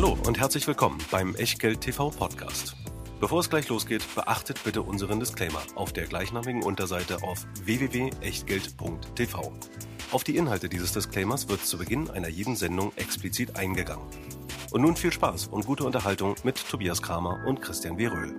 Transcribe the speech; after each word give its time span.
Hallo 0.00 0.16
und 0.28 0.38
herzlich 0.38 0.64
willkommen 0.68 0.96
beim 1.10 1.34
Echtgeld 1.34 1.80
TV 1.80 2.10
Podcast. 2.10 2.76
Bevor 3.18 3.40
es 3.40 3.50
gleich 3.50 3.68
losgeht, 3.68 4.04
beachtet 4.14 4.62
bitte 4.62 4.82
unseren 4.82 5.18
Disclaimer 5.18 5.60
auf 5.74 5.92
der 5.92 6.06
gleichnamigen 6.06 6.62
Unterseite 6.62 7.20
auf 7.24 7.44
www.echtgeld.tv. 7.64 9.52
Auf 10.12 10.22
die 10.22 10.36
Inhalte 10.36 10.68
dieses 10.68 10.92
Disclaimers 10.92 11.48
wird 11.48 11.66
zu 11.66 11.78
Beginn 11.78 12.08
einer 12.10 12.28
jeden 12.28 12.54
Sendung 12.54 12.92
explizit 12.94 13.56
eingegangen. 13.56 14.06
Und 14.70 14.82
nun 14.82 14.94
viel 14.94 15.12
Spaß 15.12 15.48
und 15.48 15.66
gute 15.66 15.82
Unterhaltung 15.82 16.36
mit 16.44 16.64
Tobias 16.70 17.02
Kramer 17.02 17.40
und 17.48 17.60
Christian 17.60 17.98
W. 17.98 18.06
Röhl. 18.06 18.36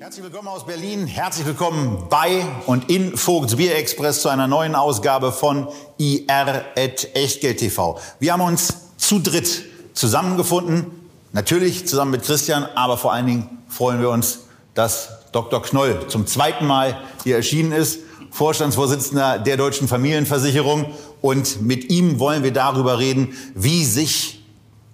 Herzlich 0.00 0.24
willkommen 0.24 0.48
aus 0.48 0.66
Berlin. 0.66 1.06
Herzlich 1.06 1.46
willkommen 1.46 2.08
bei 2.10 2.44
und 2.66 2.90
in 2.90 3.16
Vogts 3.16 3.54
Bier 3.54 3.76
Express 3.76 4.20
zu 4.20 4.30
einer 4.30 4.48
neuen 4.48 4.74
Ausgabe 4.74 5.30
von 5.30 5.68
IR 5.98 6.64
Echtgeld 6.74 7.58
TV. 7.58 8.00
Wir 8.18 8.32
haben 8.32 8.42
uns 8.42 8.96
zu 8.96 9.20
dritt 9.20 9.75
zusammengefunden. 9.96 10.86
Natürlich 11.32 11.88
zusammen 11.88 12.12
mit 12.12 12.22
Christian, 12.22 12.64
aber 12.76 12.96
vor 12.96 13.12
allen 13.12 13.26
Dingen 13.26 13.58
freuen 13.68 14.00
wir 14.00 14.10
uns, 14.10 14.40
dass 14.74 15.08
Dr. 15.32 15.60
Knoll 15.60 16.06
zum 16.08 16.26
zweiten 16.26 16.66
Mal 16.66 17.00
hier 17.24 17.36
erschienen 17.36 17.72
ist, 17.72 18.00
Vorstandsvorsitzender 18.30 19.38
der 19.38 19.56
Deutschen 19.56 19.88
Familienversicherung. 19.88 20.92
Und 21.22 21.62
mit 21.62 21.90
ihm 21.90 22.18
wollen 22.18 22.42
wir 22.42 22.52
darüber 22.52 22.98
reden, 22.98 23.34
wie 23.54 23.84
sich 23.84 24.44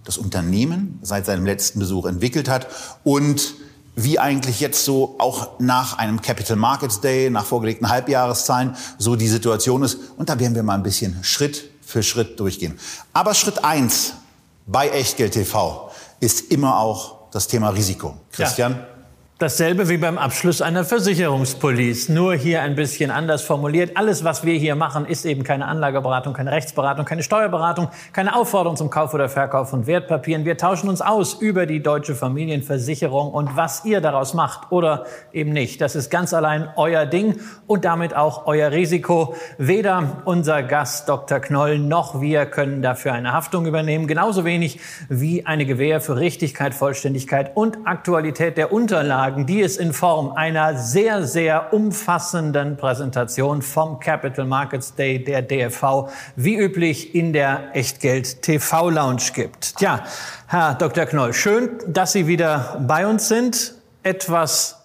das 0.05 0.19
Unternehmen 0.19 0.99
seit 1.03 1.27
seinem 1.27 1.45
letzten 1.45 1.81
Besuch 1.81 2.07
entwickelt 2.07 2.48
hat 2.48 2.69
und 3.05 3.55
wie 3.95 4.19
eigentlich 4.19 4.61
jetzt 4.61 4.84
so 4.84 5.17
auch 5.19 5.61
nach 5.61 5.98
einem 5.98 6.23
Capital 6.23 6.57
Markets 6.57 7.01
Day, 7.01 7.29
nach 7.29 7.45
vorgelegten 7.45 7.89
Halbjahreszahlen, 7.89 8.75
so 8.98 9.17
die 9.17 9.29
Situation 9.29 9.83
ist. 9.83 9.98
Und 10.17 10.29
da 10.29 10.39
werden 10.39 10.55
wir 10.55 10.62
mal 10.62 10.75
ein 10.75 10.83
bisschen 10.83 11.19
Schritt 11.23 11.71
für 11.84 12.03
Schritt 12.03 12.41
durchgehen. 12.41 12.79
Aber 13.12 13.34
Schritt 13.34 13.65
eins 13.65 14.15
bei 14.66 14.89
Echtgeld 14.89 15.33
TV 15.33 15.91
ist 16.21 16.52
immer 16.52 16.79
auch 16.79 17.30
das 17.30 17.48
Thema 17.48 17.70
Risiko. 17.70 18.14
Christian? 18.31 18.73
Ja. 18.73 18.87
Dasselbe 19.43 19.89
wie 19.89 19.97
beim 19.97 20.19
Abschluss 20.19 20.62
einer 20.62 20.85
Versicherungspolice, 20.85 22.12
nur 22.12 22.37
hier 22.37 22.62
ein 22.62 22.77
bisschen 22.77 23.11
anders 23.11 23.43
formuliert. 23.43 23.97
Alles, 23.97 24.23
was 24.23 24.45
wir 24.45 24.55
hier 24.55 24.77
machen, 24.77 25.05
ist 25.05 25.25
eben 25.25 25.43
keine 25.43 25.67
Anlageberatung, 25.67 26.33
keine 26.33 26.53
Rechtsberatung, 26.53 27.05
keine 27.05 27.25
Steuerberatung, 27.25 27.89
keine 28.12 28.37
Aufforderung 28.37 28.77
zum 28.77 28.89
Kauf 28.89 29.12
oder 29.15 29.29
Verkauf 29.29 29.71
von 29.71 29.89
Wertpapieren. 29.89 30.45
Wir 30.45 30.57
tauschen 30.57 30.89
uns 30.89 31.01
aus 31.01 31.34
über 31.34 31.67
die 31.67 31.83
deutsche 31.83 32.15
Familienversicherung 32.15 33.33
und 33.33 33.57
was 33.57 33.84
ihr 33.84 34.01
daraus 34.01 34.33
macht 34.33 34.71
oder 34.71 35.07
eben 35.33 35.53
nicht. 35.53 35.81
Das 35.81 35.97
ist 35.97 36.09
ganz 36.09 36.33
allein 36.33 36.69
euer 36.77 37.05
Ding 37.05 37.41
und 37.67 37.84
damit 37.84 38.15
auch 38.15 38.47
euer 38.47 38.71
Risiko. 38.71 39.34
Weder 39.59 40.23
unser 40.25 40.62
Gast 40.62 41.09
Dr. 41.09 41.41
Knoll 41.41 41.81
noch 41.81 42.21
wir 42.21 42.47
können 42.47 42.81
dafür 42.81 43.12
eine 43.12 43.33
Haftung 43.33 43.67
übernehmen. 43.67 44.06
Genauso 44.06 44.45
wenig 44.45 44.79
wie 45.09 45.47
eine 45.47 45.67
Gewähr 45.67 46.01
für 46.01 46.17
Richtigkeit, 46.17 46.75
Vollständigkeit 46.75 47.56
und 47.56 47.79
Aktualität 47.87 48.56
der 48.56 48.73
Unterlagen 48.73 49.31
Unterlagen, 49.33 49.47
die 49.47 49.62
es 49.62 49.77
in 49.77 49.92
Form 49.92 50.33
einer 50.33 50.77
sehr, 50.77 51.25
sehr 51.25 51.72
umfassenden 51.72 52.77
Präsentation 52.77 53.62
vom 53.62 53.98
Capital 53.98 54.44
Markets 54.44 54.94
Day 54.94 55.22
der 55.22 55.42
DFV 55.42 56.08
wie 56.36 56.56
üblich 56.56 57.14
in 57.14 57.33
der 57.33 57.75
Echtgeld 57.75 58.42
TV 58.42 58.91
Lounge 58.91 59.33
gibt. 59.34 59.77
Tja, 59.77 60.05
Herr 60.47 60.75
Dr. 60.75 61.06
Knoll, 61.06 61.33
schön, 61.33 61.70
dass 61.86 62.12
Sie 62.12 62.27
wieder 62.27 62.83
bei 62.86 63.06
uns 63.06 63.28
sind. 63.28 63.75
Etwas 64.03 64.83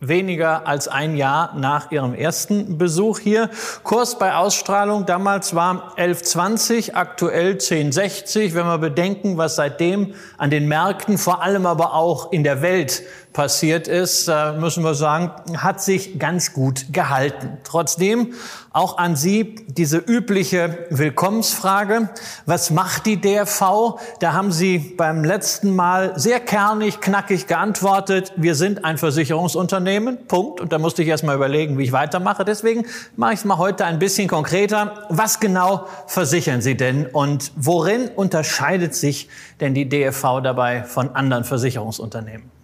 weniger 0.00 0.66
als 0.66 0.88
ein 0.88 1.16
Jahr 1.16 1.54
nach 1.56 1.92
Ihrem 1.92 2.14
ersten 2.14 2.78
Besuch 2.78 3.18
hier. 3.18 3.50
Kurs 3.84 4.18
bei 4.18 4.34
Ausstrahlung 4.34 5.04
damals 5.06 5.54
war 5.54 5.94
11,20, 5.98 6.94
aktuell 6.94 7.52
10,60. 7.54 8.54
Wenn 8.54 8.66
wir 8.66 8.78
bedenken, 8.78 9.36
was 9.36 9.56
seitdem 9.56 10.14
an 10.38 10.50
den 10.50 10.66
Märkten, 10.68 11.18
vor 11.18 11.42
allem 11.42 11.66
aber 11.66 11.94
auch 11.94 12.32
in 12.32 12.44
der 12.44 12.62
Welt 12.62 13.02
passiert 13.32 13.88
ist, 13.88 14.30
müssen 14.58 14.82
wir 14.82 14.94
sagen, 14.94 15.30
hat 15.56 15.80
sich 15.80 16.18
ganz 16.18 16.52
gut 16.52 16.92
gehalten. 16.92 17.58
Trotzdem 17.64 18.34
auch 18.72 18.98
an 18.98 19.16
Sie 19.16 19.56
diese 19.66 19.98
übliche 19.98 20.86
Willkommensfrage. 20.90 22.10
Was 22.46 22.70
macht 22.70 23.06
die 23.06 23.20
DRV? 23.20 23.98
Da 24.20 24.32
haben 24.32 24.52
Sie 24.52 24.78
beim 24.78 25.24
letzten 25.24 25.74
Mal 25.74 26.18
sehr 26.18 26.38
kernig, 26.38 27.00
knackig 27.00 27.46
geantwortet. 27.46 28.32
Wir 28.36 28.54
sind 28.54 28.84
ein 28.84 28.96
Versicherungsunternehmen. 28.96 30.26
Punkt. 30.28 30.60
Und 30.60 30.72
da 30.72 30.78
musste 30.78 31.02
ich 31.02 31.08
erst 31.08 31.24
mal 31.24 31.34
überlegen, 31.34 31.78
wie 31.78 31.84
ich 31.84 31.92
weitermache. 31.92 32.44
Deswegen 32.44 32.86
mache 33.16 33.32
ich 33.32 33.40
es 33.40 33.44
mal 33.44 33.58
heute 33.58 33.84
ein 33.84 33.98
bisschen 33.98 34.28
konkreter. 34.28 35.06
Was 35.08 35.40
genau 35.40 35.86
versichern 36.06 36.60
Sie 36.60 36.76
denn? 36.76 37.06
Und 37.06 37.52
worin 37.56 38.08
unterscheidet 38.08 38.94
sich 38.94 39.28
denn 39.60 39.74
die 39.74 39.88
DFV 39.88 40.42
dabei 40.42 40.84
von 40.84 41.14
anderen 41.16 41.44
Versicherungsunternehmen? 41.44 42.59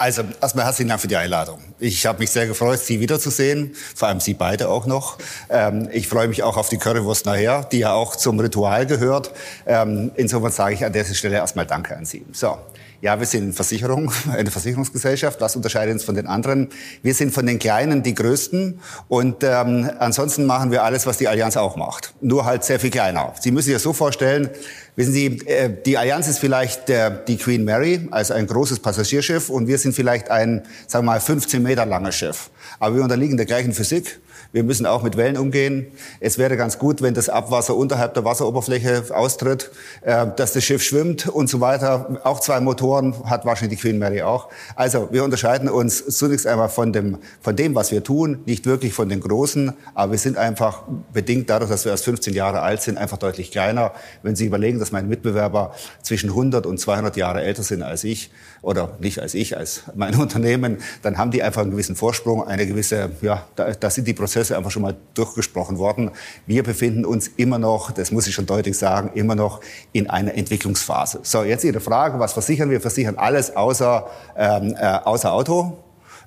Also 0.00 0.22
erstmal 0.40 0.64
herzlichen 0.64 0.88
Dank 0.88 1.02
für 1.02 1.08
die 1.08 1.16
Einladung. 1.16 1.58
Ich 1.78 2.06
habe 2.06 2.20
mich 2.20 2.30
sehr 2.30 2.46
gefreut, 2.46 2.78
Sie 2.78 3.00
wiederzusehen, 3.00 3.74
vor 3.94 4.08
allem 4.08 4.18
Sie 4.18 4.32
beide 4.32 4.70
auch 4.70 4.86
noch. 4.86 5.18
Ähm, 5.50 5.90
ich 5.92 6.08
freue 6.08 6.26
mich 6.26 6.42
auch 6.42 6.56
auf 6.56 6.70
die 6.70 6.78
Currywurst 6.78 7.26
nachher, 7.26 7.64
die 7.64 7.80
ja 7.80 7.92
auch 7.92 8.16
zum 8.16 8.40
Ritual 8.40 8.86
gehört. 8.86 9.30
Ähm, 9.66 10.10
insofern 10.16 10.52
sage 10.52 10.74
ich 10.74 10.86
an 10.86 10.94
dieser 10.94 11.12
Stelle 11.12 11.36
erstmal 11.36 11.66
Danke 11.66 11.98
an 11.98 12.06
Sie. 12.06 12.24
So, 12.32 12.56
ja, 13.00 13.18
wir 13.18 13.26
sind 13.26 13.54
Versicherung, 13.54 14.12
eine 14.32 14.50
Versicherungsgesellschaft. 14.50 15.40
Was 15.40 15.56
unterscheidet 15.56 15.94
uns 15.94 16.04
von 16.04 16.14
den 16.14 16.26
anderen? 16.26 16.68
Wir 17.02 17.14
sind 17.14 17.32
von 17.32 17.46
den 17.46 17.58
Kleinen 17.58 18.02
die 18.02 18.14
Größten 18.14 18.80
und 19.08 19.42
ähm, 19.42 19.90
ansonsten 19.98 20.46
machen 20.46 20.70
wir 20.70 20.84
alles, 20.84 21.06
was 21.06 21.18
die 21.18 21.28
Allianz 21.28 21.56
auch 21.56 21.76
macht. 21.76 22.14
Nur 22.20 22.44
halt 22.44 22.64
sehr 22.64 22.80
viel 22.80 22.90
kleiner. 22.90 23.32
Sie 23.40 23.50
müssen 23.50 23.66
sich 23.66 23.74
das 23.74 23.82
so 23.82 23.92
vorstellen, 23.92 24.50
wissen 24.96 25.12
Sie, 25.12 25.26
äh, 25.46 25.70
die 25.84 25.96
Allianz 25.96 26.28
ist 26.28 26.38
vielleicht 26.38 26.90
äh, 26.90 27.10
die 27.26 27.36
Queen 27.36 27.64
Mary, 27.64 28.08
also 28.10 28.34
ein 28.34 28.46
großes 28.46 28.80
Passagierschiff 28.80 29.48
und 29.48 29.66
wir 29.66 29.78
sind 29.78 29.94
vielleicht 29.94 30.30
ein, 30.30 30.62
sagen 30.86 31.06
wir 31.06 31.12
mal, 31.12 31.20
15 31.20 31.62
Meter 31.62 31.86
langes 31.86 32.16
Schiff. 32.16 32.50
Aber 32.78 32.96
wir 32.96 33.02
unterliegen 33.02 33.36
der 33.36 33.46
gleichen 33.46 33.72
Physik. 33.72 34.20
Wir 34.52 34.64
müssen 34.64 34.84
auch 34.84 35.04
mit 35.04 35.16
Wellen 35.16 35.36
umgehen. 35.36 35.86
Es 36.18 36.36
wäre 36.36 36.56
ganz 36.56 36.78
gut, 36.78 37.02
wenn 37.02 37.14
das 37.14 37.28
Abwasser 37.28 37.76
unterhalb 37.76 38.14
der 38.14 38.24
Wasseroberfläche 38.24 39.04
austritt, 39.10 39.70
äh, 40.02 40.26
dass 40.34 40.54
das 40.54 40.64
Schiff 40.64 40.82
schwimmt 40.82 41.28
und 41.28 41.48
so 41.48 41.60
weiter. 41.60 42.20
Auch 42.24 42.40
zwei 42.40 42.58
Motoren 42.60 43.14
hat 43.30 43.44
wahrscheinlich 43.44 43.78
die 43.78 43.82
Queen 43.82 43.98
Mary 43.98 44.22
auch. 44.22 44.48
Also 44.74 45.08
wir 45.12 45.22
unterscheiden 45.22 45.68
uns 45.68 46.04
zunächst 46.16 46.48
einmal 46.48 46.68
von 46.68 46.92
dem, 46.92 47.18
von 47.40 47.54
dem, 47.54 47.76
was 47.76 47.92
wir 47.92 48.02
tun, 48.02 48.40
nicht 48.44 48.66
wirklich 48.66 48.92
von 48.92 49.08
den 49.08 49.20
Großen, 49.20 49.72
aber 49.94 50.12
wir 50.12 50.18
sind 50.18 50.36
einfach 50.36 50.82
bedingt 51.12 51.48
dadurch, 51.48 51.70
dass 51.70 51.84
wir 51.84 51.92
erst 51.92 52.04
15 52.04 52.34
Jahre 52.34 52.60
alt 52.60 52.82
sind, 52.82 52.98
einfach 52.98 53.18
deutlich 53.18 53.52
kleiner. 53.52 53.92
Wenn 54.24 54.34
Sie 54.34 54.46
überlegen, 54.46 54.80
dass 54.80 54.90
meine 54.90 55.06
Mitbewerber 55.06 55.74
zwischen 56.02 56.30
100 56.30 56.66
und 56.66 56.78
200 56.78 57.16
Jahre 57.16 57.42
älter 57.42 57.62
sind 57.62 57.82
als 57.82 58.02
ich, 58.02 58.30
oder 58.62 58.96
nicht 59.00 59.20
als 59.20 59.34
ich, 59.34 59.56
als 59.56 59.84
mein 59.94 60.14
Unternehmen, 60.20 60.78
dann 61.02 61.18
haben 61.18 61.30
die 61.30 61.42
einfach 61.42 61.62
einen 61.62 61.70
gewissen 61.70 61.96
Vorsprung, 61.96 62.46
eine 62.46 62.66
gewisse, 62.66 63.10
ja, 63.22 63.46
da, 63.56 63.72
da 63.72 63.90
sind 63.90 64.06
die 64.06 64.14
Prozesse 64.14 64.56
einfach 64.56 64.70
schon 64.70 64.82
mal 64.82 64.96
durchgesprochen 65.14 65.78
worden. 65.78 66.10
Wir 66.46 66.62
befinden 66.62 67.04
uns 67.04 67.28
immer 67.36 67.58
noch, 67.58 67.90
das 67.90 68.10
muss 68.10 68.26
ich 68.26 68.34
schon 68.34 68.46
deutlich 68.46 68.76
sagen, 68.76 69.10
immer 69.14 69.34
noch 69.34 69.60
in 69.92 70.10
einer 70.10 70.34
Entwicklungsphase. 70.34 71.20
So, 71.22 71.42
jetzt 71.42 71.64
Ihre 71.64 71.80
Frage, 71.80 72.18
was 72.18 72.32
versichern 72.32 72.70
wir? 72.70 72.80
Versichern 72.80 73.16
alles 73.16 73.56
außer, 73.56 74.06
ähm, 74.36 74.74
äh, 74.78 74.86
außer 75.04 75.32
Auto, 75.32 75.78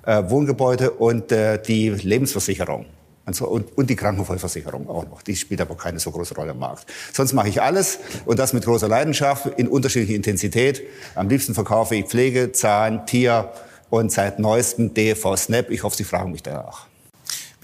äh, 0.06 0.22
Wohngebäude 0.28 0.90
und 0.90 1.32
äh, 1.32 1.60
die 1.60 1.90
Lebensversicherung. 1.90 2.86
Und, 3.26 3.34
so, 3.34 3.46
und, 3.46 3.76
und 3.76 3.88
die 3.88 3.96
Krankenvollversicherung 3.96 4.88
auch 4.88 5.06
noch. 5.08 5.22
Die 5.22 5.34
spielt 5.34 5.60
aber 5.60 5.76
keine 5.76 5.98
so 5.98 6.10
große 6.10 6.34
Rolle 6.34 6.52
im 6.52 6.58
Markt. 6.58 6.86
Sonst 7.12 7.32
mache 7.32 7.48
ich 7.48 7.62
alles 7.62 7.98
und 8.26 8.38
das 8.38 8.52
mit 8.52 8.64
großer 8.64 8.88
Leidenschaft, 8.88 9.46
in 9.56 9.66
unterschiedlicher 9.66 10.14
Intensität. 10.14 10.82
Am 11.14 11.28
liebsten 11.28 11.54
verkaufe 11.54 11.94
ich 11.94 12.04
Pflege, 12.04 12.52
Zahn, 12.52 13.06
Tier 13.06 13.50
und 13.88 14.12
seit 14.12 14.38
neuestem 14.38 14.92
DV 14.92 15.36
Snap. 15.36 15.70
Ich 15.70 15.82
hoffe, 15.82 15.96
Sie 15.96 16.04
fragen 16.04 16.32
mich 16.32 16.42
danach. 16.42 16.86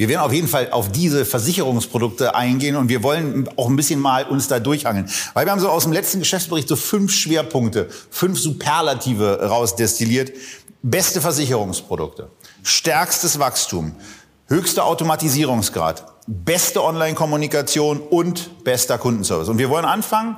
Wir 0.00 0.08
werden 0.08 0.22
auf 0.22 0.32
jeden 0.32 0.48
Fall 0.48 0.70
auf 0.70 0.90
diese 0.90 1.26
Versicherungsprodukte 1.26 2.34
eingehen 2.34 2.76
und 2.76 2.88
wir 2.88 3.02
wollen 3.02 3.46
auch 3.56 3.68
ein 3.68 3.76
bisschen 3.76 4.00
mal 4.00 4.24
uns 4.24 4.48
da 4.48 4.58
durchhangeln. 4.58 5.10
Weil 5.34 5.44
wir 5.44 5.52
haben 5.52 5.60
so 5.60 5.68
aus 5.68 5.82
dem 5.82 5.92
letzten 5.92 6.20
Geschäftsbericht 6.20 6.68
so 6.68 6.76
fünf 6.76 7.12
Schwerpunkte, 7.12 7.86
fünf 8.08 8.40
Superlative 8.40 9.46
rausdestilliert. 9.46 10.32
Beste 10.82 11.20
Versicherungsprodukte, 11.20 12.30
stärkstes 12.62 13.38
Wachstum, 13.38 13.94
höchster 14.50 14.84
Automatisierungsgrad, 14.84 16.04
beste 16.26 16.82
Online-Kommunikation 16.82 18.00
und 18.00 18.64
bester 18.64 18.98
Kundenservice. 18.98 19.48
Und 19.48 19.58
wir 19.58 19.70
wollen 19.70 19.84
anfangen 19.84 20.36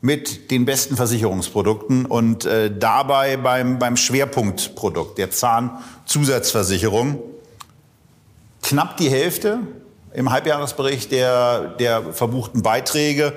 mit 0.00 0.52
den 0.52 0.64
besten 0.64 0.96
Versicherungsprodukten 0.96 2.06
und 2.06 2.44
äh, 2.44 2.70
dabei 2.76 3.36
beim, 3.36 3.80
beim 3.80 3.96
Schwerpunktprodukt 3.96 5.18
der 5.18 5.32
Zahnzusatzversicherung. 5.32 7.20
Knapp 8.62 8.96
die 8.96 9.10
Hälfte 9.10 9.58
im 10.14 10.30
Halbjahresbericht 10.30 11.10
der, 11.10 11.74
der 11.80 12.12
verbuchten 12.12 12.62
Beiträge. 12.62 13.36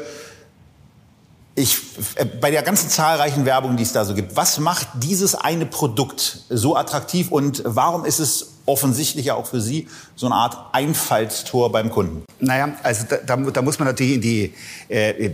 Ich, 1.55 1.79
äh, 2.15 2.25
bei 2.25 2.51
der 2.51 2.61
ganzen 2.61 2.91
zahlreichen 2.91 3.45
Werbung, 3.45 3.77
die 3.77 3.83
es 3.83 3.93
da 3.93 4.05
so 4.05 4.13
gibt, 4.13 4.35
was 4.35 4.59
macht 4.59 4.87
dieses 4.93 5.33
eine 5.33 5.65
Produkt 5.65 6.43
so 6.49 6.75
attraktiv 6.75 7.31
und 7.31 7.63
warum 7.65 8.05
ist 8.05 8.19
es 8.19 8.50
offensichtlich 8.71 9.25
ja 9.27 9.35
auch 9.35 9.45
für 9.45 9.61
Sie 9.61 9.87
so 10.21 10.27
eine 10.27 10.35
Art 10.35 10.55
Einfallstor 10.71 11.71
beim 11.71 11.89
Kunden. 11.89 12.23
Naja, 12.39 12.73
also 12.83 13.05
da, 13.09 13.17
da, 13.25 13.35
da 13.37 13.61
muss 13.63 13.79
man 13.79 13.87
natürlich 13.87 14.13
in 14.13 14.21
die, 14.21 14.53
äh, 14.87 15.31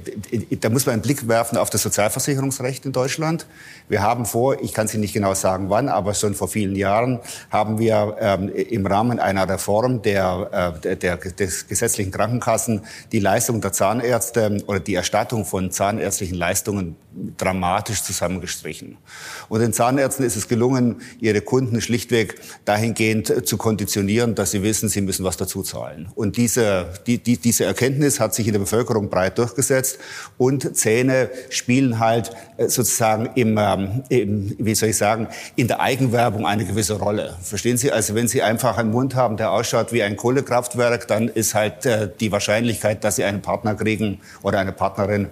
da 0.62 0.70
muss 0.70 0.86
man 0.86 0.94
einen 0.94 1.02
Blick 1.02 1.28
werfen 1.28 1.58
auf 1.58 1.70
das 1.70 1.84
Sozialversicherungsrecht 1.84 2.86
in 2.86 2.94
Deutschland. 2.94 3.48
Wir 3.90 4.02
haben 4.02 4.26
vor, 4.26 4.62
ich 4.62 4.74
kann 4.74 4.88
Sie 4.88 4.98
nicht 4.98 5.14
genau 5.14 5.34
sagen 5.34 5.70
wann, 5.70 5.90
aber 5.90 6.14
schon 6.14 6.36
vor 6.36 6.48
vielen 6.48 6.78
Jahren 6.78 7.20
haben 7.50 7.80
wir 7.80 8.16
ähm, 8.22 8.48
im 8.48 8.86
Rahmen 8.86 9.20
einer 9.20 9.50
Reform 9.50 10.02
der, 10.02 10.80
äh, 10.84 10.96
der, 10.96 11.18
des 11.18 11.68
gesetzlichen 11.68 12.12
Krankenkassen 12.12 12.86
die 13.12 13.20
Leistung 13.20 13.60
der 13.60 13.74
Zahnärzte 13.74 14.64
oder 14.68 14.80
die 14.80 14.96
Erstattung 14.96 15.44
von 15.44 15.70
zahnärztlichen 15.70 16.38
Leistungen 16.38 16.96
dramatisch 17.38 18.04
zusammengestrichen. 18.04 18.98
Und 19.50 19.60
den 19.60 19.74
Zahnärzten 19.74 20.26
ist 20.26 20.36
es 20.36 20.48
gelungen, 20.48 21.02
ihre 21.20 21.42
Kunden 21.42 21.82
schlichtweg 21.82 22.40
dahingehend 22.66 23.48
zu 23.48 23.58
konditionieren, 23.58 24.36
dass 24.36 24.52
sie 24.52 24.64
wissen, 24.64 24.77
sie 24.80 25.02
müssen 25.02 25.26
was 25.26 25.38
dazu 25.38 25.64
zahlen. 25.64 26.10
Und 26.16 26.38
diese, 26.38 26.88
die, 27.08 27.18
die, 27.18 27.38
diese 27.38 27.66
Erkenntnis 27.66 28.20
hat 28.20 28.36
sich 28.36 28.48
in 28.48 28.54
der 28.54 28.60
Bevölkerung 28.60 29.10
breit 29.10 29.38
durchgesetzt. 29.38 29.98
Und 30.38 30.78
Zähne 30.78 31.30
spielen 31.50 32.00
halt 32.00 32.32
äh, 32.58 32.70
sozusagen 32.70 33.30
im, 33.36 33.58
ähm, 33.58 34.04
im, 34.10 34.56
wie 34.60 34.76
soll 34.76 34.90
ich 34.90 34.98
sagen, 34.98 35.28
in 35.56 35.68
der 35.68 35.80
Eigenwerbung 35.80 36.46
eine 36.46 36.66
gewisse 36.66 36.94
Rolle. 37.00 37.36
Verstehen 37.42 37.78
Sie? 37.78 37.92
Also 37.92 38.14
wenn 38.14 38.28
Sie 38.28 38.44
einfach 38.44 38.78
einen 38.78 38.92
Mund 38.92 39.16
haben, 39.16 39.38
der 39.38 39.52
ausschaut 39.52 39.92
wie 39.92 40.04
ein 40.04 40.16
Kohlekraftwerk, 40.16 41.08
dann 41.08 41.28
ist 41.28 41.56
halt 41.56 41.86
äh, 41.86 42.10
die 42.20 42.32
Wahrscheinlichkeit, 42.32 43.04
dass 43.04 43.16
Sie 43.16 43.24
einen 43.24 43.42
Partner 43.42 43.74
kriegen 43.74 44.20
oder 44.44 44.60
eine 44.60 44.72
Partnerin 44.72 45.30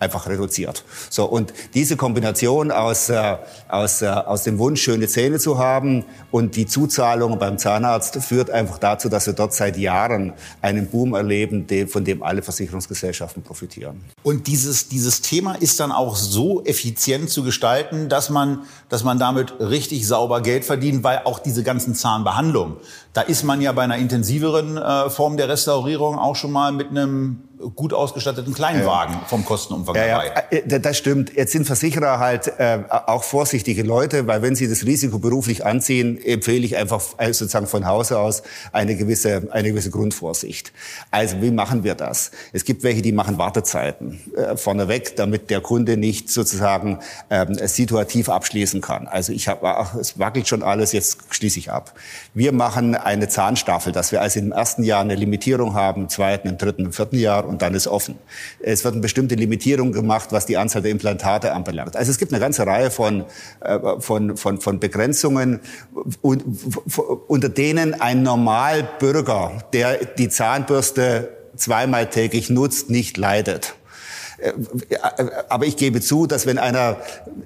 einfach 0.00 0.26
reduziert. 0.26 0.84
So 1.10 1.26
und 1.26 1.52
diese 1.74 1.96
Kombination 1.96 2.72
aus 2.72 3.10
äh, 3.10 3.36
aus 3.68 4.02
äh, 4.02 4.06
aus 4.06 4.42
dem 4.42 4.58
Wunsch 4.58 4.82
schöne 4.82 5.06
Zähne 5.06 5.38
zu 5.38 5.58
haben 5.58 6.04
und 6.30 6.56
die 6.56 6.66
Zuzahlung 6.66 7.38
beim 7.38 7.58
Zahnarzt 7.58 8.16
führt 8.22 8.50
einfach 8.50 8.78
dazu, 8.78 9.08
dass 9.08 9.26
wir 9.26 9.34
dort 9.34 9.52
seit 9.52 9.76
Jahren 9.76 10.32
einen 10.62 10.88
Boom 10.88 11.14
erleben, 11.14 11.66
den, 11.66 11.86
von 11.86 12.04
dem 12.04 12.22
alle 12.22 12.42
Versicherungsgesellschaften 12.42 13.42
profitieren. 13.42 14.00
Und 14.22 14.46
dieses 14.46 14.88
dieses 14.88 15.20
Thema 15.20 15.54
ist 15.54 15.78
dann 15.80 15.92
auch 15.92 16.16
so 16.16 16.64
effizient 16.64 17.28
zu 17.28 17.42
gestalten, 17.42 18.08
dass 18.08 18.30
man 18.30 18.60
dass 18.88 19.04
man 19.04 19.18
damit 19.18 19.52
richtig 19.60 20.06
sauber 20.06 20.40
Geld 20.40 20.64
verdient, 20.64 21.04
weil 21.04 21.20
auch 21.24 21.38
diese 21.38 21.62
ganzen 21.62 21.94
Zahnbehandlungen, 21.94 22.76
da 23.12 23.20
ist 23.20 23.44
man 23.44 23.60
ja 23.60 23.72
bei 23.72 23.82
einer 23.82 23.98
intensiveren 23.98 24.78
äh, 24.78 25.10
Form 25.10 25.36
der 25.36 25.50
Restaurierung 25.50 26.18
auch 26.18 26.36
schon 26.36 26.52
mal 26.52 26.72
mit 26.72 26.88
einem 26.88 27.42
gut 27.74 27.92
ausgestatteten 27.92 28.54
Kleinwagen 28.54 29.14
ja. 29.14 29.24
vom 29.26 29.44
Kostenumfang 29.44 29.94
ja, 29.94 30.06
dabei. 30.06 30.26
Ja, 30.50 30.58
äh, 30.58 30.80
das 30.80 30.96
stimmt. 30.96 31.34
Jetzt 31.34 31.52
sind 31.52 31.66
Versicherer 31.66 32.18
halt 32.18 32.48
äh, 32.58 32.80
auch 32.88 33.22
vorsichtige 33.22 33.82
Leute, 33.82 34.26
weil 34.26 34.42
wenn 34.42 34.56
sie 34.56 34.68
das 34.68 34.86
Risiko 34.86 35.18
beruflich 35.18 35.66
anziehen, 35.66 36.18
empfehle 36.24 36.64
ich 36.64 36.76
einfach 36.76 37.02
äh, 37.18 37.32
sozusagen 37.32 37.66
von 37.66 37.86
Hause 37.86 38.18
aus 38.18 38.42
eine 38.72 38.96
gewisse, 38.96 39.48
eine 39.50 39.70
gewisse 39.70 39.90
Grundvorsicht. 39.90 40.72
Also 41.10 41.42
wie 41.42 41.50
machen 41.50 41.84
wir 41.84 41.94
das? 41.94 42.30
Es 42.52 42.64
gibt 42.64 42.82
welche, 42.82 43.02
die 43.02 43.12
machen 43.12 43.36
Wartezeiten 43.36 44.20
äh, 44.36 44.56
vorneweg, 44.56 45.16
damit 45.16 45.50
der 45.50 45.60
Kunde 45.60 45.96
nicht 45.96 46.30
sozusagen 46.30 47.00
ähm, 47.28 47.54
situativ 47.54 48.28
abschließen 48.28 48.80
kann. 48.80 49.06
Also 49.06 49.32
ich 49.32 49.48
habe, 49.48 49.66
es 50.00 50.18
wackelt 50.18 50.48
schon 50.48 50.62
alles, 50.62 50.92
jetzt 50.92 51.18
schließe 51.30 51.58
ich 51.58 51.70
ab. 51.70 51.92
Wir 52.32 52.52
machen 52.52 52.94
eine 52.94 53.28
Zahnstaffel, 53.28 53.92
dass 53.92 54.12
wir 54.12 54.22
also 54.22 54.38
im 54.38 54.52
ersten 54.52 54.82
Jahr 54.82 55.02
eine 55.02 55.14
Limitierung 55.14 55.74
haben, 55.74 56.02
im 56.02 56.08
zweiten, 56.08 56.48
im 56.48 56.56
dritten, 56.56 56.86
im 56.86 56.92
vierten 56.92 57.18
Jahr 57.18 57.49
und 57.50 57.62
dann 57.62 57.74
ist 57.74 57.86
offen. 57.86 58.16
Es 58.60 58.84
wird 58.84 58.94
eine 58.94 59.02
bestimmte 59.02 59.34
Limitierung 59.34 59.92
gemacht, 59.92 60.28
was 60.30 60.46
die 60.46 60.56
Anzahl 60.56 60.82
der 60.82 60.90
Implantate 60.90 61.52
anbelangt. 61.52 61.96
Also 61.96 62.10
es 62.10 62.18
gibt 62.18 62.32
eine 62.32 62.40
ganze 62.40 62.66
Reihe 62.66 62.90
von, 62.90 63.24
äh, 63.60 63.78
von, 63.98 64.36
von, 64.36 64.60
von 64.60 64.80
Begrenzungen, 64.80 65.60
unter 66.22 67.48
denen 67.48 68.00
ein 68.00 68.22
Normalbürger, 68.22 69.64
der 69.72 70.04
die 70.04 70.28
Zahnbürste 70.28 71.28
zweimal 71.56 72.08
täglich 72.08 72.50
nutzt, 72.50 72.88
nicht 72.88 73.16
leidet. 73.16 73.74
Äh, 74.40 74.52
aber 75.48 75.66
ich 75.66 75.76
gebe 75.76 76.00
zu, 76.00 76.26
dass 76.26 76.46
wenn 76.46 76.58
einer 76.58 76.96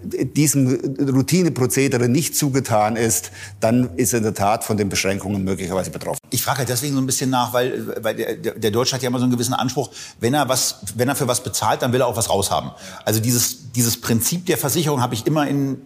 diesem 0.02 0.78
Routineprozedere 1.00 2.08
nicht 2.08 2.36
zugetan 2.36 2.96
ist, 2.96 3.30
dann 3.60 3.96
ist 3.96 4.12
er 4.12 4.18
in 4.18 4.24
der 4.24 4.34
Tat 4.34 4.64
von 4.64 4.76
den 4.76 4.88
Beschränkungen 4.88 5.44
möglicherweise 5.44 5.90
betroffen. 5.90 6.18
Ich 6.30 6.42
frage 6.42 6.58
halt 6.58 6.68
deswegen 6.68 6.94
so 6.94 7.00
ein 7.00 7.06
bisschen 7.06 7.30
nach, 7.30 7.52
weil, 7.52 8.02
weil 8.02 8.14
der, 8.14 8.54
der 8.54 8.70
Deutsche 8.70 8.94
hat 8.94 9.02
ja 9.02 9.08
immer 9.08 9.18
so 9.18 9.24
einen 9.24 9.32
gewissen 9.32 9.54
Anspruch, 9.54 9.90
wenn 10.20 10.34
er 10.34 10.48
was, 10.48 10.78
wenn 10.96 11.08
er 11.08 11.16
für 11.16 11.28
was 11.28 11.42
bezahlt, 11.42 11.82
dann 11.82 11.92
will 11.92 12.00
er 12.00 12.06
auch 12.06 12.16
was 12.16 12.30
raushaben. 12.30 12.70
Also 13.04 13.20
dieses, 13.20 13.72
dieses 13.72 14.00
Prinzip 14.00 14.46
der 14.46 14.58
Versicherung 14.58 15.00
habe 15.02 15.14
ich 15.14 15.26
immer 15.26 15.46
in 15.48 15.82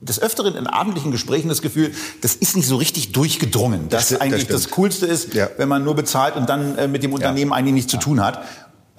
des 0.00 0.20
Öfteren 0.20 0.54
in 0.54 0.66
abendlichen 0.66 1.10
Gesprächen 1.12 1.48
das 1.48 1.60
Gefühl, 1.60 1.92
das 2.22 2.34
ist 2.34 2.56
nicht 2.56 2.66
so 2.66 2.76
richtig 2.76 3.12
durchgedrungen. 3.12 3.88
Dass 3.90 4.08
das 4.08 4.20
eigentlich 4.20 4.46
das, 4.46 4.62
das 4.62 4.70
Coolste 4.70 5.06
ist, 5.06 5.34
ja. 5.34 5.50
wenn 5.58 5.68
man 5.68 5.84
nur 5.84 5.94
bezahlt 5.94 6.36
und 6.36 6.48
dann 6.48 6.78
äh, 6.78 6.88
mit 6.88 7.02
dem 7.02 7.12
Unternehmen 7.12 7.50
ja. 7.50 7.56
eigentlich 7.56 7.74
nichts 7.74 7.92
ja. 7.92 7.98
zu 7.98 8.04
tun 8.04 8.24
hat. 8.24 8.42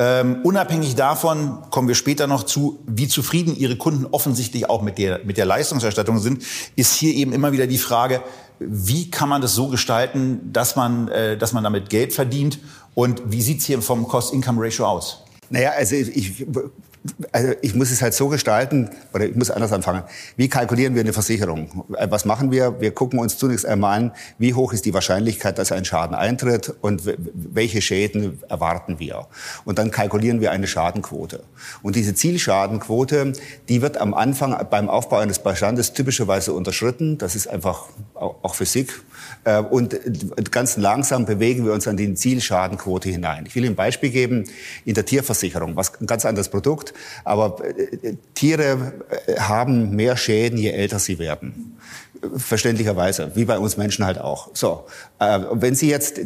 Ähm, 0.03 0.39
unabhängig 0.41 0.95
davon 0.95 1.59
kommen 1.69 1.87
wir 1.87 1.93
später 1.93 2.25
noch 2.25 2.41
zu, 2.41 2.79
wie 2.87 3.07
zufrieden 3.07 3.55
Ihre 3.55 3.75
Kunden 3.75 4.07
offensichtlich 4.07 4.67
auch 4.67 4.81
mit 4.81 4.97
der, 4.97 5.23
mit 5.25 5.37
der 5.37 5.45
Leistungserstattung 5.45 6.17
sind, 6.17 6.41
ist 6.75 6.95
hier 6.95 7.13
eben 7.13 7.33
immer 7.33 7.51
wieder 7.51 7.67
die 7.67 7.77
Frage, 7.77 8.23
wie 8.57 9.11
kann 9.11 9.29
man 9.29 9.43
das 9.43 9.53
so 9.53 9.67
gestalten, 9.67 10.51
dass 10.51 10.75
man, 10.75 11.07
äh, 11.09 11.37
dass 11.37 11.53
man 11.53 11.63
damit 11.63 11.91
Geld 11.91 12.13
verdient 12.13 12.57
und 12.95 13.21
wie 13.27 13.43
sieht's 13.43 13.65
hier 13.65 13.79
vom 13.83 14.07
Cost-Income-Ratio 14.07 14.87
aus? 14.87 15.23
Naja, 15.51 15.73
also 15.77 15.93
ich, 15.93 16.47
also 17.31 17.53
ich 17.61 17.73
muss 17.73 17.91
es 17.91 18.01
halt 18.01 18.13
so 18.13 18.27
gestalten, 18.27 18.89
oder 19.13 19.25
ich 19.25 19.35
muss 19.35 19.49
anders 19.49 19.73
anfangen. 19.73 20.03
Wie 20.37 20.49
kalkulieren 20.49 20.93
wir 20.93 21.01
eine 21.01 21.13
Versicherung? 21.13 21.85
Äh, 21.97 22.07
was 22.09 22.25
machen 22.25 22.51
wir? 22.51 22.79
Wir 22.79 22.91
gucken 22.91 23.19
uns 23.19 23.37
zunächst 23.37 23.65
einmal 23.65 23.97
an, 23.97 24.11
wie 24.37 24.53
hoch 24.53 24.73
ist 24.73 24.85
die 24.85 24.93
Wahrscheinlichkeit, 24.93 25.57
dass 25.57 25.71
ein 25.71 25.85
Schaden 25.85 26.15
eintritt 26.15 26.73
und 26.81 27.03
welche 27.33 27.81
Schäden 27.81 28.39
erwarten 28.49 28.99
wir. 28.99 29.27
Und 29.65 29.79
dann 29.79 29.91
kalkulieren 29.91 30.41
wir 30.41 30.51
eine 30.51 30.67
Schadenquote. 30.67 31.43
Und 31.81 31.95
diese 31.95 32.13
Zielschadenquote, 32.13 33.33
die 33.67 33.81
wird 33.81 33.97
am 33.97 34.13
Anfang 34.13 34.55
beim 34.69 34.89
Aufbau 34.89 35.17
eines 35.17 35.39
Bestandes 35.39 35.93
typischerweise 35.93 36.53
unterschritten. 36.53 37.17
Das 37.17 37.35
ist 37.35 37.47
einfach 37.47 37.85
auch 38.13 38.55
Physik. 38.55 39.01
Äh, 39.43 39.59
und 39.59 39.99
ganz 40.51 40.77
langsam 40.77 41.25
bewegen 41.25 41.65
wir 41.65 41.73
uns 41.73 41.87
an 41.87 41.97
die 41.97 42.13
Zielschadenquote 42.13 43.09
hinein. 43.09 43.45
Ich 43.47 43.55
will 43.55 43.63
Ihnen 43.63 43.73
ein 43.73 43.75
Beispiel 43.75 44.11
geben. 44.11 44.43
In 44.85 44.93
der 44.93 45.05
Tierversicherung, 45.05 45.75
was 45.75 45.99
ein 45.99 46.05
ganz 46.05 46.25
anderes 46.25 46.49
Produkt, 46.49 46.90
aber 47.23 47.57
äh, 47.65 48.15
Tiere 48.33 48.93
äh, 49.27 49.39
haben 49.39 49.95
mehr 49.95 50.17
Schäden, 50.17 50.57
je 50.57 50.71
älter 50.71 50.99
sie 50.99 51.19
werden 51.19 51.77
verständlicherweise, 52.35 53.31
wie 53.35 53.45
bei 53.45 53.57
uns 53.57 53.77
Menschen 53.77 54.05
halt 54.05 54.19
auch. 54.19 54.49
So, 54.53 54.85
äh, 55.19 55.39
wenn 55.53 55.75
Sie 55.75 55.89
jetzt 55.89 56.19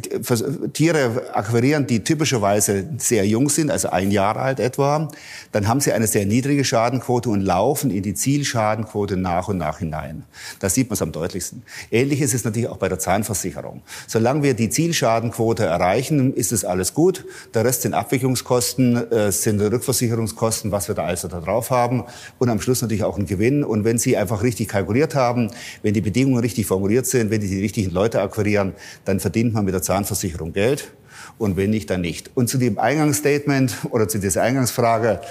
Tiere 0.74 1.34
akquirieren, 1.34 1.88
die 1.88 2.04
typischerweise 2.04 2.86
sehr 2.98 3.26
jung 3.26 3.50
sind, 3.50 3.72
also 3.72 3.90
ein 3.90 4.12
Jahr 4.12 4.36
alt 4.36 4.60
etwa, 4.60 5.10
dann 5.52 5.68
haben 5.68 5.80
Sie 5.80 5.94
eine 5.94 6.08
sehr 6.08 6.26
niedrige 6.26 6.66
Schadenquote 6.66 7.30
und 7.30 7.42
laufen 7.42 7.92
in 7.92 8.04
die 8.04 8.14
Zielschadenquote 8.14 9.16
nach 9.16 9.48
und 9.48 9.58
nach 9.58 9.80
hinein. 9.80 10.24
Da 10.60 10.70
sieht 10.70 10.90
man 10.90 10.96
es 10.96 11.02
am 11.02 11.12
deutlichsten. 11.12 11.64
Ähnlich 11.92 12.22
ist 12.22 12.34
es 12.34 12.44
natürlich 12.44 12.70
auch 12.70 12.78
bei 12.78 12.90
der 12.90 13.00
Zahnversicherung. 13.00 13.82
Solange 14.08 14.44
wir 14.44 14.54
die 14.54 14.70
Zielschadenquote 14.70 15.66
erreichen, 15.66 16.34
ist 16.34 16.52
es 16.52 16.66
alles 16.66 16.94
gut. 16.94 17.26
Der 17.54 17.64
Rest 17.64 17.84
sind 17.84 17.94
Abwicklungskosten, 17.94 19.12
äh, 19.12 19.32
sind 19.32 19.62
Rückversicherungskosten, 19.62 20.72
was 20.72 20.88
wir 20.90 20.96
da 20.96 21.06
also 21.06 21.28
da 21.28 21.40
drauf 21.40 21.70
haben 21.70 22.04
und 22.38 22.50
am 22.50 22.60
Schluss 22.60 22.82
natürlich 22.82 23.04
auch 23.04 23.18
ein 23.18 23.26
Gewinn. 23.26 23.64
Und 23.64 23.86
wenn 23.86 23.98
Sie 23.98 24.18
einfach 24.18 24.44
richtig 24.44 24.68
kalkuliert 24.68 25.16
haben, 25.16 25.52
wenn 25.86 25.94
die 25.94 26.02
Bedingungen 26.02 26.40
richtig 26.40 26.66
formuliert 26.66 27.06
sind, 27.06 27.30
wenn 27.30 27.42
die 27.42 27.48
die 27.48 27.62
richtigen 27.62 27.92
Leute 27.92 28.20
akquirieren, 28.20 28.74
dann 29.06 29.20
verdient 29.20 29.54
man 29.54 29.66
mit 29.66 29.74
der 29.76 29.84
Zahnversicherung 29.84 30.52
Geld 30.52 30.92
und 31.38 31.58
wenn 31.58 31.70
nicht, 31.70 31.92
dann 31.92 32.02
nicht. 32.02 32.32
Und 32.34 32.50
zu 32.50 32.58
dem 32.58 32.80
Eingangsstatement 32.80 33.78
oder 33.92 34.08
zu 34.08 34.18
dieser 34.18 34.42
Eingangsfrage, 34.42 35.22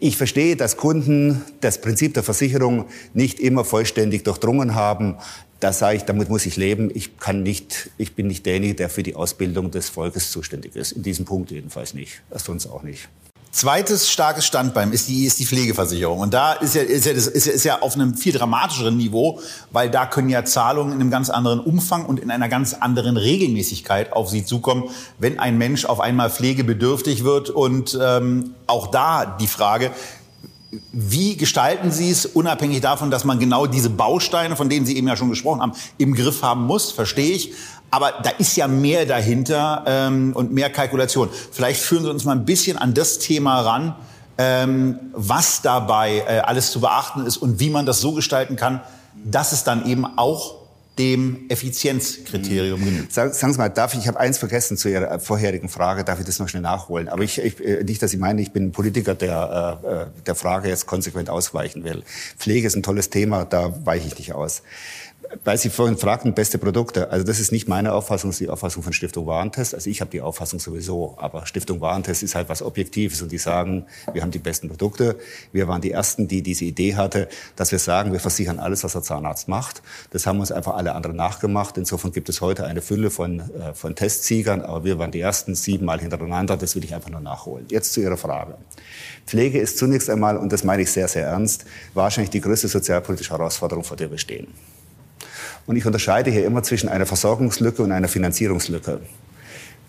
ich 0.00 0.18
verstehe, 0.18 0.54
dass 0.54 0.76
Kunden 0.76 1.42
das 1.62 1.80
Prinzip 1.80 2.12
der 2.12 2.22
Versicherung 2.22 2.84
nicht 3.14 3.40
immer 3.40 3.64
vollständig 3.64 4.22
durchdrungen 4.22 4.74
haben. 4.74 5.16
Da 5.60 5.72
sage 5.72 5.96
ich, 5.96 6.02
damit 6.02 6.28
muss 6.28 6.44
ich 6.44 6.56
leben. 6.58 6.90
Ich 6.92 7.16
kann 7.16 7.42
nicht, 7.42 7.88
ich 7.96 8.14
bin 8.14 8.26
nicht 8.26 8.44
derjenige, 8.44 8.74
der 8.74 8.90
für 8.90 9.02
die 9.02 9.14
Ausbildung 9.14 9.70
des 9.70 9.88
Volkes 9.88 10.30
zuständig 10.30 10.76
ist. 10.76 10.92
In 10.92 11.02
diesem 11.02 11.24
Punkt 11.24 11.50
jedenfalls 11.50 11.94
nicht. 11.94 12.20
Sonst 12.34 12.66
auch 12.66 12.82
nicht. 12.82 13.08
Zweites 13.50 14.10
starkes 14.10 14.44
Standbein 14.46 14.92
ist 14.92 15.08
die, 15.08 15.24
ist 15.24 15.38
die 15.38 15.46
Pflegeversicherung. 15.46 16.20
Und 16.20 16.34
da 16.34 16.52
ist 16.52 16.74
ja, 16.74 16.82
ist, 16.82 17.06
ja, 17.06 17.12
ist, 17.12 17.46
ja, 17.46 17.52
ist 17.52 17.64
ja 17.64 17.82
auf 17.82 17.94
einem 17.94 18.14
viel 18.14 18.32
dramatischeren 18.32 18.96
Niveau, 18.96 19.40
weil 19.72 19.90
da 19.90 20.06
können 20.06 20.28
ja 20.28 20.44
Zahlungen 20.44 20.92
in 20.92 21.00
einem 21.00 21.10
ganz 21.10 21.30
anderen 21.30 21.60
Umfang 21.60 22.04
und 22.04 22.20
in 22.20 22.30
einer 22.30 22.48
ganz 22.48 22.74
anderen 22.74 23.16
Regelmäßigkeit 23.16 24.12
auf 24.12 24.28
Sie 24.28 24.44
zukommen, 24.44 24.84
wenn 25.18 25.38
ein 25.38 25.56
Mensch 25.56 25.86
auf 25.86 26.00
einmal 26.00 26.30
pflegebedürftig 26.30 27.24
wird. 27.24 27.48
Und 27.48 27.98
ähm, 28.00 28.54
auch 28.66 28.88
da 28.88 29.24
die 29.24 29.46
Frage, 29.46 29.92
wie 30.92 31.36
gestalten 31.36 31.90
Sie 31.90 32.10
es, 32.10 32.26
unabhängig 32.26 32.82
davon, 32.82 33.10
dass 33.10 33.24
man 33.24 33.38
genau 33.38 33.66
diese 33.66 33.88
Bausteine, 33.88 34.54
von 34.54 34.68
denen 34.68 34.84
Sie 34.84 34.96
eben 34.96 35.08
ja 35.08 35.16
schon 35.16 35.30
gesprochen 35.30 35.62
haben, 35.62 35.72
im 35.96 36.14
Griff 36.14 36.42
haben 36.42 36.66
muss, 36.66 36.92
verstehe 36.92 37.34
ich. 37.34 37.52
Aber 37.90 38.14
da 38.22 38.30
ist 38.30 38.56
ja 38.56 38.68
mehr 38.68 39.06
dahinter 39.06 39.84
ähm, 39.86 40.32
und 40.34 40.52
mehr 40.52 40.70
Kalkulation. 40.70 41.30
Vielleicht 41.52 41.80
führen 41.80 42.04
Sie 42.04 42.10
uns 42.10 42.24
mal 42.24 42.32
ein 42.32 42.44
bisschen 42.44 42.76
an 42.76 42.94
das 42.94 43.18
Thema 43.18 43.60
ran, 43.60 43.94
ähm, 44.36 44.98
was 45.12 45.62
dabei 45.62 46.18
äh, 46.28 46.40
alles 46.40 46.70
zu 46.70 46.80
beachten 46.80 47.26
ist 47.26 47.38
und 47.38 47.60
wie 47.60 47.70
man 47.70 47.86
das 47.86 48.00
so 48.00 48.12
gestalten 48.12 48.56
kann, 48.56 48.80
dass 49.24 49.52
es 49.52 49.64
dann 49.64 49.86
eben 49.86 50.06
auch 50.18 50.58
dem 50.98 51.46
Effizienzkriterium 51.48 52.84
genügt. 52.84 53.12
Sagen, 53.12 53.32
sagen 53.32 53.52
Sie 53.52 53.58
mal, 53.58 53.68
darf 53.68 53.94
ich, 53.94 54.00
ich 54.00 54.08
habe 54.08 54.18
eins 54.18 54.36
vergessen 54.38 54.76
zu 54.76 54.88
Ihrer 54.88 55.20
vorherigen 55.20 55.68
Frage, 55.68 56.02
darf 56.02 56.18
ich 56.18 56.26
das 56.26 56.40
noch 56.40 56.48
schnell 56.48 56.62
nachholen? 56.62 57.08
Aber 57.08 57.22
ich, 57.22 57.38
ich 57.38 57.64
äh, 57.64 57.84
nicht, 57.84 58.02
dass 58.02 58.10
Sie 58.10 58.16
meinen, 58.16 58.38
ich 58.40 58.52
bin 58.52 58.66
ein 58.66 58.72
Politiker, 58.72 59.14
der 59.14 59.80
äh, 59.84 59.88
äh, 59.88 60.06
der 60.26 60.34
Frage 60.34 60.68
jetzt 60.68 60.86
konsequent 60.86 61.30
ausweichen 61.30 61.84
will. 61.84 62.02
Pflege 62.36 62.66
ist 62.66 62.74
ein 62.74 62.82
tolles 62.82 63.10
Thema, 63.10 63.44
da 63.44 63.72
weiche 63.84 64.08
ich 64.08 64.18
nicht 64.18 64.32
aus 64.32 64.62
weil 65.44 65.58
Sie 65.58 65.70
vorhin 65.70 65.96
fragten, 65.96 66.34
beste 66.34 66.58
Produkte. 66.58 67.10
Also 67.10 67.24
das 67.24 67.40
ist 67.40 67.52
nicht 67.52 67.68
meine 67.68 67.92
Auffassung, 67.92 68.30
das 68.30 68.36
ist 68.36 68.46
die 68.46 68.48
Auffassung 68.48 68.82
von 68.82 68.92
Stiftung 68.92 69.26
Warentest. 69.26 69.74
Also 69.74 69.90
ich 69.90 70.00
habe 70.00 70.10
die 70.10 70.20
Auffassung 70.20 70.58
sowieso, 70.58 71.16
aber 71.18 71.46
Stiftung 71.46 71.80
Warentest 71.80 72.22
ist 72.22 72.34
halt 72.34 72.48
was 72.48 72.62
Objektives 72.62 73.20
und 73.22 73.30
die 73.30 73.38
sagen, 73.38 73.86
wir 74.12 74.22
haben 74.22 74.30
die 74.30 74.38
besten 74.38 74.68
Produkte. 74.68 75.16
Wir 75.52 75.68
waren 75.68 75.80
die 75.80 75.90
Ersten, 75.90 76.28
die 76.28 76.42
diese 76.42 76.64
Idee 76.64 76.96
hatte, 76.96 77.28
dass 77.56 77.72
wir 77.72 77.78
sagen, 77.78 78.12
wir 78.12 78.20
versichern 78.20 78.58
alles, 78.58 78.84
was 78.84 78.92
der 78.92 79.02
Zahnarzt 79.02 79.48
macht. 79.48 79.82
Das 80.10 80.26
haben 80.26 80.40
uns 80.40 80.52
einfach 80.52 80.76
alle 80.76 80.94
anderen 80.94 81.16
nachgemacht. 81.16 81.76
Insofern 81.76 82.12
gibt 82.12 82.28
es 82.28 82.40
heute 82.40 82.64
eine 82.64 82.80
Fülle 82.80 83.10
von, 83.10 83.40
äh, 83.40 83.74
von 83.74 83.96
Testsiegern, 83.96 84.62
aber 84.62 84.84
wir 84.84 84.98
waren 84.98 85.10
die 85.10 85.20
Ersten 85.20 85.54
siebenmal 85.54 86.00
hintereinander. 86.00 86.56
Das 86.56 86.74
will 86.74 86.84
ich 86.84 86.94
einfach 86.94 87.10
nur 87.10 87.20
nachholen. 87.20 87.66
Jetzt 87.68 87.92
zu 87.92 88.00
Ihrer 88.00 88.16
Frage. 88.16 88.56
Pflege 89.26 89.58
ist 89.58 89.78
zunächst 89.78 90.08
einmal, 90.08 90.36
und 90.38 90.52
das 90.52 90.64
meine 90.64 90.82
ich 90.82 90.90
sehr, 90.90 91.08
sehr 91.08 91.26
ernst, 91.26 91.64
wahrscheinlich 91.92 92.30
die 92.30 92.40
größte 92.40 92.68
sozialpolitische 92.68 93.30
Herausforderung, 93.30 93.84
vor 93.84 93.96
der 93.96 94.10
wir 94.10 94.18
stehen. 94.18 94.48
Und 95.68 95.76
ich 95.76 95.84
unterscheide 95.84 96.30
hier 96.30 96.46
immer 96.46 96.62
zwischen 96.62 96.88
einer 96.88 97.04
Versorgungslücke 97.04 97.82
und 97.82 97.92
einer 97.92 98.08
Finanzierungslücke. 98.08 99.00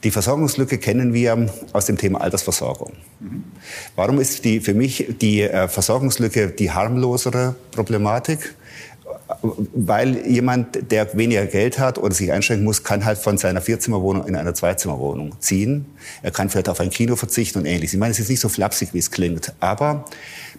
Die 0.03 0.11
Versorgungslücke 0.11 0.77
kennen 0.77 1.13
wir 1.13 1.49
aus 1.71 1.85
dem 1.85 1.97
Thema 1.97 2.19
Altersversorgung. 2.19 2.91
Warum 3.95 4.19
ist 4.19 4.43
die, 4.43 4.59
für 4.59 4.73
mich 4.73 5.15
die 5.21 5.41
äh, 5.41 5.69
Versorgungslücke 5.69 6.49
die 6.49 6.71
harmlosere 6.71 7.55
Problematik? 7.71 8.55
Weil 9.41 10.27
jemand, 10.27 10.91
der 10.91 11.15
weniger 11.17 11.45
Geld 11.45 11.79
hat 11.79 11.97
oder 11.97 12.13
sich 12.13 12.33
einschränken 12.33 12.65
muss, 12.65 12.83
kann 12.83 13.05
halt 13.05 13.17
von 13.17 13.37
seiner 13.37 13.61
Vierzimmerwohnung 13.61 14.27
in 14.27 14.35
eine 14.35 14.53
Zweizimmerwohnung 14.53 15.39
ziehen. 15.39 15.85
Er 16.23 16.31
kann 16.31 16.49
vielleicht 16.49 16.67
auf 16.67 16.81
ein 16.81 16.89
Kino 16.89 17.15
verzichten 17.15 17.59
und 17.59 17.65
ähnliches. 17.65 17.93
Ich 17.93 17.99
meine, 17.99 18.11
es 18.11 18.19
ist 18.19 18.29
nicht 18.29 18.41
so 18.41 18.49
flapsig, 18.49 18.93
wie 18.93 18.99
es 18.99 19.11
klingt. 19.11 19.53
Aber 19.61 20.03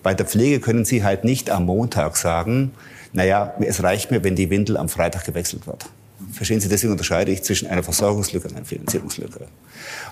bei 0.03 0.15
der 0.15 0.25
Pflege 0.25 0.61
können 0.61 0.87
Sie 0.87 1.05
halt 1.05 1.25
nicht 1.25 1.51
am 1.51 1.67
Montag 1.67 2.17
sagen, 2.17 2.73
naja, 3.13 3.55
es 3.61 3.83
reicht 3.83 4.11
mir, 4.11 4.23
wenn 4.25 4.37
die 4.37 4.51
Windel 4.51 4.77
am 4.77 4.89
Freitag 4.89 5.25
gewechselt 5.25 5.67
wird. 5.67 5.87
Verstehen 6.33 6.61
Sie, 6.61 6.69
deswegen 6.69 6.93
unterscheide 6.93 7.33
ich 7.33 7.43
zwischen 7.43 7.69
einer 7.69 7.83
Versorgungslücke 7.83 8.49
und 8.49 8.57
einer 8.57 8.65
Finanzierungslücke. 8.65 9.41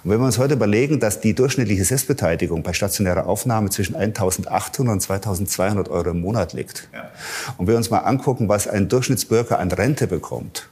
Und 0.02 0.10
wenn 0.10 0.18
wir 0.18 0.26
uns 0.26 0.38
heute 0.38 0.54
überlegen, 0.54 1.00
dass 1.00 1.20
die 1.20 1.34
durchschnittliche 1.34 1.84
Selbstbeteiligung 1.84 2.62
bei 2.62 2.72
stationärer 2.72 3.26
Aufnahme 3.26 3.70
zwischen 3.70 3.94
1.800 3.94 4.90
und 4.90 5.02
2.200 5.02 5.90
Euro 5.90 6.10
im 6.10 6.20
Monat 6.20 6.54
liegt, 6.54 6.88
ja. 6.92 7.10
und 7.56 7.68
wir 7.68 7.76
uns 7.76 7.90
mal 7.90 7.98
angucken, 7.98 8.48
was 8.48 8.66
ein 8.66 8.88
Durchschnittsbürger 8.88 9.58
an 9.58 9.70
Rente 9.70 10.06
bekommt, 10.06 10.67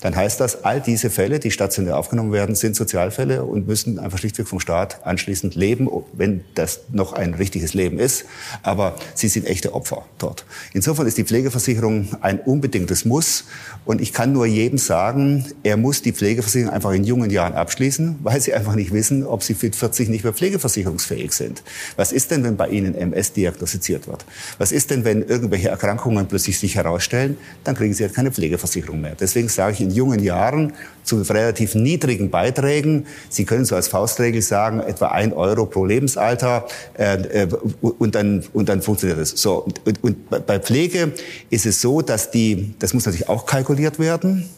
dann 0.00 0.16
heißt 0.16 0.40
das, 0.40 0.64
all 0.64 0.80
diese 0.80 1.10
Fälle, 1.10 1.38
die 1.38 1.50
stationär 1.50 1.96
aufgenommen 1.96 2.32
werden, 2.32 2.54
sind 2.54 2.76
Sozialfälle 2.76 3.44
und 3.44 3.66
müssen 3.66 3.98
einfach 3.98 4.18
schlichtweg 4.18 4.48
vom 4.48 4.60
Staat 4.60 5.04
anschließend 5.06 5.54
leben, 5.54 5.88
wenn 6.12 6.44
das 6.54 6.80
noch 6.92 7.12
ein 7.12 7.34
richtiges 7.34 7.74
Leben 7.74 7.98
ist. 7.98 8.24
Aber 8.62 8.96
sie 9.14 9.28
sind 9.28 9.46
echte 9.46 9.74
Opfer 9.74 10.04
dort. 10.18 10.44
Insofern 10.72 11.06
ist 11.06 11.18
die 11.18 11.24
Pflegeversicherung 11.24 12.08
ein 12.20 12.40
unbedingtes 12.40 13.04
Muss. 13.04 13.44
Und 13.84 14.00
ich 14.00 14.12
kann 14.12 14.32
nur 14.32 14.46
jedem 14.46 14.78
sagen, 14.78 15.46
er 15.62 15.76
muss 15.76 16.02
die 16.02 16.12
Pflegeversicherung 16.12 16.72
einfach 16.72 16.92
in 16.92 17.04
jungen 17.04 17.30
Jahren 17.30 17.54
abschließen, 17.54 18.18
weil 18.22 18.40
sie 18.40 18.54
einfach 18.54 18.74
nicht 18.74 18.92
wissen, 18.92 19.24
ob 19.24 19.42
sie 19.42 19.56
mit 19.60 19.76
40 19.76 20.08
nicht 20.08 20.24
mehr 20.24 20.32
pflegeversicherungsfähig 20.32 21.32
sind. 21.32 21.62
Was 21.96 22.12
ist 22.12 22.30
denn, 22.30 22.44
wenn 22.44 22.56
bei 22.56 22.68
ihnen 22.68 22.94
MS 22.94 23.32
diagnostiziert 23.32 24.06
wird? 24.06 24.24
Was 24.58 24.72
ist 24.72 24.90
denn, 24.90 25.04
wenn 25.04 25.22
irgendwelche 25.22 25.68
Erkrankungen 25.68 26.26
plötzlich 26.26 26.58
sich 26.58 26.76
herausstellen? 26.76 27.36
Dann 27.64 27.74
kriegen 27.74 27.94
sie 27.94 28.04
halt 28.04 28.14
keine 28.14 28.30
Pflegeversicherung 28.30 29.00
mehr. 29.00 29.16
Deswegen 29.18 29.48
sage 29.48 29.69
ich 29.72 29.80
in 29.80 29.90
jungen 29.90 30.20
Jahren 30.20 30.72
zu 31.04 31.16
relativ 31.16 31.74
niedrigen 31.74 32.30
Beiträgen. 32.30 33.06
Sie 33.28 33.44
können 33.44 33.64
so 33.64 33.74
als 33.74 33.88
Faustregel 33.88 34.42
sagen, 34.42 34.80
etwa 34.80 35.08
ein 35.08 35.32
Euro 35.32 35.66
pro 35.66 35.84
Lebensalter 35.84 36.66
äh, 36.96 37.44
äh, 37.44 37.48
und, 37.80 38.14
dann, 38.14 38.44
und 38.52 38.68
dann 38.68 38.82
funktioniert 38.82 39.18
das. 39.18 39.30
So, 39.30 39.66
und, 39.84 40.04
und 40.04 40.46
bei 40.46 40.60
Pflege 40.60 41.12
ist 41.50 41.66
es 41.66 41.80
so, 41.80 42.02
dass 42.02 42.30
die, 42.30 42.74
das 42.78 42.94
muss 42.94 43.06
natürlich 43.06 43.28
auch 43.28 43.46
kalkuliert 43.46 43.98
werden, 43.98 44.48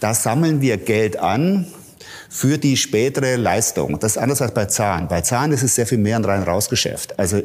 da 0.00 0.14
sammeln 0.14 0.60
wir 0.60 0.78
Geld 0.78 1.18
an, 1.18 1.66
für 2.32 2.58
die 2.58 2.76
spätere 2.76 3.34
Leistung. 3.34 3.98
Das 3.98 4.12
ist 4.12 4.18
anders 4.18 4.40
als 4.40 4.54
bei 4.54 4.66
Zahlen. 4.66 5.08
Bei 5.08 5.20
Zahlen 5.20 5.50
ist 5.50 5.64
es 5.64 5.74
sehr 5.74 5.86
viel 5.86 5.98
mehr 5.98 6.14
ein 6.14 6.24
rein-raus-Geschäft. 6.24 7.18
Also 7.18 7.42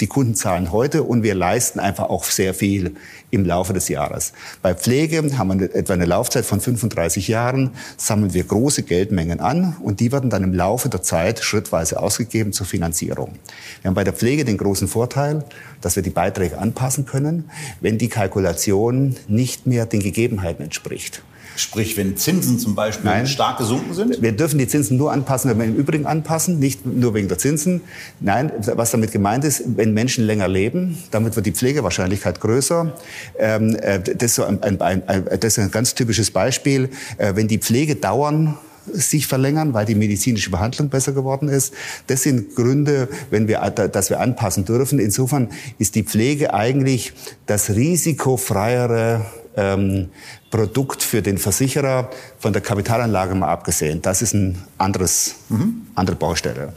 die 0.00 0.06
Kunden 0.08 0.34
zahlen 0.34 0.72
heute 0.72 1.04
und 1.04 1.22
wir 1.22 1.36
leisten 1.36 1.78
einfach 1.78 2.10
auch 2.10 2.24
sehr 2.24 2.52
viel 2.52 2.96
im 3.30 3.46
Laufe 3.46 3.72
des 3.72 3.88
Jahres. 3.88 4.32
Bei 4.60 4.74
Pflege 4.74 5.38
haben 5.38 5.60
wir 5.60 5.72
etwa 5.72 5.92
eine 5.92 6.04
Laufzeit 6.04 6.44
von 6.44 6.60
35 6.60 7.28
Jahren, 7.28 7.70
sammeln 7.96 8.34
wir 8.34 8.42
große 8.42 8.82
Geldmengen 8.82 9.38
an 9.38 9.76
und 9.80 10.00
die 10.00 10.10
werden 10.10 10.30
dann 10.30 10.42
im 10.42 10.52
Laufe 10.52 10.88
der 10.88 11.02
Zeit 11.02 11.38
schrittweise 11.38 12.00
ausgegeben 12.00 12.52
zur 12.52 12.66
Finanzierung. 12.66 13.34
Wir 13.82 13.88
haben 13.88 13.94
bei 13.94 14.04
der 14.04 14.14
Pflege 14.14 14.44
den 14.44 14.58
großen 14.58 14.88
Vorteil, 14.88 15.44
dass 15.80 15.94
wir 15.94 16.02
die 16.02 16.10
Beiträge 16.10 16.58
anpassen 16.58 17.06
können, 17.06 17.50
wenn 17.80 17.98
die 17.98 18.08
Kalkulation 18.08 19.14
nicht 19.28 19.68
mehr 19.68 19.86
den 19.86 20.00
Gegebenheiten 20.00 20.64
entspricht. 20.64 21.22
Sprich, 21.58 21.96
wenn 21.96 22.16
Zinsen 22.16 22.58
zum 22.58 22.74
Beispiel 22.74 23.10
Nein. 23.10 23.26
stark 23.26 23.58
gesunken 23.58 23.92
sind? 23.94 24.22
Wir 24.22 24.32
dürfen 24.32 24.58
die 24.58 24.68
Zinsen 24.68 24.96
nur 24.96 25.12
anpassen, 25.12 25.50
wenn 25.50 25.58
wir 25.58 25.66
im 25.66 25.74
Übrigen 25.74 26.06
anpassen, 26.06 26.58
nicht 26.58 26.86
nur 26.86 27.14
wegen 27.14 27.28
der 27.28 27.38
Zinsen. 27.38 27.80
Nein, 28.20 28.52
was 28.74 28.92
damit 28.92 29.12
gemeint 29.12 29.44
ist, 29.44 29.62
wenn 29.66 29.92
Menschen 29.92 30.24
länger 30.24 30.46
leben, 30.48 30.98
damit 31.10 31.36
wird 31.36 31.46
die 31.46 31.52
Pflegewahrscheinlichkeit 31.52 32.40
größer. 32.40 32.94
Ähm, 33.38 33.76
äh, 33.76 34.00
das, 34.00 34.14
ist 34.22 34.34
so 34.36 34.44
ein, 34.44 34.62
ein, 34.62 34.80
ein, 34.80 35.24
das 35.40 35.56
ist 35.56 35.58
ein 35.58 35.70
ganz 35.70 35.94
typisches 35.94 36.30
Beispiel. 36.30 36.90
Äh, 37.18 37.34
wenn 37.34 37.48
die 37.48 37.58
Pflegedauern 37.58 38.56
sich 38.92 39.26
verlängern, 39.26 39.74
weil 39.74 39.86
die 39.86 39.94
medizinische 39.94 40.50
Behandlung 40.50 40.88
besser 40.88 41.12
geworden 41.12 41.48
ist. 41.48 41.74
Das 42.06 42.22
sind 42.22 42.54
Gründe, 42.54 43.08
wenn 43.30 43.48
wir, 43.48 43.58
dass 43.70 44.10
wir 44.10 44.20
anpassen 44.20 44.64
dürfen. 44.64 44.98
Insofern 44.98 45.48
ist 45.78 45.94
die 45.94 46.04
Pflege 46.04 46.54
eigentlich 46.54 47.12
das 47.46 47.70
risikofreiere 47.70 49.26
ähm, 49.56 50.08
Produkt 50.50 51.02
für 51.02 51.22
den 51.22 51.38
Versicherer, 51.38 52.10
von 52.38 52.52
der 52.52 52.62
Kapitalanlage 52.62 53.34
mal 53.34 53.48
abgesehen. 53.48 54.00
Das 54.02 54.22
ist 54.22 54.34
ein 54.34 54.62
anderes, 54.78 55.34
mhm. 55.48 55.86
andere 55.94 56.16
Baustelle. 56.16 56.72